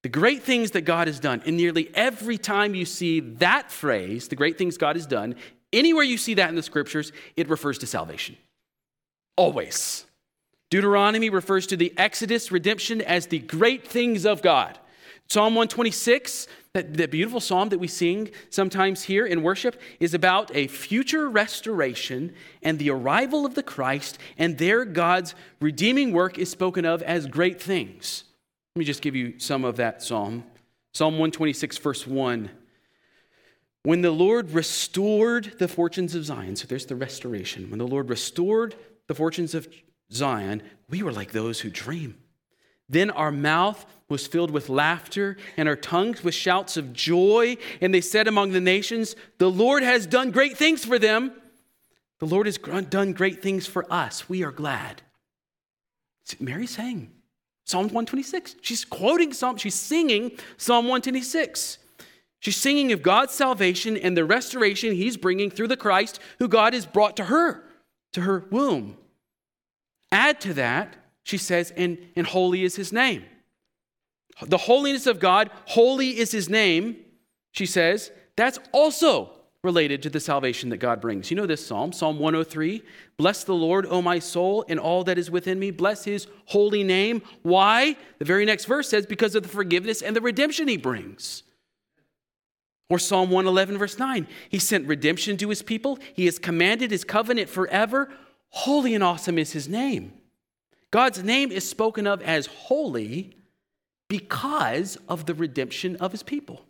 The 0.03 0.09
great 0.09 0.43
things 0.43 0.73
that 0.73 0.83
God 0.83 1.07
has 1.07 1.21
done. 1.21 1.43
And 1.47 1.57
nearly 1.57 1.91
every 1.95 2.39
time 2.39 2.75
you 2.75 2.85
see 2.85 3.21
that 3.21 3.71
phrase, 3.71 4.29
the 4.29 4.37
great 4.37 4.59
things 4.59 4.77
God 4.77 4.97
has 4.97 5.07
done, 5.07 5.37
anywhere 5.73 6.05
you 6.05 6.19
see 6.19 6.35
that 6.35 6.49
in 6.49 6.55
the 6.57 6.63
scriptures, 6.63 7.13
it 7.37 7.49
refers 7.49 7.79
to 7.79 7.87
salvation. 7.87 8.37
Always. 9.39 10.05
Deuteronomy 10.69 11.31
refers 11.31 11.69
to 11.69 11.77
the 11.77 11.95
Exodus 11.97 12.51
redemption 12.51 13.01
as 13.01 13.29
the 13.29 13.39
great 13.39 13.87
things 13.87 14.27
of 14.27 14.43
God. 14.43 14.77
Psalm 15.29 15.55
126, 15.55 16.49
that, 16.73 16.95
that 16.95 17.13
beautiful 17.13 17.39
psalm 17.39 17.69
that 17.69 17.79
we 17.79 17.87
sing 17.87 18.31
sometimes 18.51 19.05
here 19.05 19.25
in 19.25 19.45
worship, 19.45 19.81
is 20.01 20.13
about 20.13 20.51
a 20.57 20.67
future 20.67 21.31
restoration 21.31 22.35
and 22.65 22.81
the 22.81 22.91
arrival 22.91 23.47
of 23.47 23.55
the 23.55 23.63
Christ, 23.63 24.19
and 24.39 24.59
there 24.59 24.85
God's 24.85 25.37
redeeming 25.61 26.13
work 26.13 26.37
is 26.37 26.51
spoken 26.51 26.85
of 26.85 27.01
as 27.03 27.27
great 27.27 27.63
things. 27.63 28.25
Let 28.75 28.81
me 28.81 28.85
just 28.85 29.03
give 29.03 29.15
you 29.15 29.39
some 29.39 29.65
of 29.65 29.77
that 29.77 30.03
psalm. 30.03 30.43
Psalm 30.95 31.15
126, 31.15 31.79
verse 31.79 32.09
1. 32.09 32.51
When 33.85 34.03
the 34.03 34.11
Lord 34.11 34.51
restored 34.51 35.55
the 35.61 35.69
fortunes 35.69 36.17
of 36.17 36.25
Zion, 36.25 36.57
so 36.57 36.67
there's 36.67 36.87
the 36.87 36.97
restoration. 36.97 37.71
When 37.71 37.79
the 37.79 37.87
Lord 37.87 38.11
restored 38.11 38.75
the 39.09 39.15
fortunes 39.15 39.55
of 39.55 39.69
Zion, 40.13 40.63
we 40.89 41.03
were 41.03 41.13
like 41.13 41.33
those 41.33 41.61
who 41.61 41.71
dream. 41.71 42.17
Then 42.89 43.11
our 43.11 43.33
mouth 43.33 43.85
was 44.09 44.27
filled 44.27 44.51
with 44.51 44.69
laughter 44.69 45.37
and 45.57 45.69
our 45.69 45.77
tongues 45.77 46.25
with 46.25 46.35
shouts 46.35 46.77
of 46.77 46.93
joy. 46.93 47.57
And 47.81 47.93
they 47.93 48.01
said 48.01 48.27
among 48.29 48.53
the 48.53 48.61
nations, 48.61 49.17
The 49.39 49.51
Lord 49.51 49.83
has 49.83 50.07
done 50.07 50.31
great 50.31 50.57
things 50.57 50.85
for 50.85 50.99
them. 50.99 51.33
The 52.19 52.27
Lord 52.27 52.47
has 52.47 52.59
done 52.59 53.13
great 53.13 53.43
things 53.43 53.67
for 53.67 53.91
us. 53.93 54.29
We 54.29 54.43
are 54.45 54.53
glad. 54.53 55.03
Mary 56.41 56.67
saying 56.67 57.11
Psalm 57.65 57.85
126. 57.85 58.57
She's 58.61 58.85
quoting 58.85 59.33
Psalm, 59.33 59.57
she's 59.57 59.75
singing 59.75 60.33
Psalm 60.57 60.87
126. 60.87 61.79
She's 62.41 62.57
singing 62.57 62.93
of 62.93 63.03
God's 63.03 63.35
salvation 63.35 63.97
and 63.97 64.17
the 64.17 64.25
restoration 64.25 64.93
he's 64.93 65.17
bringing 65.17 65.51
through 65.51 65.69
the 65.69 65.77
Christ 65.77 66.21
who 66.39 66.49
God 66.49 66.73
has 66.73 66.87
brought 66.87 67.17
to 67.17 67.25
her, 67.25 67.65
to 68.13 68.23
her 68.23 68.45
womb. 68.51 68.97
Add 70.11 70.41
to 70.43 70.55
that, 70.55 70.97
she 71.23 71.37
says, 71.39 71.73
and, 71.77 71.99
and 72.17 72.27
holy 72.27 72.65
is 72.65 72.77
his 72.77 72.93
name. 72.93 73.25
The 74.47 74.57
holiness 74.57 75.07
of 75.07 75.21
God, 75.21 75.51
holy 75.67 76.19
is 76.19 76.31
his 76.31 76.49
name, 76.49 76.97
she 77.53 77.67
says, 77.67 78.11
that's 78.37 78.59
also 78.73 79.33
related 79.65 80.03
to 80.03 80.11
the 80.11 80.21
salvation 80.21 80.71
that 80.71 80.77
God 80.77 81.01
brings. 81.01 81.31
You 81.31 81.37
know 81.37 81.47
this 81.47 81.67
psalm, 81.67 81.93
Psalm 81.93 82.19
103 82.19 82.83
Bless 83.17 83.43
the 83.43 83.55
Lord, 83.55 83.85
O 83.87 84.01
my 84.01 84.21
soul, 84.21 84.65
and 84.69 84.79
all 84.79 85.03
that 85.05 85.19
is 85.19 85.31
within 85.31 85.59
me. 85.59 85.73
Bless 85.73 86.05
his 86.05 86.29
holy 86.47 86.85
name. 86.85 87.21
Why? 87.43 87.97
The 88.19 88.25
very 88.25 88.45
next 88.45 88.67
verse 88.67 88.89
says, 88.89 89.07
Because 89.07 89.35
of 89.35 89.43
the 89.43 89.49
forgiveness 89.49 90.03
and 90.03 90.15
the 90.15 90.21
redemption 90.21 90.69
he 90.69 90.77
brings. 90.77 91.43
Or 92.91 92.99
Psalm 92.99 93.31
111, 93.31 93.79
verse 93.79 93.99
9 93.99 94.27
He 94.49 94.59
sent 94.59 94.87
redemption 94.87 95.37
to 95.39 95.49
his 95.49 95.63
people, 95.63 95.99
he 96.15 96.27
has 96.27 96.39
commanded 96.39 96.91
his 96.91 97.05
covenant 97.05 97.49
forever. 97.49 98.11
Holy 98.51 98.95
and 98.95 99.05
awesome 99.05 99.39
is 99.39 99.53
his 99.53 99.69
name. 99.69 100.13
God's 100.91 101.23
name 101.23 101.53
is 101.53 101.69
spoken 101.69 102.07
of 102.07 102.23
as 102.23 102.47
holy 102.47 103.37
because 104.09 104.97
of 105.07 105.27
the 105.27 105.35
redemption 105.35 105.97
of 105.97 106.13
his 106.13 106.23
people. 106.23 106.65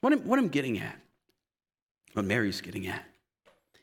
What 0.00 0.12
I'm, 0.12 0.20
what 0.20 0.38
I'm 0.38 0.48
getting 0.48 0.78
at, 0.78 0.96
what 2.12 2.24
Mary's 2.24 2.60
getting 2.60 2.86
at, 2.86 3.04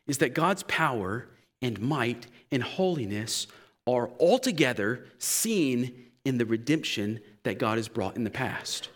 is 0.07 0.19
that 0.19 0.33
God's 0.33 0.63
power 0.63 1.27
and 1.61 1.79
might 1.79 2.27
and 2.51 2.63
holiness 2.63 3.47
are 3.85 4.09
altogether 4.19 5.05
seen 5.17 6.05
in 6.23 6.37
the 6.37 6.45
redemption 6.45 7.19
that 7.43 7.59
God 7.59 7.77
has 7.77 7.87
brought 7.87 8.15
in 8.15 8.23
the 8.23 8.29
past. 8.29 8.89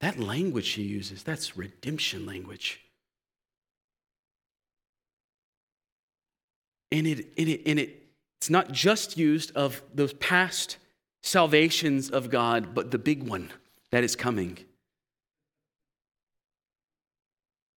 That 0.00 0.18
language 0.18 0.64
she 0.64 0.82
uses, 0.82 1.22
that's 1.22 1.56
redemption 1.56 2.24
language. 2.24 2.80
And 6.90 7.06
it, 7.06 7.26
and 7.36 7.48
it, 7.48 7.62
and 7.66 7.78
it, 7.78 8.02
it's 8.38 8.50
not 8.50 8.72
just 8.72 9.16
used 9.16 9.54
of 9.54 9.82
those 9.94 10.14
past 10.14 10.78
salvations 11.22 12.10
of 12.10 12.30
God, 12.30 12.74
but 12.74 12.90
the 12.90 12.98
big 12.98 13.22
one 13.22 13.50
that 13.90 14.02
is 14.02 14.16
coming. 14.16 14.58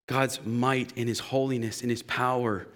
God's 0.07 0.43
might 0.45 0.93
and 0.97 1.07
his 1.07 1.19
holiness 1.19 1.81
and 1.81 1.89
his 1.89 2.03
power. 2.03 2.67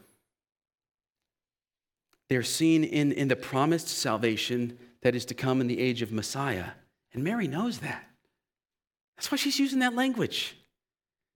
They're 2.29 2.43
seen 2.43 2.83
in, 2.83 3.13
in 3.13 3.29
the 3.29 3.35
promised 3.35 3.87
salvation 3.87 4.77
that 5.01 5.15
is 5.15 5.25
to 5.25 5.33
come 5.33 5.61
in 5.61 5.67
the 5.67 5.79
age 5.79 6.01
of 6.01 6.11
Messiah. 6.11 6.71
And 7.13 7.23
Mary 7.23 7.47
knows 7.47 7.79
that. 7.79 8.06
That's 9.17 9.31
why 9.31 9.37
she's 9.37 9.59
using 9.59 9.79
that 9.79 9.95
language. 9.95 10.55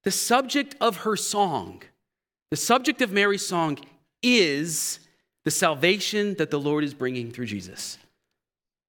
The 0.04 0.12
subject 0.12 0.76
of 0.80 0.98
her 0.98 1.16
song, 1.16 1.84
the 2.50 2.58
subject 2.58 3.02
of 3.02 3.12
Mary's 3.12 3.46
song 3.46 3.80
is 4.24 5.00
the 5.44 5.52
salvation 5.52 6.36
that 6.36 6.52
the 6.52 6.60
Lord 6.60 6.84
is 6.84 6.94
bringing 6.94 7.32
through 7.32 7.48
Jesus. 7.48 7.98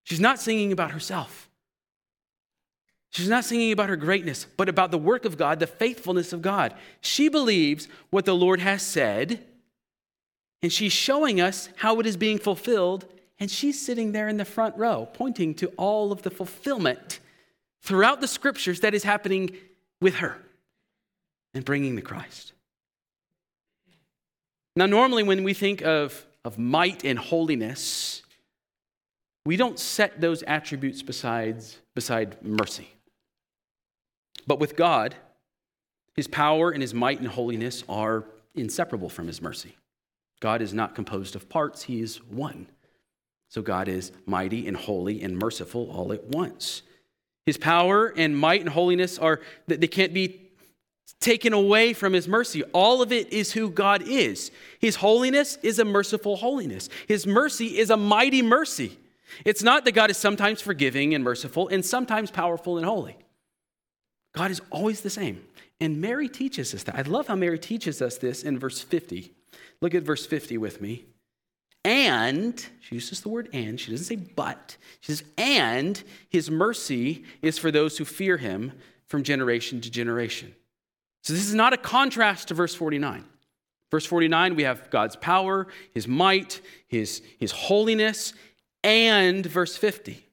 She's 0.04 0.20
not 0.20 0.40
singing 0.40 0.72
about 0.72 0.90
herself. 0.90 1.48
She's 3.10 3.28
not 3.28 3.44
singing 3.44 3.72
about 3.72 3.90
her 3.90 3.96
greatness, 3.96 4.46
but 4.56 4.70
about 4.70 4.90
the 4.90 4.98
work 4.98 5.24
of 5.26 5.36
God, 5.36 5.60
the 5.60 5.66
faithfulness 5.66 6.32
of 6.32 6.40
God. 6.40 6.74
She 7.02 7.28
believes 7.28 7.88
what 8.10 8.24
the 8.24 8.34
Lord 8.34 8.60
has 8.60 8.82
said, 8.82 9.44
and 10.62 10.72
she's 10.72 10.92
showing 10.92 11.40
us 11.40 11.68
how 11.76 12.00
it 12.00 12.06
is 12.06 12.16
being 12.16 12.38
fulfilled, 12.38 13.06
and 13.38 13.50
she's 13.50 13.80
sitting 13.80 14.12
there 14.12 14.28
in 14.28 14.38
the 14.38 14.46
front 14.46 14.76
row, 14.78 15.08
pointing 15.12 15.54
to 15.56 15.68
all 15.76 16.10
of 16.10 16.22
the 16.22 16.30
fulfillment 16.30 17.20
throughout 17.82 18.20
the 18.20 18.28
scriptures 18.28 18.80
that 18.80 18.94
is 18.94 19.02
happening 19.02 19.56
with 20.00 20.16
her 20.16 20.38
and 21.54 21.64
bringing 21.64 21.96
the 21.96 22.02
Christ. 22.02 22.52
Now, 24.74 24.86
normally 24.86 25.22
when 25.22 25.44
we 25.44 25.52
think 25.52 25.82
of, 25.82 26.24
of 26.44 26.58
might 26.58 27.04
and 27.04 27.18
holiness, 27.18 28.22
we 29.44 29.56
don't 29.56 29.78
set 29.78 30.20
those 30.20 30.42
attributes 30.44 31.02
besides, 31.02 31.78
beside 31.94 32.42
mercy. 32.42 32.88
But 34.46 34.60
with 34.60 34.76
God, 34.76 35.14
his 36.14 36.28
power 36.28 36.70
and 36.70 36.80
his 36.80 36.94
might 36.94 37.20
and 37.20 37.28
holiness 37.28 37.84
are 37.88 38.24
inseparable 38.54 39.08
from 39.08 39.26
his 39.26 39.42
mercy. 39.42 39.76
God 40.40 40.62
is 40.62 40.74
not 40.74 40.94
composed 40.94 41.36
of 41.36 41.48
parts, 41.48 41.82
he 41.82 42.00
is 42.00 42.22
one. 42.24 42.66
So 43.48 43.62
God 43.62 43.88
is 43.88 44.12
mighty 44.26 44.66
and 44.66 44.76
holy 44.76 45.22
and 45.22 45.36
merciful 45.36 45.90
all 45.90 46.12
at 46.12 46.24
once. 46.24 46.82
His 47.46 47.56
power 47.56 48.12
and 48.16 48.36
might 48.36 48.60
and 48.60 48.70
holiness 48.70 49.18
are 49.18 49.40
that 49.66 49.80
they 49.80 49.88
can't 49.88 50.14
be 50.14 50.50
taken 51.20 51.52
away 51.52 51.92
from 51.92 52.12
his 52.12 52.28
mercy. 52.28 52.62
All 52.72 53.00
of 53.02 53.12
it 53.12 53.32
is 53.32 53.52
who 53.52 53.70
God 53.70 54.02
is. 54.06 54.50
His 54.78 54.96
holiness 54.96 55.58
is 55.62 55.78
a 55.78 55.84
merciful 55.84 56.36
holiness. 56.36 56.88
His 57.06 57.26
mercy 57.26 57.78
is 57.78 57.90
a 57.90 57.96
mighty 57.96 58.42
mercy. 58.42 58.98
It's 59.44 59.62
not 59.62 59.84
that 59.84 59.92
God 59.92 60.10
is 60.10 60.16
sometimes 60.16 60.60
forgiving 60.60 61.14
and 61.14 61.24
merciful 61.24 61.68
and 61.68 61.84
sometimes 61.84 62.30
powerful 62.30 62.76
and 62.76 62.84
holy. 62.84 63.16
God 64.34 64.50
is 64.50 64.60
always 64.70 65.00
the 65.00 65.10
same. 65.10 65.44
And 65.80 66.00
Mary 66.00 66.28
teaches 66.28 66.74
us 66.74 66.82
that. 66.84 66.96
I 66.96 67.02
love 67.02 67.28
how 67.28 67.36
Mary 67.36 67.58
teaches 67.58 68.02
us 68.02 68.18
this 68.18 68.42
in 68.42 68.58
verse 68.58 68.80
50. 68.80 69.32
Look 69.80 69.94
at 69.94 70.02
verse 70.02 70.26
50 70.26 70.58
with 70.58 70.80
me. 70.80 71.06
And, 71.84 72.64
she 72.80 72.94
uses 72.94 73.20
the 73.20 73.28
word 73.28 73.48
and, 73.52 73.78
she 73.78 73.90
doesn't 73.90 74.06
say 74.06 74.16
but. 74.16 74.76
She 75.00 75.12
says, 75.12 75.24
and 75.36 76.02
his 76.28 76.50
mercy 76.50 77.24
is 77.42 77.58
for 77.58 77.70
those 77.70 77.98
who 77.98 78.04
fear 78.04 78.36
him 78.36 78.72
from 79.06 79.24
generation 79.24 79.80
to 79.80 79.90
generation. 79.90 80.54
So 81.22 81.32
this 81.32 81.46
is 81.46 81.54
not 81.54 81.72
a 81.72 81.76
contrast 81.76 82.48
to 82.48 82.54
verse 82.54 82.74
49. 82.74 83.24
Verse 83.90 84.06
49, 84.06 84.56
we 84.56 84.62
have 84.62 84.88
God's 84.90 85.16
power, 85.16 85.66
his 85.92 86.08
might, 86.08 86.60
his, 86.86 87.20
his 87.38 87.52
holiness, 87.52 88.32
and 88.82 89.44
verse 89.44 89.76
50. 89.76 90.24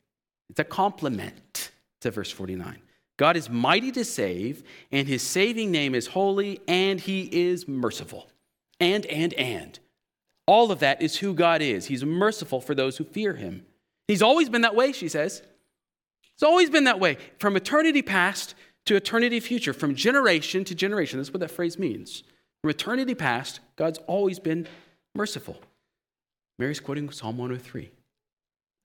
It's 0.50 0.60
a 0.60 0.64
complement 0.64 1.72
to 2.02 2.12
verse 2.12 2.32
49. 2.32 2.78
God 3.18 3.36
is 3.36 3.50
mighty 3.50 3.92
to 3.92 4.06
save, 4.06 4.64
and 4.94 5.08
his 5.08 5.22
saving 5.22 5.72
name 5.72 5.94
is 5.94 6.08
holy, 6.08 6.62
and 6.70 7.02
he 7.02 7.24
is 7.24 7.68
merciful. 7.68 8.30
And, 8.80 9.06
and, 9.08 9.34
and. 9.34 9.78
All 10.50 10.72
of 10.72 10.80
that 10.80 11.04
is 11.04 11.18
who 11.18 11.36
God 11.36 11.62
is. 11.62 11.86
He's 11.86 12.04
merciful 12.04 12.60
for 12.60 12.74
those 12.74 12.98
who 12.98 13.04
fear 13.04 13.36
him. 13.36 13.68
He's 14.08 14.24
always 14.24 14.50
been 14.50 14.64
that 14.64 14.74
way, 14.76 14.94
she 14.94 15.08
says. 15.08 15.44
It's 16.34 16.42
always 16.42 16.72
been 16.72 16.86
that 16.86 17.00
way. 17.00 17.18
From 17.38 17.56
eternity 17.56 18.02
past 18.02 18.56
to 18.86 18.96
eternity 18.96 19.40
future, 19.42 19.74
from 19.74 19.94
generation 19.94 20.64
to 20.66 20.74
generation. 20.74 21.20
That's 21.20 21.32
what 21.32 21.42
that 21.42 21.52
phrase 21.52 21.78
means. 21.78 22.24
From 22.64 22.72
eternity 22.72 23.14
past, 23.14 23.60
God's 23.76 24.00
always 24.08 24.40
been 24.40 24.68
merciful. 25.14 25.56
Mary's 26.58 26.80
quoting 26.80 27.12
Psalm 27.12 27.38
103. 27.38 27.92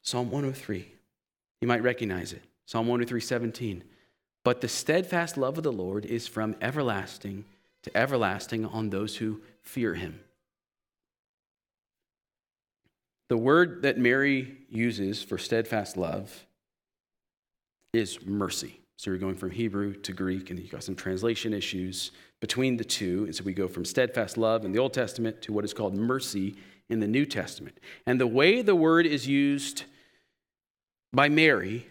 Psalm 0.02 0.30
103. 0.30 0.86
You 1.62 1.68
might 1.68 1.82
recognize 1.82 2.34
it. 2.34 2.42
Psalm 2.66 2.88
103, 2.88 3.22
17. 3.22 3.84
But 4.44 4.60
the 4.60 4.68
steadfast 4.68 5.38
love 5.38 5.56
of 5.56 5.64
the 5.64 5.72
Lord 5.72 6.04
is 6.04 6.28
from 6.28 6.56
everlasting 6.60 7.46
to 7.84 7.96
everlasting 7.96 8.66
on 8.66 8.90
those 8.90 9.16
who 9.16 9.40
fear 9.62 9.94
him. 9.94 10.20
The 13.28 13.36
word 13.36 13.82
that 13.82 13.98
Mary 13.98 14.58
uses 14.68 15.22
for 15.22 15.38
steadfast 15.38 15.96
love 15.96 16.46
is 17.92 18.24
mercy. 18.24 18.80
So 18.96 19.10
we're 19.10 19.18
going 19.18 19.36
from 19.36 19.50
Hebrew 19.50 19.94
to 19.94 20.12
Greek, 20.12 20.50
and 20.50 20.58
you've 20.58 20.70
got 20.70 20.84
some 20.84 20.94
translation 20.94 21.52
issues 21.52 22.10
between 22.40 22.76
the 22.76 22.84
two. 22.84 23.24
And 23.24 23.34
so 23.34 23.44
we 23.44 23.54
go 23.54 23.66
from 23.66 23.84
steadfast 23.84 24.36
love 24.36 24.64
in 24.64 24.72
the 24.72 24.78
Old 24.78 24.92
Testament 24.92 25.42
to 25.42 25.52
what 25.52 25.64
is 25.64 25.74
called 25.74 25.94
mercy 25.94 26.56
in 26.88 27.00
the 27.00 27.08
New 27.08 27.24
Testament. 27.26 27.78
And 28.06 28.20
the 28.20 28.26
way 28.26 28.62
the 28.62 28.74
word 28.74 29.06
is 29.06 29.26
used 29.26 29.84
by 31.12 31.28
Mary 31.28 31.86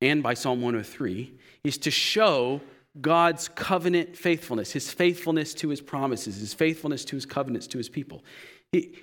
and 0.00 0.22
by 0.22 0.34
Psalm 0.34 0.62
103 0.62 1.32
is 1.64 1.78
to 1.78 1.90
show 1.90 2.60
God's 3.00 3.48
covenant 3.48 4.16
faithfulness, 4.16 4.72
his 4.72 4.90
faithfulness 4.90 5.52
to 5.54 5.68
his 5.68 5.80
promises, 5.80 6.36
his 6.36 6.54
faithfulness 6.54 7.04
to 7.06 7.16
his 7.16 7.26
covenants 7.26 7.66
to 7.68 7.78
his 7.78 7.88
people. 7.88 8.24
He, 8.72 8.96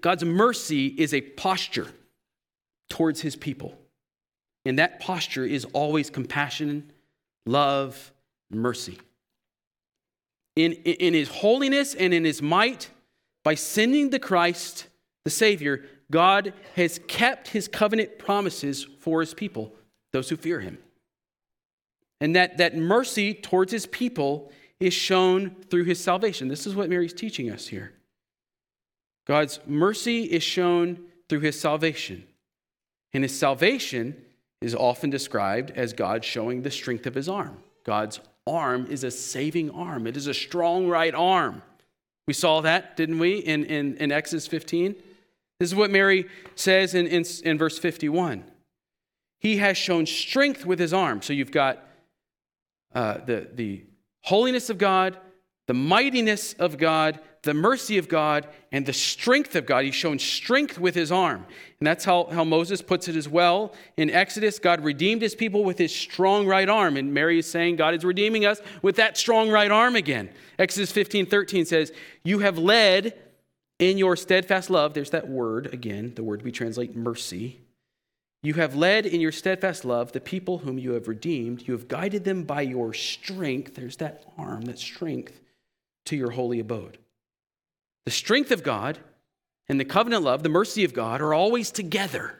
God's 0.00 0.24
mercy 0.24 0.86
is 0.86 1.12
a 1.12 1.20
posture 1.20 1.88
towards 2.88 3.20
his 3.20 3.36
people. 3.36 3.78
And 4.64 4.78
that 4.78 5.00
posture 5.00 5.44
is 5.44 5.64
always 5.66 6.10
compassion, 6.10 6.90
love, 7.46 8.12
mercy. 8.50 8.98
In, 10.56 10.72
in 10.72 11.14
his 11.14 11.28
holiness 11.28 11.94
and 11.94 12.12
in 12.12 12.24
his 12.24 12.42
might, 12.42 12.90
by 13.44 13.54
sending 13.54 14.10
the 14.10 14.18
Christ, 14.18 14.86
the 15.24 15.30
Savior, 15.30 15.84
God 16.10 16.52
has 16.74 17.00
kept 17.06 17.48
his 17.48 17.68
covenant 17.68 18.18
promises 18.18 18.86
for 19.00 19.20
his 19.20 19.34
people, 19.34 19.72
those 20.12 20.28
who 20.28 20.36
fear 20.36 20.60
him. 20.60 20.78
And 22.20 22.34
that, 22.34 22.58
that 22.58 22.76
mercy 22.76 23.34
towards 23.34 23.70
his 23.70 23.86
people 23.86 24.50
is 24.80 24.94
shown 24.94 25.50
through 25.70 25.84
his 25.84 26.02
salvation. 26.02 26.48
This 26.48 26.66
is 26.66 26.74
what 26.74 26.88
Mary's 26.88 27.12
teaching 27.12 27.50
us 27.50 27.68
here. 27.68 27.92
God's 29.28 29.60
mercy 29.66 30.24
is 30.24 30.42
shown 30.42 30.98
through 31.28 31.40
his 31.40 31.60
salvation. 31.60 32.24
And 33.12 33.22
his 33.22 33.38
salvation 33.38 34.16
is 34.60 34.74
often 34.74 35.10
described 35.10 35.70
as 35.72 35.92
God 35.92 36.24
showing 36.24 36.62
the 36.62 36.70
strength 36.70 37.06
of 37.06 37.14
his 37.14 37.28
arm. 37.28 37.58
God's 37.84 38.20
arm 38.46 38.86
is 38.90 39.04
a 39.04 39.10
saving 39.10 39.70
arm, 39.70 40.06
it 40.06 40.16
is 40.16 40.26
a 40.26 40.34
strong 40.34 40.88
right 40.88 41.14
arm. 41.14 41.62
We 42.26 42.34
saw 42.34 42.60
that, 42.62 42.96
didn't 42.96 43.18
we, 43.18 43.38
in, 43.38 43.64
in, 43.64 43.96
in 43.96 44.12
Exodus 44.12 44.46
15? 44.46 44.94
This 45.60 45.70
is 45.70 45.74
what 45.74 45.90
Mary 45.90 46.26
says 46.54 46.94
in, 46.94 47.06
in, 47.06 47.24
in 47.42 47.56
verse 47.56 47.78
51. 47.78 48.44
He 49.40 49.56
has 49.58 49.76
shown 49.76 50.04
strength 50.04 50.66
with 50.66 50.78
his 50.78 50.92
arm. 50.92 51.22
So 51.22 51.32
you've 51.32 51.50
got 51.50 51.82
uh, 52.94 53.18
the, 53.24 53.48
the 53.54 53.84
holiness 54.22 54.68
of 54.68 54.76
God, 54.78 55.16
the 55.68 55.74
mightiness 55.74 56.54
of 56.54 56.78
God, 56.78 57.20
the 57.42 57.52
mercy 57.52 57.98
of 57.98 58.08
God, 58.08 58.48
and 58.72 58.86
the 58.86 58.92
strength 58.94 59.54
of 59.54 59.66
God. 59.66 59.84
He's 59.84 59.94
shown 59.94 60.18
strength 60.18 60.78
with 60.78 60.94
his 60.94 61.12
arm. 61.12 61.44
And 61.78 61.86
that's 61.86 62.06
how, 62.06 62.24
how 62.32 62.42
Moses 62.42 62.80
puts 62.80 63.06
it 63.06 63.14
as 63.14 63.28
well. 63.28 63.74
In 63.98 64.08
Exodus, 64.08 64.58
God 64.58 64.82
redeemed 64.82 65.20
his 65.20 65.34
people 65.34 65.62
with 65.62 65.76
his 65.76 65.94
strong 65.94 66.46
right 66.46 66.70
arm. 66.70 66.96
And 66.96 67.12
Mary 67.12 67.38
is 67.38 67.48
saying 67.48 67.76
God 67.76 67.94
is 67.94 68.02
redeeming 68.02 68.46
us 68.46 68.62
with 68.80 68.96
that 68.96 69.18
strong 69.18 69.50
right 69.50 69.70
arm 69.70 69.94
again. 69.94 70.30
Exodus 70.58 70.90
15 70.90 71.26
13 71.26 71.66
says, 71.66 71.92
You 72.24 72.38
have 72.38 72.56
led 72.56 73.18
in 73.78 73.98
your 73.98 74.16
steadfast 74.16 74.70
love. 74.70 74.94
There's 74.94 75.10
that 75.10 75.28
word 75.28 75.74
again, 75.74 76.14
the 76.16 76.24
word 76.24 76.42
we 76.42 76.50
translate 76.50 76.96
mercy. 76.96 77.60
You 78.42 78.54
have 78.54 78.74
led 78.74 79.04
in 79.04 79.20
your 79.20 79.32
steadfast 79.32 79.84
love 79.84 80.12
the 80.12 80.20
people 80.20 80.58
whom 80.58 80.78
you 80.78 80.92
have 80.92 81.08
redeemed. 81.08 81.68
You 81.68 81.74
have 81.74 81.88
guided 81.88 82.24
them 82.24 82.44
by 82.44 82.62
your 82.62 82.94
strength. 82.94 83.74
There's 83.74 83.96
that 83.96 84.24
arm, 84.38 84.62
that 84.62 84.78
strength, 84.78 85.40
to 86.08 86.16
your 86.16 86.30
holy 86.30 86.60
abode. 86.60 86.98
The 88.04 88.10
strength 88.10 88.50
of 88.50 88.62
God 88.62 88.98
and 89.68 89.78
the 89.78 89.84
covenant 89.84 90.24
love, 90.24 90.42
the 90.42 90.48
mercy 90.48 90.84
of 90.84 90.94
God, 90.94 91.20
are 91.20 91.34
always 91.34 91.70
together 91.70 92.38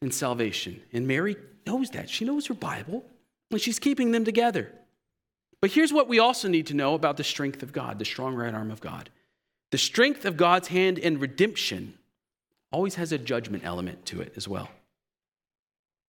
in 0.00 0.10
salvation. 0.10 0.80
And 0.92 1.06
Mary 1.06 1.36
knows 1.66 1.90
that. 1.90 2.08
She 2.08 2.24
knows 2.24 2.46
her 2.46 2.54
Bible, 2.54 3.04
and 3.50 3.60
she's 3.60 3.78
keeping 3.78 4.12
them 4.12 4.24
together. 4.24 4.72
But 5.60 5.72
here's 5.72 5.92
what 5.92 6.08
we 6.08 6.18
also 6.18 6.48
need 6.48 6.66
to 6.68 6.74
know 6.74 6.94
about 6.94 7.16
the 7.16 7.24
strength 7.24 7.62
of 7.62 7.72
God, 7.72 7.98
the 7.98 8.04
strong 8.04 8.34
right 8.34 8.54
arm 8.54 8.70
of 8.70 8.80
God. 8.80 9.10
The 9.70 9.78
strength 9.78 10.24
of 10.24 10.36
God's 10.36 10.68
hand 10.68 10.98
in 10.98 11.18
redemption 11.18 11.94
always 12.70 12.94
has 12.96 13.12
a 13.12 13.18
judgment 13.18 13.64
element 13.64 14.04
to 14.06 14.20
it 14.20 14.32
as 14.36 14.46
well. 14.46 14.68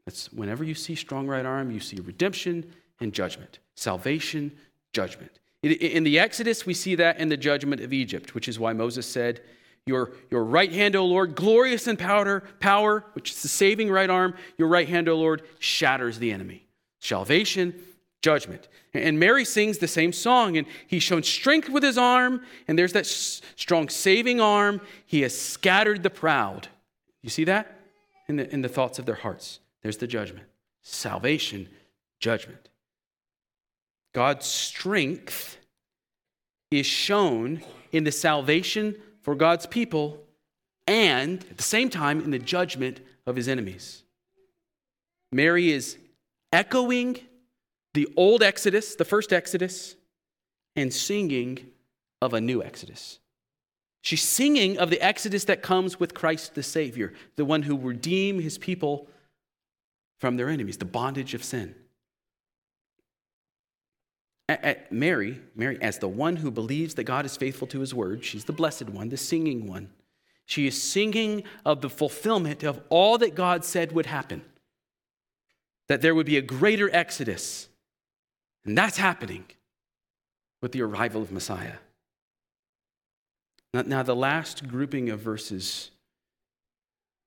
That's 0.05 0.31
whenever 0.33 0.63
you 0.63 0.75
see 0.75 0.95
strong 0.95 1.27
right 1.27 1.45
arm, 1.45 1.71
you 1.71 1.79
see 1.79 1.97
redemption 1.97 2.71
and 2.99 3.13
judgment, 3.13 3.59
salvation, 3.75 4.51
judgment. 4.91 5.39
In 5.63 6.03
the 6.03 6.19
Exodus, 6.19 6.65
we 6.65 6.73
see 6.73 6.95
that 6.95 7.19
in 7.19 7.29
the 7.29 7.37
judgment 7.37 7.81
of 7.81 7.93
Egypt, 7.93 8.35
which 8.35 8.49
is 8.49 8.59
why 8.59 8.73
Moses 8.73 9.05
said, 9.05 9.41
Your, 9.85 10.11
your 10.29 10.43
right 10.43 10.71
hand, 10.71 10.95
O 10.95 11.05
Lord, 11.05 11.35
glorious 11.35 11.87
in 11.87 11.95
power, 11.95 12.43
power, 12.59 13.05
which 13.13 13.31
is 13.31 13.41
the 13.41 13.47
saving 13.47 13.89
right 13.89 14.09
arm, 14.09 14.35
your 14.57 14.67
right 14.67 14.87
hand, 14.87 15.07
O 15.07 15.15
Lord, 15.15 15.43
shatters 15.59 16.19
the 16.19 16.33
enemy. 16.33 16.67
Salvation, 16.99 17.73
judgment. 18.21 18.67
And 18.93 19.17
Mary 19.17 19.45
sings 19.45 19.77
the 19.77 19.87
same 19.87 20.11
song, 20.11 20.57
and 20.57 20.67
he's 20.85 21.03
shown 21.03 21.23
strength 21.23 21.69
with 21.69 21.83
his 21.83 21.97
arm, 21.97 22.41
and 22.67 22.77
there's 22.77 22.93
that 22.93 23.05
strong 23.05 23.87
saving 23.87 24.41
arm. 24.41 24.81
He 25.05 25.21
has 25.21 25.37
scattered 25.37 26.03
the 26.03 26.09
proud. 26.09 26.67
You 27.21 27.29
see 27.29 27.45
that? 27.45 27.79
In 28.27 28.35
the, 28.35 28.53
in 28.53 28.61
the 28.61 28.69
thoughts 28.69 28.99
of 28.99 29.05
their 29.05 29.15
hearts. 29.15 29.59
There's 29.81 29.97
the 29.97 30.07
judgment. 30.07 30.47
Salvation, 30.81 31.69
judgment. 32.19 32.69
God's 34.13 34.45
strength 34.45 35.57
is 36.71 36.85
shown 36.85 37.61
in 37.91 38.03
the 38.03 38.11
salvation 38.11 38.95
for 39.21 39.35
God's 39.35 39.65
people 39.65 40.23
and 40.87 41.43
at 41.49 41.57
the 41.57 41.63
same 41.63 41.89
time 41.89 42.21
in 42.21 42.31
the 42.31 42.39
judgment 42.39 42.99
of 43.25 43.35
his 43.35 43.47
enemies. 43.47 44.03
Mary 45.31 45.71
is 45.71 45.97
echoing 46.51 47.19
the 47.93 48.07
old 48.15 48.43
Exodus, 48.43 48.95
the 48.95 49.05
first 49.05 49.33
Exodus, 49.33 49.95
and 50.75 50.93
singing 50.93 51.67
of 52.21 52.33
a 52.33 52.41
new 52.41 52.63
Exodus. 52.63 53.19
She's 54.01 54.21
singing 54.21 54.77
of 54.77 54.89
the 54.89 55.01
Exodus 55.01 55.45
that 55.45 55.61
comes 55.61 55.99
with 55.99 56.13
Christ 56.13 56.55
the 56.55 56.63
Savior, 56.63 57.13
the 57.35 57.45
one 57.45 57.63
who 57.63 57.77
redeem 57.77 58.39
his 58.39 58.57
people 58.57 59.07
from 60.19 60.37
their 60.37 60.49
enemies, 60.49 60.77
the 60.77 60.85
bondage 60.85 61.33
of 61.33 61.43
sin. 61.43 61.75
At 64.49 64.91
Mary, 64.91 65.39
Mary, 65.55 65.77
as 65.81 65.99
the 65.99 66.07
one 66.07 66.35
who 66.35 66.51
believes 66.51 66.95
that 66.95 67.05
God 67.05 67.25
is 67.25 67.37
faithful 67.37 67.67
to 67.67 67.79
his 67.79 67.93
word, 67.93 68.25
she's 68.25 68.43
the 68.43 68.53
blessed 68.53 68.89
one, 68.89 69.09
the 69.09 69.17
singing 69.17 69.67
one. 69.67 69.89
She 70.45 70.67
is 70.67 70.81
singing 70.81 71.43
of 71.65 71.81
the 71.81 71.89
fulfillment 71.89 72.63
of 72.63 72.81
all 72.89 73.17
that 73.19 73.35
God 73.35 73.63
said 73.63 73.93
would 73.93 74.05
happen, 74.05 74.43
that 75.87 76.01
there 76.01 76.13
would 76.13 76.25
be 76.25 76.37
a 76.37 76.41
greater 76.41 76.93
exodus. 76.93 77.69
And 78.65 78.77
that's 78.77 78.97
happening 78.97 79.45
with 80.61 80.73
the 80.73 80.81
arrival 80.81 81.21
of 81.21 81.31
Messiah. 81.31 81.75
Now, 83.73 83.83
now 83.83 84.03
the 84.03 84.15
last 84.15 84.67
grouping 84.67 85.09
of 85.09 85.19
verses 85.19 85.91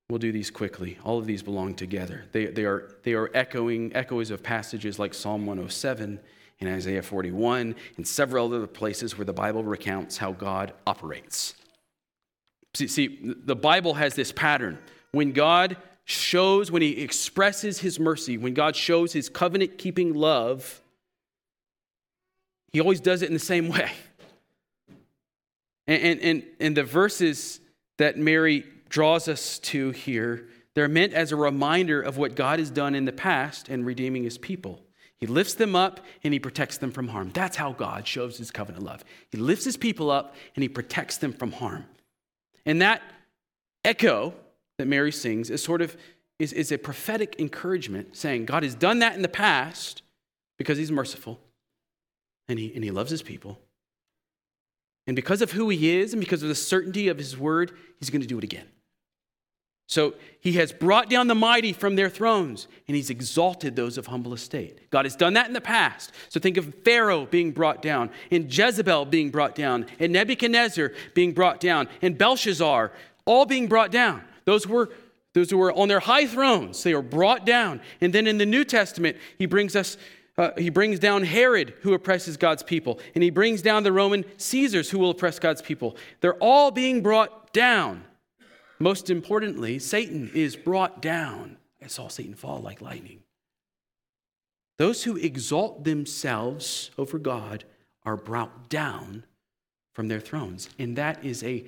We'll 0.09 0.19
do 0.19 0.31
these 0.31 0.49
quickly. 0.49 0.97
All 1.03 1.17
of 1.17 1.25
these 1.25 1.43
belong 1.43 1.73
together. 1.73 2.23
They, 2.31 2.45
they, 2.45 2.63
are, 2.63 2.95
they 3.03 3.13
are 3.13 3.29
echoing 3.33 3.93
echoes 3.93 4.31
of 4.31 4.41
passages 4.41 4.99
like 4.99 5.13
Psalm 5.13 5.45
107 5.45 6.19
and 6.59 6.69
Isaiah 6.69 7.03
41 7.03 7.75
and 7.97 8.07
several 8.07 8.53
other 8.53 8.67
places 8.67 9.17
where 9.17 9.25
the 9.25 9.33
Bible 9.33 9.63
recounts 9.63 10.17
how 10.17 10.31
God 10.31 10.73
operates. 10.85 11.53
See, 12.73 12.87
see 12.87 13.19
the 13.21 13.55
Bible 13.55 13.95
has 13.95 14.15
this 14.15 14.31
pattern. 14.31 14.79
When 15.11 15.31
God 15.31 15.77
shows, 16.05 16.71
when 16.71 16.81
He 16.81 17.01
expresses 17.01 17.79
His 17.79 17.99
mercy, 17.99 18.37
when 18.37 18.53
God 18.53 18.75
shows 18.75 19.13
His 19.13 19.29
covenant 19.29 19.77
keeping 19.77 20.13
love, 20.13 20.81
He 22.71 22.79
always 22.79 23.01
does 23.01 23.21
it 23.21 23.27
in 23.27 23.33
the 23.33 23.39
same 23.39 23.69
way. 23.69 23.91
And, 25.87 26.01
and, 26.03 26.21
and, 26.21 26.43
and 26.59 26.77
the 26.77 26.83
verses 26.83 27.59
that 27.97 28.17
Mary 28.17 28.65
draws 28.89 29.27
us 29.27 29.59
to 29.59 29.91
here, 29.91 30.47
they're 30.73 30.87
meant 30.87 31.13
as 31.13 31.31
a 31.31 31.35
reminder 31.35 32.01
of 32.01 32.17
what 32.17 32.35
God 32.35 32.59
has 32.59 32.69
done 32.69 32.93
in 32.93 33.05
the 33.05 33.11
past 33.11 33.69
in 33.69 33.85
redeeming 33.85 34.23
his 34.23 34.37
people. 34.37 34.81
He 35.19 35.27
lifts 35.27 35.55
them 35.55 35.75
up 35.75 35.99
and 36.23 36.33
he 36.33 36.39
protects 36.39 36.77
them 36.77 36.91
from 36.91 37.07
harm. 37.07 37.31
That's 37.33 37.57
how 37.57 37.71
God 37.71 38.07
shows 38.07 38.37
his 38.37 38.51
covenant 38.51 38.83
love. 38.83 39.03
He 39.31 39.37
lifts 39.37 39.65
his 39.65 39.77
people 39.77 40.11
up 40.11 40.35
and 40.55 40.61
he 40.61 40.69
protects 40.69 41.17
them 41.17 41.33
from 41.33 41.51
harm. 41.51 41.85
And 42.65 42.81
that 42.81 43.01
echo 43.83 44.33
that 44.77 44.87
Mary 44.87 45.11
sings 45.11 45.49
is 45.49 45.63
sort 45.63 45.81
of 45.81 45.97
is, 46.39 46.53
is 46.53 46.71
a 46.71 46.77
prophetic 46.77 47.35
encouragement 47.39 48.15
saying 48.15 48.45
God 48.45 48.61
has 48.61 48.75
done 48.75 48.99
that 48.99 49.15
in 49.15 49.23
the 49.23 49.27
past 49.27 50.03
because 50.57 50.77
he's 50.77 50.91
merciful 50.91 51.39
and 52.47 52.59
he, 52.59 52.71
and 52.75 52.83
he 52.83 52.91
loves 52.91 53.09
his 53.09 53.23
people. 53.23 53.59
And 55.07 55.15
because 55.15 55.41
of 55.41 55.51
who 55.51 55.69
he 55.69 55.97
is 55.97 56.13
and 56.13 56.19
because 56.19 56.43
of 56.43 56.49
the 56.49 56.55
certainty 56.55 57.07
of 57.07 57.17
his 57.17 57.37
word, 57.37 57.71
he's 57.99 58.09
going 58.09 58.21
to 58.21 58.27
do 58.27 58.37
it 58.37 58.43
again. 58.43 58.67
So 59.87 60.15
he 60.41 60.53
has 60.53 60.73
brought 60.73 61.09
down 61.09 61.27
the 61.27 61.35
mighty 61.35 61.71
from 61.71 61.95
their 61.95 62.09
thrones, 62.09 62.67
and 62.87 62.95
he's 62.95 63.09
exalted 63.09 63.75
those 63.75 63.97
of 63.97 64.07
humble 64.07 64.33
estate. 64.33 64.89
God 64.89 65.05
has 65.05 65.15
done 65.15 65.33
that 65.33 65.47
in 65.47 65.53
the 65.53 65.61
past. 65.61 66.11
So 66.27 66.41
think 66.41 66.57
of 66.57 66.75
Pharaoh 66.83 67.25
being 67.25 67.51
brought 67.51 67.81
down, 67.81 68.09
and 68.29 68.53
Jezebel 68.53 69.05
being 69.05 69.29
brought 69.29 69.55
down, 69.55 69.85
and 69.97 70.11
Nebuchadnezzar 70.11 70.91
being 71.13 71.31
brought 71.31 71.61
down, 71.61 71.87
and 72.01 72.17
Belshazzar, 72.17 72.91
all 73.25 73.45
being 73.45 73.67
brought 73.67 73.91
down. 73.91 74.23
Those 74.45 74.67
were 74.67 74.89
those 75.33 75.51
who 75.51 75.57
were 75.57 75.71
on 75.73 75.87
their 75.87 75.99
high 75.99 76.25
thrones. 76.25 76.81
They 76.81 76.95
were 76.95 77.01
brought 77.03 77.45
down. 77.45 77.79
And 78.01 78.11
then 78.11 78.25
in 78.25 78.39
the 78.39 78.45
New 78.45 78.63
Testament, 78.63 79.17
he 79.37 79.45
brings 79.45 79.75
us 79.75 79.95
uh, 80.37 80.51
he 80.57 80.69
brings 80.69 80.99
down 80.99 81.23
Herod, 81.23 81.73
who 81.81 81.93
oppresses 81.93 82.37
God's 82.37 82.61
people, 82.61 82.99
and 83.15 83.23
he 83.23 83.29
brings 83.29 83.61
down 83.61 83.83
the 83.83 83.91
Roman 83.91 84.23
Caesars, 84.37 84.89
who 84.89 84.99
will 84.99 85.09
oppress 85.09 85.39
God's 85.39 85.61
people. 85.61 85.97
They're 86.21 86.35
all 86.35 86.71
being 86.71 87.01
brought 87.01 87.53
down. 87.53 88.03
Most 88.79 89.09
importantly, 89.09 89.79
Satan 89.79 90.31
is 90.33 90.55
brought 90.55 91.01
down. 91.01 91.57
I 91.83 91.87
saw 91.87 92.07
Satan 92.07 92.35
fall 92.35 92.59
like 92.59 92.81
lightning. 92.81 93.21
Those 94.77 95.03
who 95.03 95.17
exalt 95.17 95.83
themselves 95.83 96.91
over 96.97 97.17
God 97.17 97.63
are 98.05 98.17
brought 98.17 98.69
down 98.69 99.25
from 99.93 100.07
their 100.07 100.19
thrones. 100.19 100.69
And 100.77 100.95
that 100.97 101.25
is 101.25 101.43
a 101.43 101.65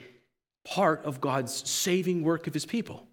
part 0.63 1.03
of 1.03 1.19
God's 1.19 1.67
saving 1.67 2.23
work 2.23 2.45
of 2.45 2.53
his 2.53 2.65
people. 2.65 3.07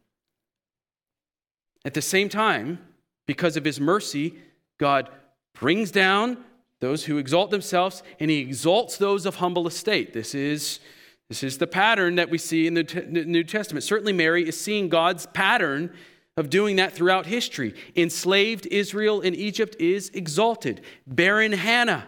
At 1.85 1.95
the 1.95 2.03
same 2.03 2.29
time, 2.29 2.79
because 3.27 3.57
of 3.57 3.65
his 3.65 3.81
mercy, 3.81 4.35
God 4.79 5.09
brings 5.55 5.91
down 5.91 6.45
those 6.81 7.05
who 7.05 7.17
exalt 7.17 7.51
themselves 7.51 8.03
and 8.21 8.31
he 8.31 8.41
exalts 8.41 8.99
those 8.99 9.25
of 9.25 9.37
humble 9.37 9.67
estate. 9.67 10.13
This 10.13 10.35
is 10.35 10.81
this 11.29 11.43
is 11.43 11.59
the 11.59 11.67
pattern 11.67 12.17
that 12.17 12.31
we 12.31 12.39
see 12.39 12.67
in 12.67 12.75
the 12.75 12.85
New 13.09 13.43
Testament. 13.45 13.83
Certainly, 13.83 14.13
Mary 14.13 14.49
is 14.49 14.59
seeing 14.59 14.89
God's 14.89 15.27
pattern 15.27 15.93
of 16.37 16.51
doing 16.51 16.77
that 16.77 16.93
throughout 16.93 17.27
history. 17.27 17.75
Enslaved 17.97 18.67
Israel 18.67 19.21
in 19.21 19.35
Egypt 19.35 19.75
is 19.81 20.11
exalted. 20.11 20.83
Barren 21.07 21.53
Hannah 21.53 22.07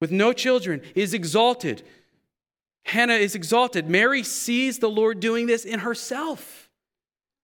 with 0.00 0.12
no 0.12 0.32
children 0.32 0.82
is 0.94 1.12
exalted. 1.12 1.82
Hannah 2.84 3.14
is 3.14 3.34
exalted. 3.34 3.88
Mary 3.88 4.22
sees 4.22 4.78
the 4.78 4.88
Lord 4.88 5.20
doing 5.20 5.46
this 5.46 5.64
in 5.64 5.80
herself. 5.80 6.70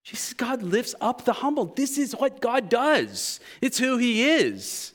She 0.02 0.16
says, 0.16 0.34
God 0.34 0.62
lifts 0.62 0.94
up 1.00 1.24
the 1.24 1.32
humble. 1.32 1.66
This 1.66 1.98
is 1.98 2.12
what 2.12 2.40
God 2.40 2.68
does, 2.68 3.40
it's 3.60 3.78
who 3.78 3.98
He 3.98 4.28
is. 4.28 4.92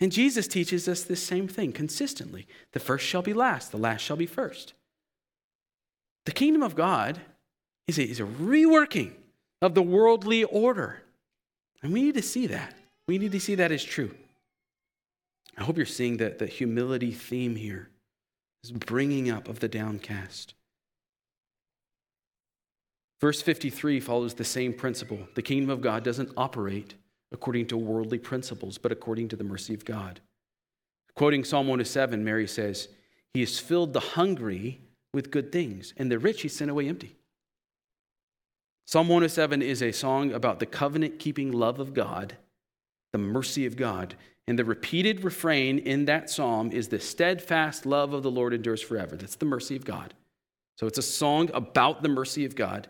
And 0.00 0.12
Jesus 0.12 0.46
teaches 0.46 0.86
us 0.86 1.02
this 1.02 1.20
same 1.20 1.48
thing 1.48 1.72
consistently. 1.72 2.46
The 2.70 2.78
first 2.78 3.04
shall 3.04 3.22
be 3.22 3.32
last, 3.32 3.72
the 3.72 3.78
last 3.78 4.00
shall 4.00 4.16
be 4.16 4.26
first. 4.26 4.74
The 6.28 6.34
kingdom 6.34 6.62
of 6.62 6.74
God 6.74 7.18
is 7.86 7.98
a, 7.98 8.02
is 8.02 8.20
a 8.20 8.24
reworking 8.24 9.12
of 9.62 9.74
the 9.74 9.80
worldly 9.80 10.44
order. 10.44 11.00
And 11.82 11.90
we 11.90 12.02
need 12.02 12.16
to 12.16 12.22
see 12.22 12.48
that. 12.48 12.74
We 13.06 13.16
need 13.16 13.32
to 13.32 13.40
see 13.40 13.54
that 13.54 13.72
as 13.72 13.82
true. 13.82 14.14
I 15.56 15.64
hope 15.64 15.78
you're 15.78 15.86
seeing 15.86 16.18
that 16.18 16.38
the 16.38 16.46
humility 16.46 17.12
theme 17.12 17.56
here 17.56 17.88
is 18.62 18.72
bringing 18.72 19.30
up 19.30 19.48
of 19.48 19.60
the 19.60 19.68
downcast. 19.68 20.52
Verse 23.22 23.40
53 23.40 23.98
follows 23.98 24.34
the 24.34 24.44
same 24.44 24.74
principle. 24.74 25.20
The 25.34 25.40
kingdom 25.40 25.70
of 25.70 25.80
God 25.80 26.04
doesn't 26.04 26.32
operate 26.36 26.92
according 27.32 27.68
to 27.68 27.78
worldly 27.78 28.18
principles, 28.18 28.76
but 28.76 28.92
according 28.92 29.28
to 29.28 29.36
the 29.36 29.44
mercy 29.44 29.72
of 29.72 29.86
God. 29.86 30.20
Quoting 31.14 31.42
Psalm 31.42 31.68
107, 31.68 32.22
Mary 32.22 32.46
says, 32.46 32.88
He 33.32 33.40
has 33.40 33.58
filled 33.58 33.94
the 33.94 34.00
hungry 34.00 34.82
with 35.12 35.30
good 35.30 35.50
things, 35.52 35.94
and 35.96 36.10
the 36.10 36.18
rich 36.18 36.42
He 36.42 36.48
sent 36.48 36.70
away 36.70 36.88
empty. 36.88 37.16
Psalm 38.86 39.08
107 39.08 39.60
is 39.60 39.82
a 39.82 39.92
song 39.92 40.32
about 40.32 40.60
the 40.60 40.66
covenant 40.66 41.18
keeping 41.18 41.52
love 41.52 41.78
of 41.78 41.92
God, 41.92 42.36
the 43.12 43.18
mercy 43.18 43.66
of 43.66 43.76
God. 43.76 44.16
And 44.46 44.58
the 44.58 44.64
repeated 44.64 45.24
refrain 45.24 45.78
in 45.78 46.06
that 46.06 46.30
psalm 46.30 46.72
is 46.72 46.88
the 46.88 46.98
steadfast 46.98 47.84
love 47.84 48.14
of 48.14 48.22
the 48.22 48.30
Lord 48.30 48.54
endures 48.54 48.80
forever. 48.80 49.14
That's 49.14 49.36
the 49.36 49.44
mercy 49.44 49.76
of 49.76 49.84
God. 49.84 50.14
So 50.76 50.86
it's 50.86 50.96
a 50.96 51.02
song 51.02 51.50
about 51.52 52.02
the 52.02 52.08
mercy 52.08 52.46
of 52.46 52.56
God. 52.56 52.88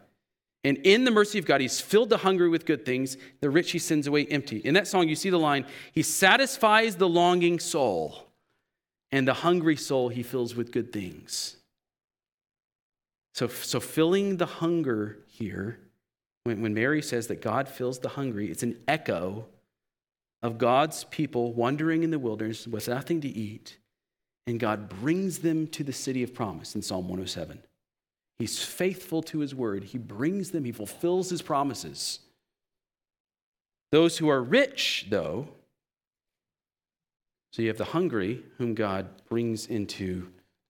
And 0.63 0.79
in 0.79 1.03
the 1.03 1.11
mercy 1.11 1.37
of 1.39 1.47
God, 1.47 1.61
he's 1.61 1.81
filled 1.81 2.11
the 2.11 2.19
hungry 2.19 2.49
with 2.49 2.65
good 2.65 2.85
things, 2.85 3.17
the 3.41 3.51
rich 3.51 3.73
he 3.73 3.81
sends 3.81 4.07
away 4.07 4.25
empty. 4.27 4.59
In 4.59 4.75
that 4.75 4.87
song, 4.87 5.09
you 5.09 5.17
see 5.17 5.31
the 5.31 5.39
line 5.39 5.67
He 5.93 6.03
satisfies 6.03 6.95
the 6.95 7.09
longing 7.09 7.59
soul, 7.59 8.29
and 9.11 9.27
the 9.27 9.35
hungry 9.35 9.77
soul 9.77 10.11
he 10.11 10.23
fills 10.23 10.55
with 10.55 10.71
good 10.71 10.93
things. 10.93 11.58
So, 13.35 13.47
so 13.49 13.81
filling 13.81 14.37
the 14.37 14.47
hunger 14.47 15.19
here, 15.27 15.79
when, 16.45 16.63
when 16.63 16.75
Mary 16.75 17.03
says 17.03 17.27
that 17.29 17.43
God 17.43 17.69
fills 17.69 17.99
the 17.99 18.09
hungry, 18.11 18.51
it's 18.51 18.63
an 18.63 18.79
echo 18.89 19.47
of 20.43 20.59
God's 20.59 21.05
people 21.05 21.53
wandering 21.53 22.03
in 22.03 22.11
the 22.11 22.19
wilderness 22.19 22.67
with 22.67 22.89
nothing 22.89 23.21
to 23.21 23.29
eat, 23.29 23.79
and 24.47 24.59
God 24.59 24.89
brings 24.89 25.39
them 25.39 25.67
to 25.69 25.85
the 25.85 25.93
city 25.93 26.23
of 26.23 26.35
promise 26.35 26.75
in 26.75 26.83
Psalm 26.83 27.05
107. 27.05 27.61
He's 28.39 28.63
faithful 28.63 29.23
to 29.25 29.41
his 29.41 29.55
word. 29.55 29.85
He 29.85 29.99
brings 29.99 30.53
them, 30.53 30.65
he 30.65 30.73
fulfills 30.73 31.31
his 31.31 31.43
promises. 31.43 32.21
Those 33.91 34.19
who 34.19 34.29
are 34.29 34.43
rich, 34.43 35.07
though, 35.11 35.49
so 37.51 37.63
you 37.63 37.69
have 37.69 37.79
the 37.79 37.85
hungry, 37.85 38.43
whom 38.59 38.75
God 38.75 39.09
brings 39.29 39.67
into 39.67 40.29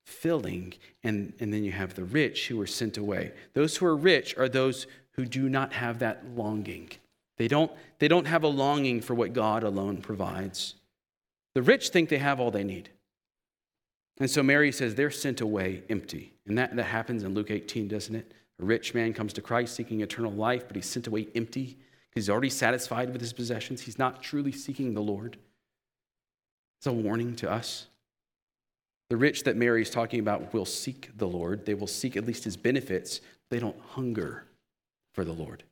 filling, 0.08 0.72
and, 1.04 1.34
and 1.38 1.52
then 1.52 1.62
you 1.62 1.72
have 1.72 1.94
the 1.94 2.04
rich 2.04 2.48
who 2.48 2.60
are 2.60 2.66
sent 2.66 2.96
away. 2.96 3.32
Those 3.52 3.76
who 3.76 3.86
are 3.86 3.96
rich 3.96 4.36
are 4.38 4.48
those 4.48 4.86
who 5.12 5.26
do 5.26 5.48
not 5.48 5.74
have 5.74 5.98
that 5.98 6.24
longing. 6.34 6.90
They 7.36 7.46
don't, 7.46 7.70
they 7.98 8.08
don't 8.08 8.26
have 8.26 8.42
a 8.42 8.48
longing 8.48 9.00
for 9.00 9.14
what 9.14 9.34
God 9.34 9.62
alone 9.62 9.98
provides. 9.98 10.74
The 11.54 11.62
rich 11.62 11.90
think 11.90 12.08
they 12.08 12.18
have 12.18 12.40
all 12.40 12.50
they 12.50 12.64
need. 12.64 12.88
And 14.18 14.30
so 14.30 14.42
Mary 14.42 14.72
says 14.72 14.94
they're 14.94 15.10
sent 15.10 15.40
away 15.40 15.82
empty. 15.90 16.32
And 16.46 16.56
that, 16.56 16.74
that 16.74 16.84
happens 16.84 17.22
in 17.22 17.34
Luke 17.34 17.50
18, 17.50 17.86
doesn't 17.86 18.14
it? 18.14 18.32
A 18.60 18.64
rich 18.64 18.94
man 18.94 19.12
comes 19.12 19.32
to 19.34 19.42
Christ 19.42 19.76
seeking 19.76 20.00
eternal 20.00 20.32
life, 20.32 20.66
but 20.66 20.74
he's 20.74 20.86
sent 20.86 21.06
away 21.06 21.28
empty 21.36 21.76
because 22.10 22.24
he's 22.24 22.30
already 22.30 22.50
satisfied 22.50 23.12
with 23.12 23.20
his 23.20 23.32
possessions. 23.32 23.82
He's 23.82 23.98
not 23.98 24.22
truly 24.22 24.52
seeking 24.52 24.94
the 24.94 25.02
Lord. 25.02 25.36
It's 26.78 26.86
a 26.86 26.92
warning 26.92 27.36
to 27.36 27.50
us. 27.50 27.86
The 29.08 29.16
rich 29.16 29.44
that 29.44 29.56
Mary 29.56 29.82
is 29.82 29.90
talking 29.90 30.20
about 30.20 30.52
will 30.52 30.66
seek 30.66 31.10
the 31.16 31.26
Lord. 31.26 31.64
They 31.64 31.74
will 31.74 31.86
seek 31.86 32.16
at 32.16 32.26
least 32.26 32.44
his 32.44 32.56
benefits. 32.56 33.20
They 33.48 33.58
don't 33.58 33.80
hunger 33.80 34.44
for 35.12 35.24
the 35.24 35.32
Lord. 35.32 35.64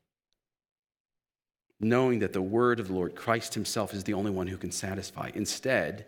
Knowing 1.78 2.20
that 2.20 2.32
the 2.32 2.40
word 2.40 2.80
of 2.80 2.88
the 2.88 2.94
Lord, 2.94 3.14
Christ 3.14 3.52
himself, 3.52 3.92
is 3.92 4.04
the 4.04 4.14
only 4.14 4.30
one 4.30 4.46
who 4.46 4.56
can 4.56 4.72
satisfy. 4.72 5.30
Instead, 5.34 6.06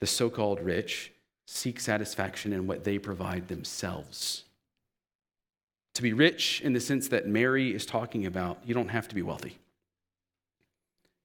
the 0.00 0.06
so 0.06 0.28
called 0.28 0.60
rich 0.60 1.12
seek 1.46 1.80
satisfaction 1.80 2.52
in 2.52 2.66
what 2.66 2.84
they 2.84 2.98
provide 2.98 3.48
themselves. 3.48 4.44
To 5.94 6.02
be 6.02 6.12
rich, 6.12 6.60
in 6.60 6.74
the 6.74 6.80
sense 6.80 7.08
that 7.08 7.26
Mary 7.26 7.74
is 7.74 7.86
talking 7.86 8.26
about, 8.26 8.58
you 8.64 8.74
don't 8.74 8.88
have 8.88 9.08
to 9.08 9.14
be 9.14 9.22
wealthy. 9.22 9.58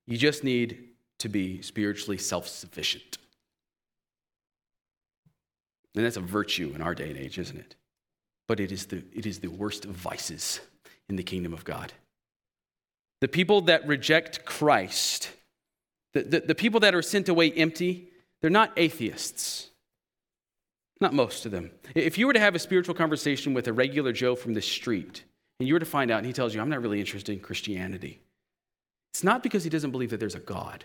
You 0.06 0.18
just 0.18 0.46
need 0.46 0.90
to 1.20 1.28
be 1.30 1.62
spiritually 1.62 2.18
self 2.18 2.48
sufficient. 2.48 3.18
And 5.96 6.06
that's 6.06 6.18
a 6.18 6.22
virtue 6.22 6.72
in 6.74 6.82
our 6.82 6.96
day 6.96 7.10
and 7.10 7.18
age, 7.18 7.38
isn't 7.38 7.58
it? 7.58 7.76
But 8.48 8.60
it 8.60 8.72
is 8.72 8.88
the, 8.88 9.04
it 9.14 9.26
is 9.26 9.40
the 9.40 9.50
worst 9.50 9.86
of 9.86 9.92
vices 9.92 10.60
in 11.08 11.16
the 11.16 11.24
kingdom 11.24 11.54
of 11.54 11.64
God. 11.64 11.94
The 13.22 13.28
people 13.28 13.62
that 13.62 13.88
reject 13.88 14.44
Christ, 14.46 15.32
the, 16.14 16.24
the, 16.24 16.40
the 16.42 16.56
people 16.56 16.80
that 16.82 16.96
are 16.96 17.02
sent 17.02 17.30
away 17.30 17.52
empty, 17.52 18.10
they're 18.42 18.50
not 18.50 18.74
atheists. 18.76 19.70
Not 21.00 21.14
most 21.14 21.46
of 21.46 21.52
them. 21.52 21.72
If 21.96 22.18
you 22.18 22.28
were 22.28 22.34
to 22.34 22.40
have 22.40 22.56
a 22.56 22.60
spiritual 22.60 22.96
conversation 22.96 23.54
with 23.54 23.68
a 23.68 23.74
regular 23.74 24.12
Joe 24.12 24.36
from 24.36 24.54
the 24.54 24.62
street, 24.62 25.24
and 25.60 25.68
you 25.68 25.76
were 25.76 25.80
to 25.80 25.86
find 25.86 26.12
out, 26.12 26.18
and 26.18 26.28
he 26.28 26.34
tells 26.34 26.54
you, 26.54 26.62
I'm 26.62 26.70
not 26.70 26.82
really 26.82 27.00
interested 27.00 27.34
in 27.34 27.40
Christianity, 27.40 28.22
it's 29.14 29.24
not 29.24 29.44
because 29.44 29.64
he 29.64 29.70
doesn't 29.70 29.92
believe 29.92 30.10
that 30.10 30.20
there's 30.20 30.36
a 30.36 30.40
God. 30.40 30.84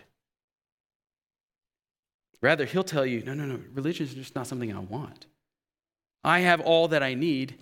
Rather, 2.41 2.65
he'll 2.65 2.83
tell 2.83 3.05
you, 3.05 3.21
no, 3.23 3.33
no, 3.33 3.45
no, 3.45 3.59
religion 3.73 4.05
is 4.05 4.13
just 4.13 4.35
not 4.35 4.47
something 4.47 4.73
I 4.73 4.79
want. 4.79 5.25
I 6.23 6.39
have 6.39 6.61
all 6.61 6.87
that 6.89 7.03
I 7.03 7.13
need. 7.13 7.55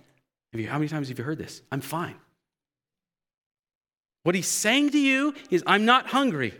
How 0.52 0.78
many 0.78 0.88
times 0.88 1.08
have 1.08 1.18
you 1.18 1.24
heard 1.24 1.38
this? 1.38 1.62
I'm 1.70 1.80
fine. 1.80 2.16
What 4.22 4.34
he's 4.34 4.48
saying 4.48 4.90
to 4.90 4.98
you 4.98 5.34
is, 5.50 5.62
I'm 5.66 5.84
not 5.84 6.08
hungry. 6.08 6.54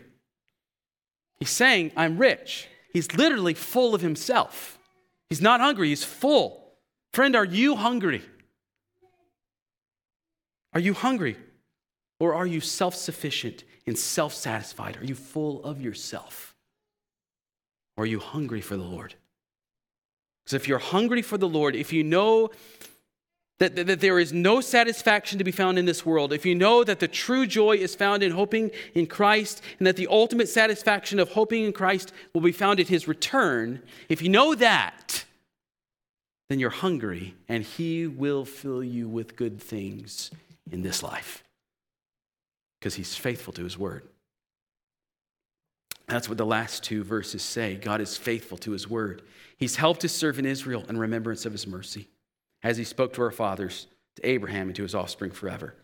He's 1.39 1.49
saying, 1.49 1.91
I'm 1.95 2.17
rich. 2.17 2.67
He's 2.93 3.13
literally 3.13 3.53
full 3.53 3.95
of 3.95 4.01
himself. 4.01 4.79
He's 5.29 5.41
not 5.41 5.61
hungry, 5.61 5.89
he's 5.89 6.03
full. 6.03 6.73
Friend, 7.13 7.35
are 7.35 7.45
you 7.45 7.75
hungry? 7.75 8.23
Are 10.73 10.79
you 10.79 10.93
hungry? 10.93 11.37
Or 12.19 12.33
are 12.33 12.45
you 12.45 12.59
self 12.59 12.95
sufficient 12.95 13.63
and 13.87 13.97
self 13.97 14.33
satisfied? 14.33 14.97
Are 14.97 15.05
you 15.05 15.15
full 15.15 15.63
of 15.63 15.81
yourself? 15.81 16.48
Or 17.99 18.03
are 18.03 18.05
you 18.05 18.19
hungry 18.19 18.61
for 18.61 18.77
the 18.77 18.83
Lord? 18.83 19.13
Because 20.45 20.53
if 20.53 20.69
you're 20.69 20.79
hungry 20.79 21.21
for 21.21 21.37
the 21.37 21.49
Lord, 21.49 21.75
if 21.75 21.91
you 21.91 22.01
know 22.01 22.49
that, 23.57 23.75
that, 23.75 23.87
that, 23.87 23.99
there 23.99 24.19
is 24.19 24.31
no 24.31 24.61
satisfaction 24.61 25.37
to 25.37 25.43
be 25.43 25.51
found 25.51 25.77
in 25.77 25.83
this 25.83 26.05
world, 26.05 26.31
if 26.31 26.45
you 26.45 26.55
know 26.55 26.85
that 26.85 27.01
the 27.01 27.09
true 27.09 27.45
joy 27.45 27.73
is 27.73 27.95
found 27.95 28.23
in 28.23 28.31
hoping 28.31 28.71
in 28.93 29.05
Christ, 29.05 29.61
and 29.79 29.85
that 29.85 29.97
the 29.97 30.07
ultimate 30.07 30.47
satisfaction 30.47 31.19
of 31.19 31.33
hoping 31.33 31.65
in 31.65 31.73
Christ 31.73 32.13
will 32.33 32.39
be 32.39 32.53
found 32.53 32.79
at 32.79 32.87
his 32.87 33.05
return, 33.05 33.81
if 34.07 34.21
you 34.21 34.29
know 34.29 34.55
that, 34.55 35.25
then 36.47 36.57
you're 36.57 36.69
hungry, 36.69 37.35
and 37.49 37.65
he 37.65 38.07
will 38.07 38.45
fill 38.45 38.81
you 38.81 39.09
with 39.09 39.35
good 39.35 39.61
things 39.61 40.31
in 40.71 40.83
this 40.83 41.03
life 41.03 41.43
because 42.79 42.95
he's 42.95 43.17
faithful 43.17 43.51
to 43.51 43.65
his 43.65 43.77
word. 43.77 44.03
That's 46.09 46.27
what 46.27 46.37
the 46.39 46.45
last 46.45 46.83
two 46.83 47.03
verses 47.03 47.43
say. 47.43 47.75
God 47.75 48.01
is 48.01 48.17
faithful 48.17 48.57
to 48.59 48.71
his 48.71 48.89
word. 48.89 49.21
He's 49.57 49.75
helped 49.75 50.01
his 50.01 50.11
servant 50.11 50.47
Israel 50.47 50.83
in 50.89 50.97
remembrance 50.97 51.45
of 51.45 51.51
his 51.51 51.67
mercy 51.67 52.07
as 52.63 52.77
he 52.77 52.83
spoke 52.83 53.13
to 53.13 53.21
our 53.21 53.31
fathers, 53.31 53.87
to 54.15 54.27
Abraham, 54.27 54.67
and 54.67 54.75
to 54.75 54.83
his 54.83 54.95
offspring 54.95 55.31
forever. 55.31 55.75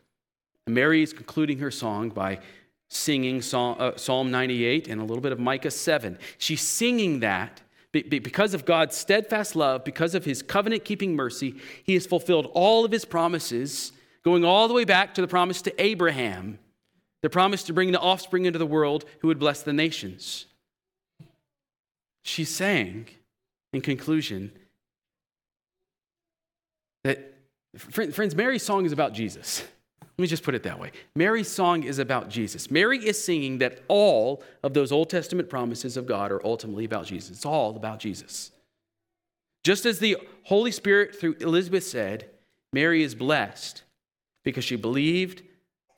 And 0.65 0.73
Mary 0.73 1.03
is 1.03 1.13
concluding 1.13 1.59
her 1.59 1.69
song 1.71 2.09
by 2.09 2.39
singing 2.89 3.41
Psalm, 3.41 3.77
uh, 3.79 3.91
Psalm 3.97 4.31
98 4.31 4.87
and 4.87 4.99
a 4.99 5.03
little 5.03 5.21
bit 5.21 5.31
of 5.31 5.39
Micah 5.39 5.71
7. 5.71 6.17
She's 6.37 6.61
singing 6.61 7.19
that 7.19 7.61
because 7.91 8.53
of 8.53 8.65
God's 8.65 8.97
steadfast 8.97 9.55
love, 9.55 9.85
because 9.85 10.15
of 10.15 10.25
his 10.25 10.41
covenant 10.41 10.83
keeping 10.83 11.15
mercy, 11.15 11.55
he 11.83 11.93
has 11.93 12.05
fulfilled 12.05 12.51
all 12.53 12.83
of 12.83 12.91
his 12.91 13.05
promises, 13.05 13.93
going 14.23 14.43
all 14.43 14.67
the 14.67 14.73
way 14.73 14.83
back 14.83 15.13
to 15.13 15.21
the 15.21 15.27
promise 15.27 15.61
to 15.61 15.81
Abraham, 15.81 16.59
the 17.25 17.29
promise 17.31 17.63
to 17.63 17.73
bring 17.73 17.91
the 17.91 17.99
offspring 17.99 18.45
into 18.45 18.59
the 18.59 18.67
world 18.67 19.03
who 19.21 19.27
would 19.27 19.39
bless 19.39 19.63
the 19.63 19.73
nations. 19.73 20.45
She's 22.23 22.49
saying, 22.49 23.07
in 23.73 23.81
conclusion, 23.81 24.51
that, 27.03 27.33
friends, 27.75 28.35
Mary's 28.35 28.61
song 28.61 28.85
is 28.85 28.91
about 28.91 29.13
Jesus. 29.13 29.63
Let 30.01 30.19
me 30.19 30.27
just 30.27 30.43
put 30.43 30.53
it 30.53 30.61
that 30.63 30.79
way. 30.79 30.91
Mary's 31.15 31.47
song 31.47 31.81
is 31.81 31.97
about 31.97 32.29
Jesus. 32.29 32.69
Mary 32.69 33.03
is 33.03 33.21
singing 33.21 33.57
that 33.57 33.81
all 33.87 34.43
of 34.61 34.75
those 34.75 34.91
Old 34.91 35.09
Testament 35.09 35.49
promises 35.49 35.97
of 35.97 36.05
God 36.05 36.31
are 36.31 36.45
ultimately 36.45 36.85
about 36.85 37.07
Jesus. 37.07 37.31
It's 37.37 37.45
all 37.45 37.75
about 37.75 37.97
Jesus. 37.97 38.51
Just 39.63 39.87
as 39.87 39.97
the 39.97 40.17
Holy 40.43 40.69
Spirit 40.69 41.19
through 41.19 41.37
Elizabeth 41.39 41.85
said, 41.85 42.29
Mary 42.71 43.01
is 43.01 43.15
blessed 43.15 43.81
because 44.43 44.63
she 44.63 44.75
believed 44.75 45.41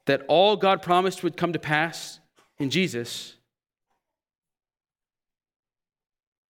that 0.07 0.23
all 0.27 0.55
God 0.55 0.81
promised 0.81 1.21
would 1.21 1.37
come 1.37 1.53
to 1.53 1.59
pass 1.59 2.19
in 2.57 2.69
Jesus. 2.69 3.35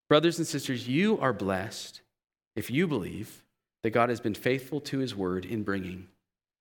Brothers 0.08 0.38
and 0.38 0.48
sisters, 0.48 0.88
you 0.88 1.20
are 1.20 1.34
blessed 1.34 2.02
if 2.56 2.72
you 2.72 2.88
believe 2.88 3.44
that 3.84 3.90
God 3.90 4.10
has 4.10 4.22
been 4.22 4.36
faithful 4.36 4.80
to 4.82 5.00
his 5.00 5.16
word 5.16 5.44
in 5.44 5.64
bringing 5.64 6.08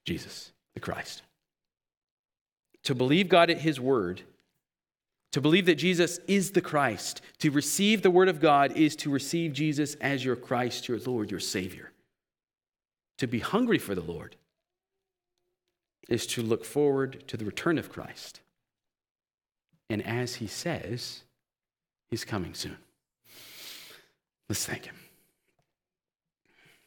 Jesus, 0.05 0.53
the 0.75 0.81
Christ. 0.81 1.23
To 2.85 2.95
believe 2.95 3.29
God 3.29 3.51
at 3.51 3.59
his 3.59 3.79
word, 3.79 4.23
to 5.33 5.41
believe 5.41 5.67
that 5.67 5.75
Jesus 5.75 6.19
is 6.27 6.53
the 6.53 6.61
Christ, 6.61 7.21
to 7.41 7.51
receive 7.51 8.03
the 8.03 8.11
word 8.11 8.29
of 8.29 8.41
God 8.41 8.73
is 8.73 8.97
to 8.97 9.11
receive 9.11 9.53
Jesus 9.53 9.97
as 9.97 10.25
your 10.25 10.37
Christ, 10.37 10.89
your 10.89 10.99
Lord, 10.99 11.31
your 11.31 11.41
Savior. 11.41 11.93
To 13.19 13.27
be 13.27 13.41
hungry 13.41 13.79
for 13.79 13.95
the 13.95 14.03
Lord 14.03 14.37
is 16.09 16.27
to 16.29 16.43
look 16.43 16.65
forward 16.65 17.25
to 17.29 17.37
the 17.37 17.45
return 17.45 17.79
of 17.79 17.91
Christ. 17.91 18.41
And 19.89 20.05
as 20.07 20.37
he 20.37 20.47
says, 20.47 21.23
he's 22.09 22.25
coming 22.25 22.55
soon. 22.55 22.77
Let's 24.49 24.65
thank 24.65 24.87
him. 24.87 24.97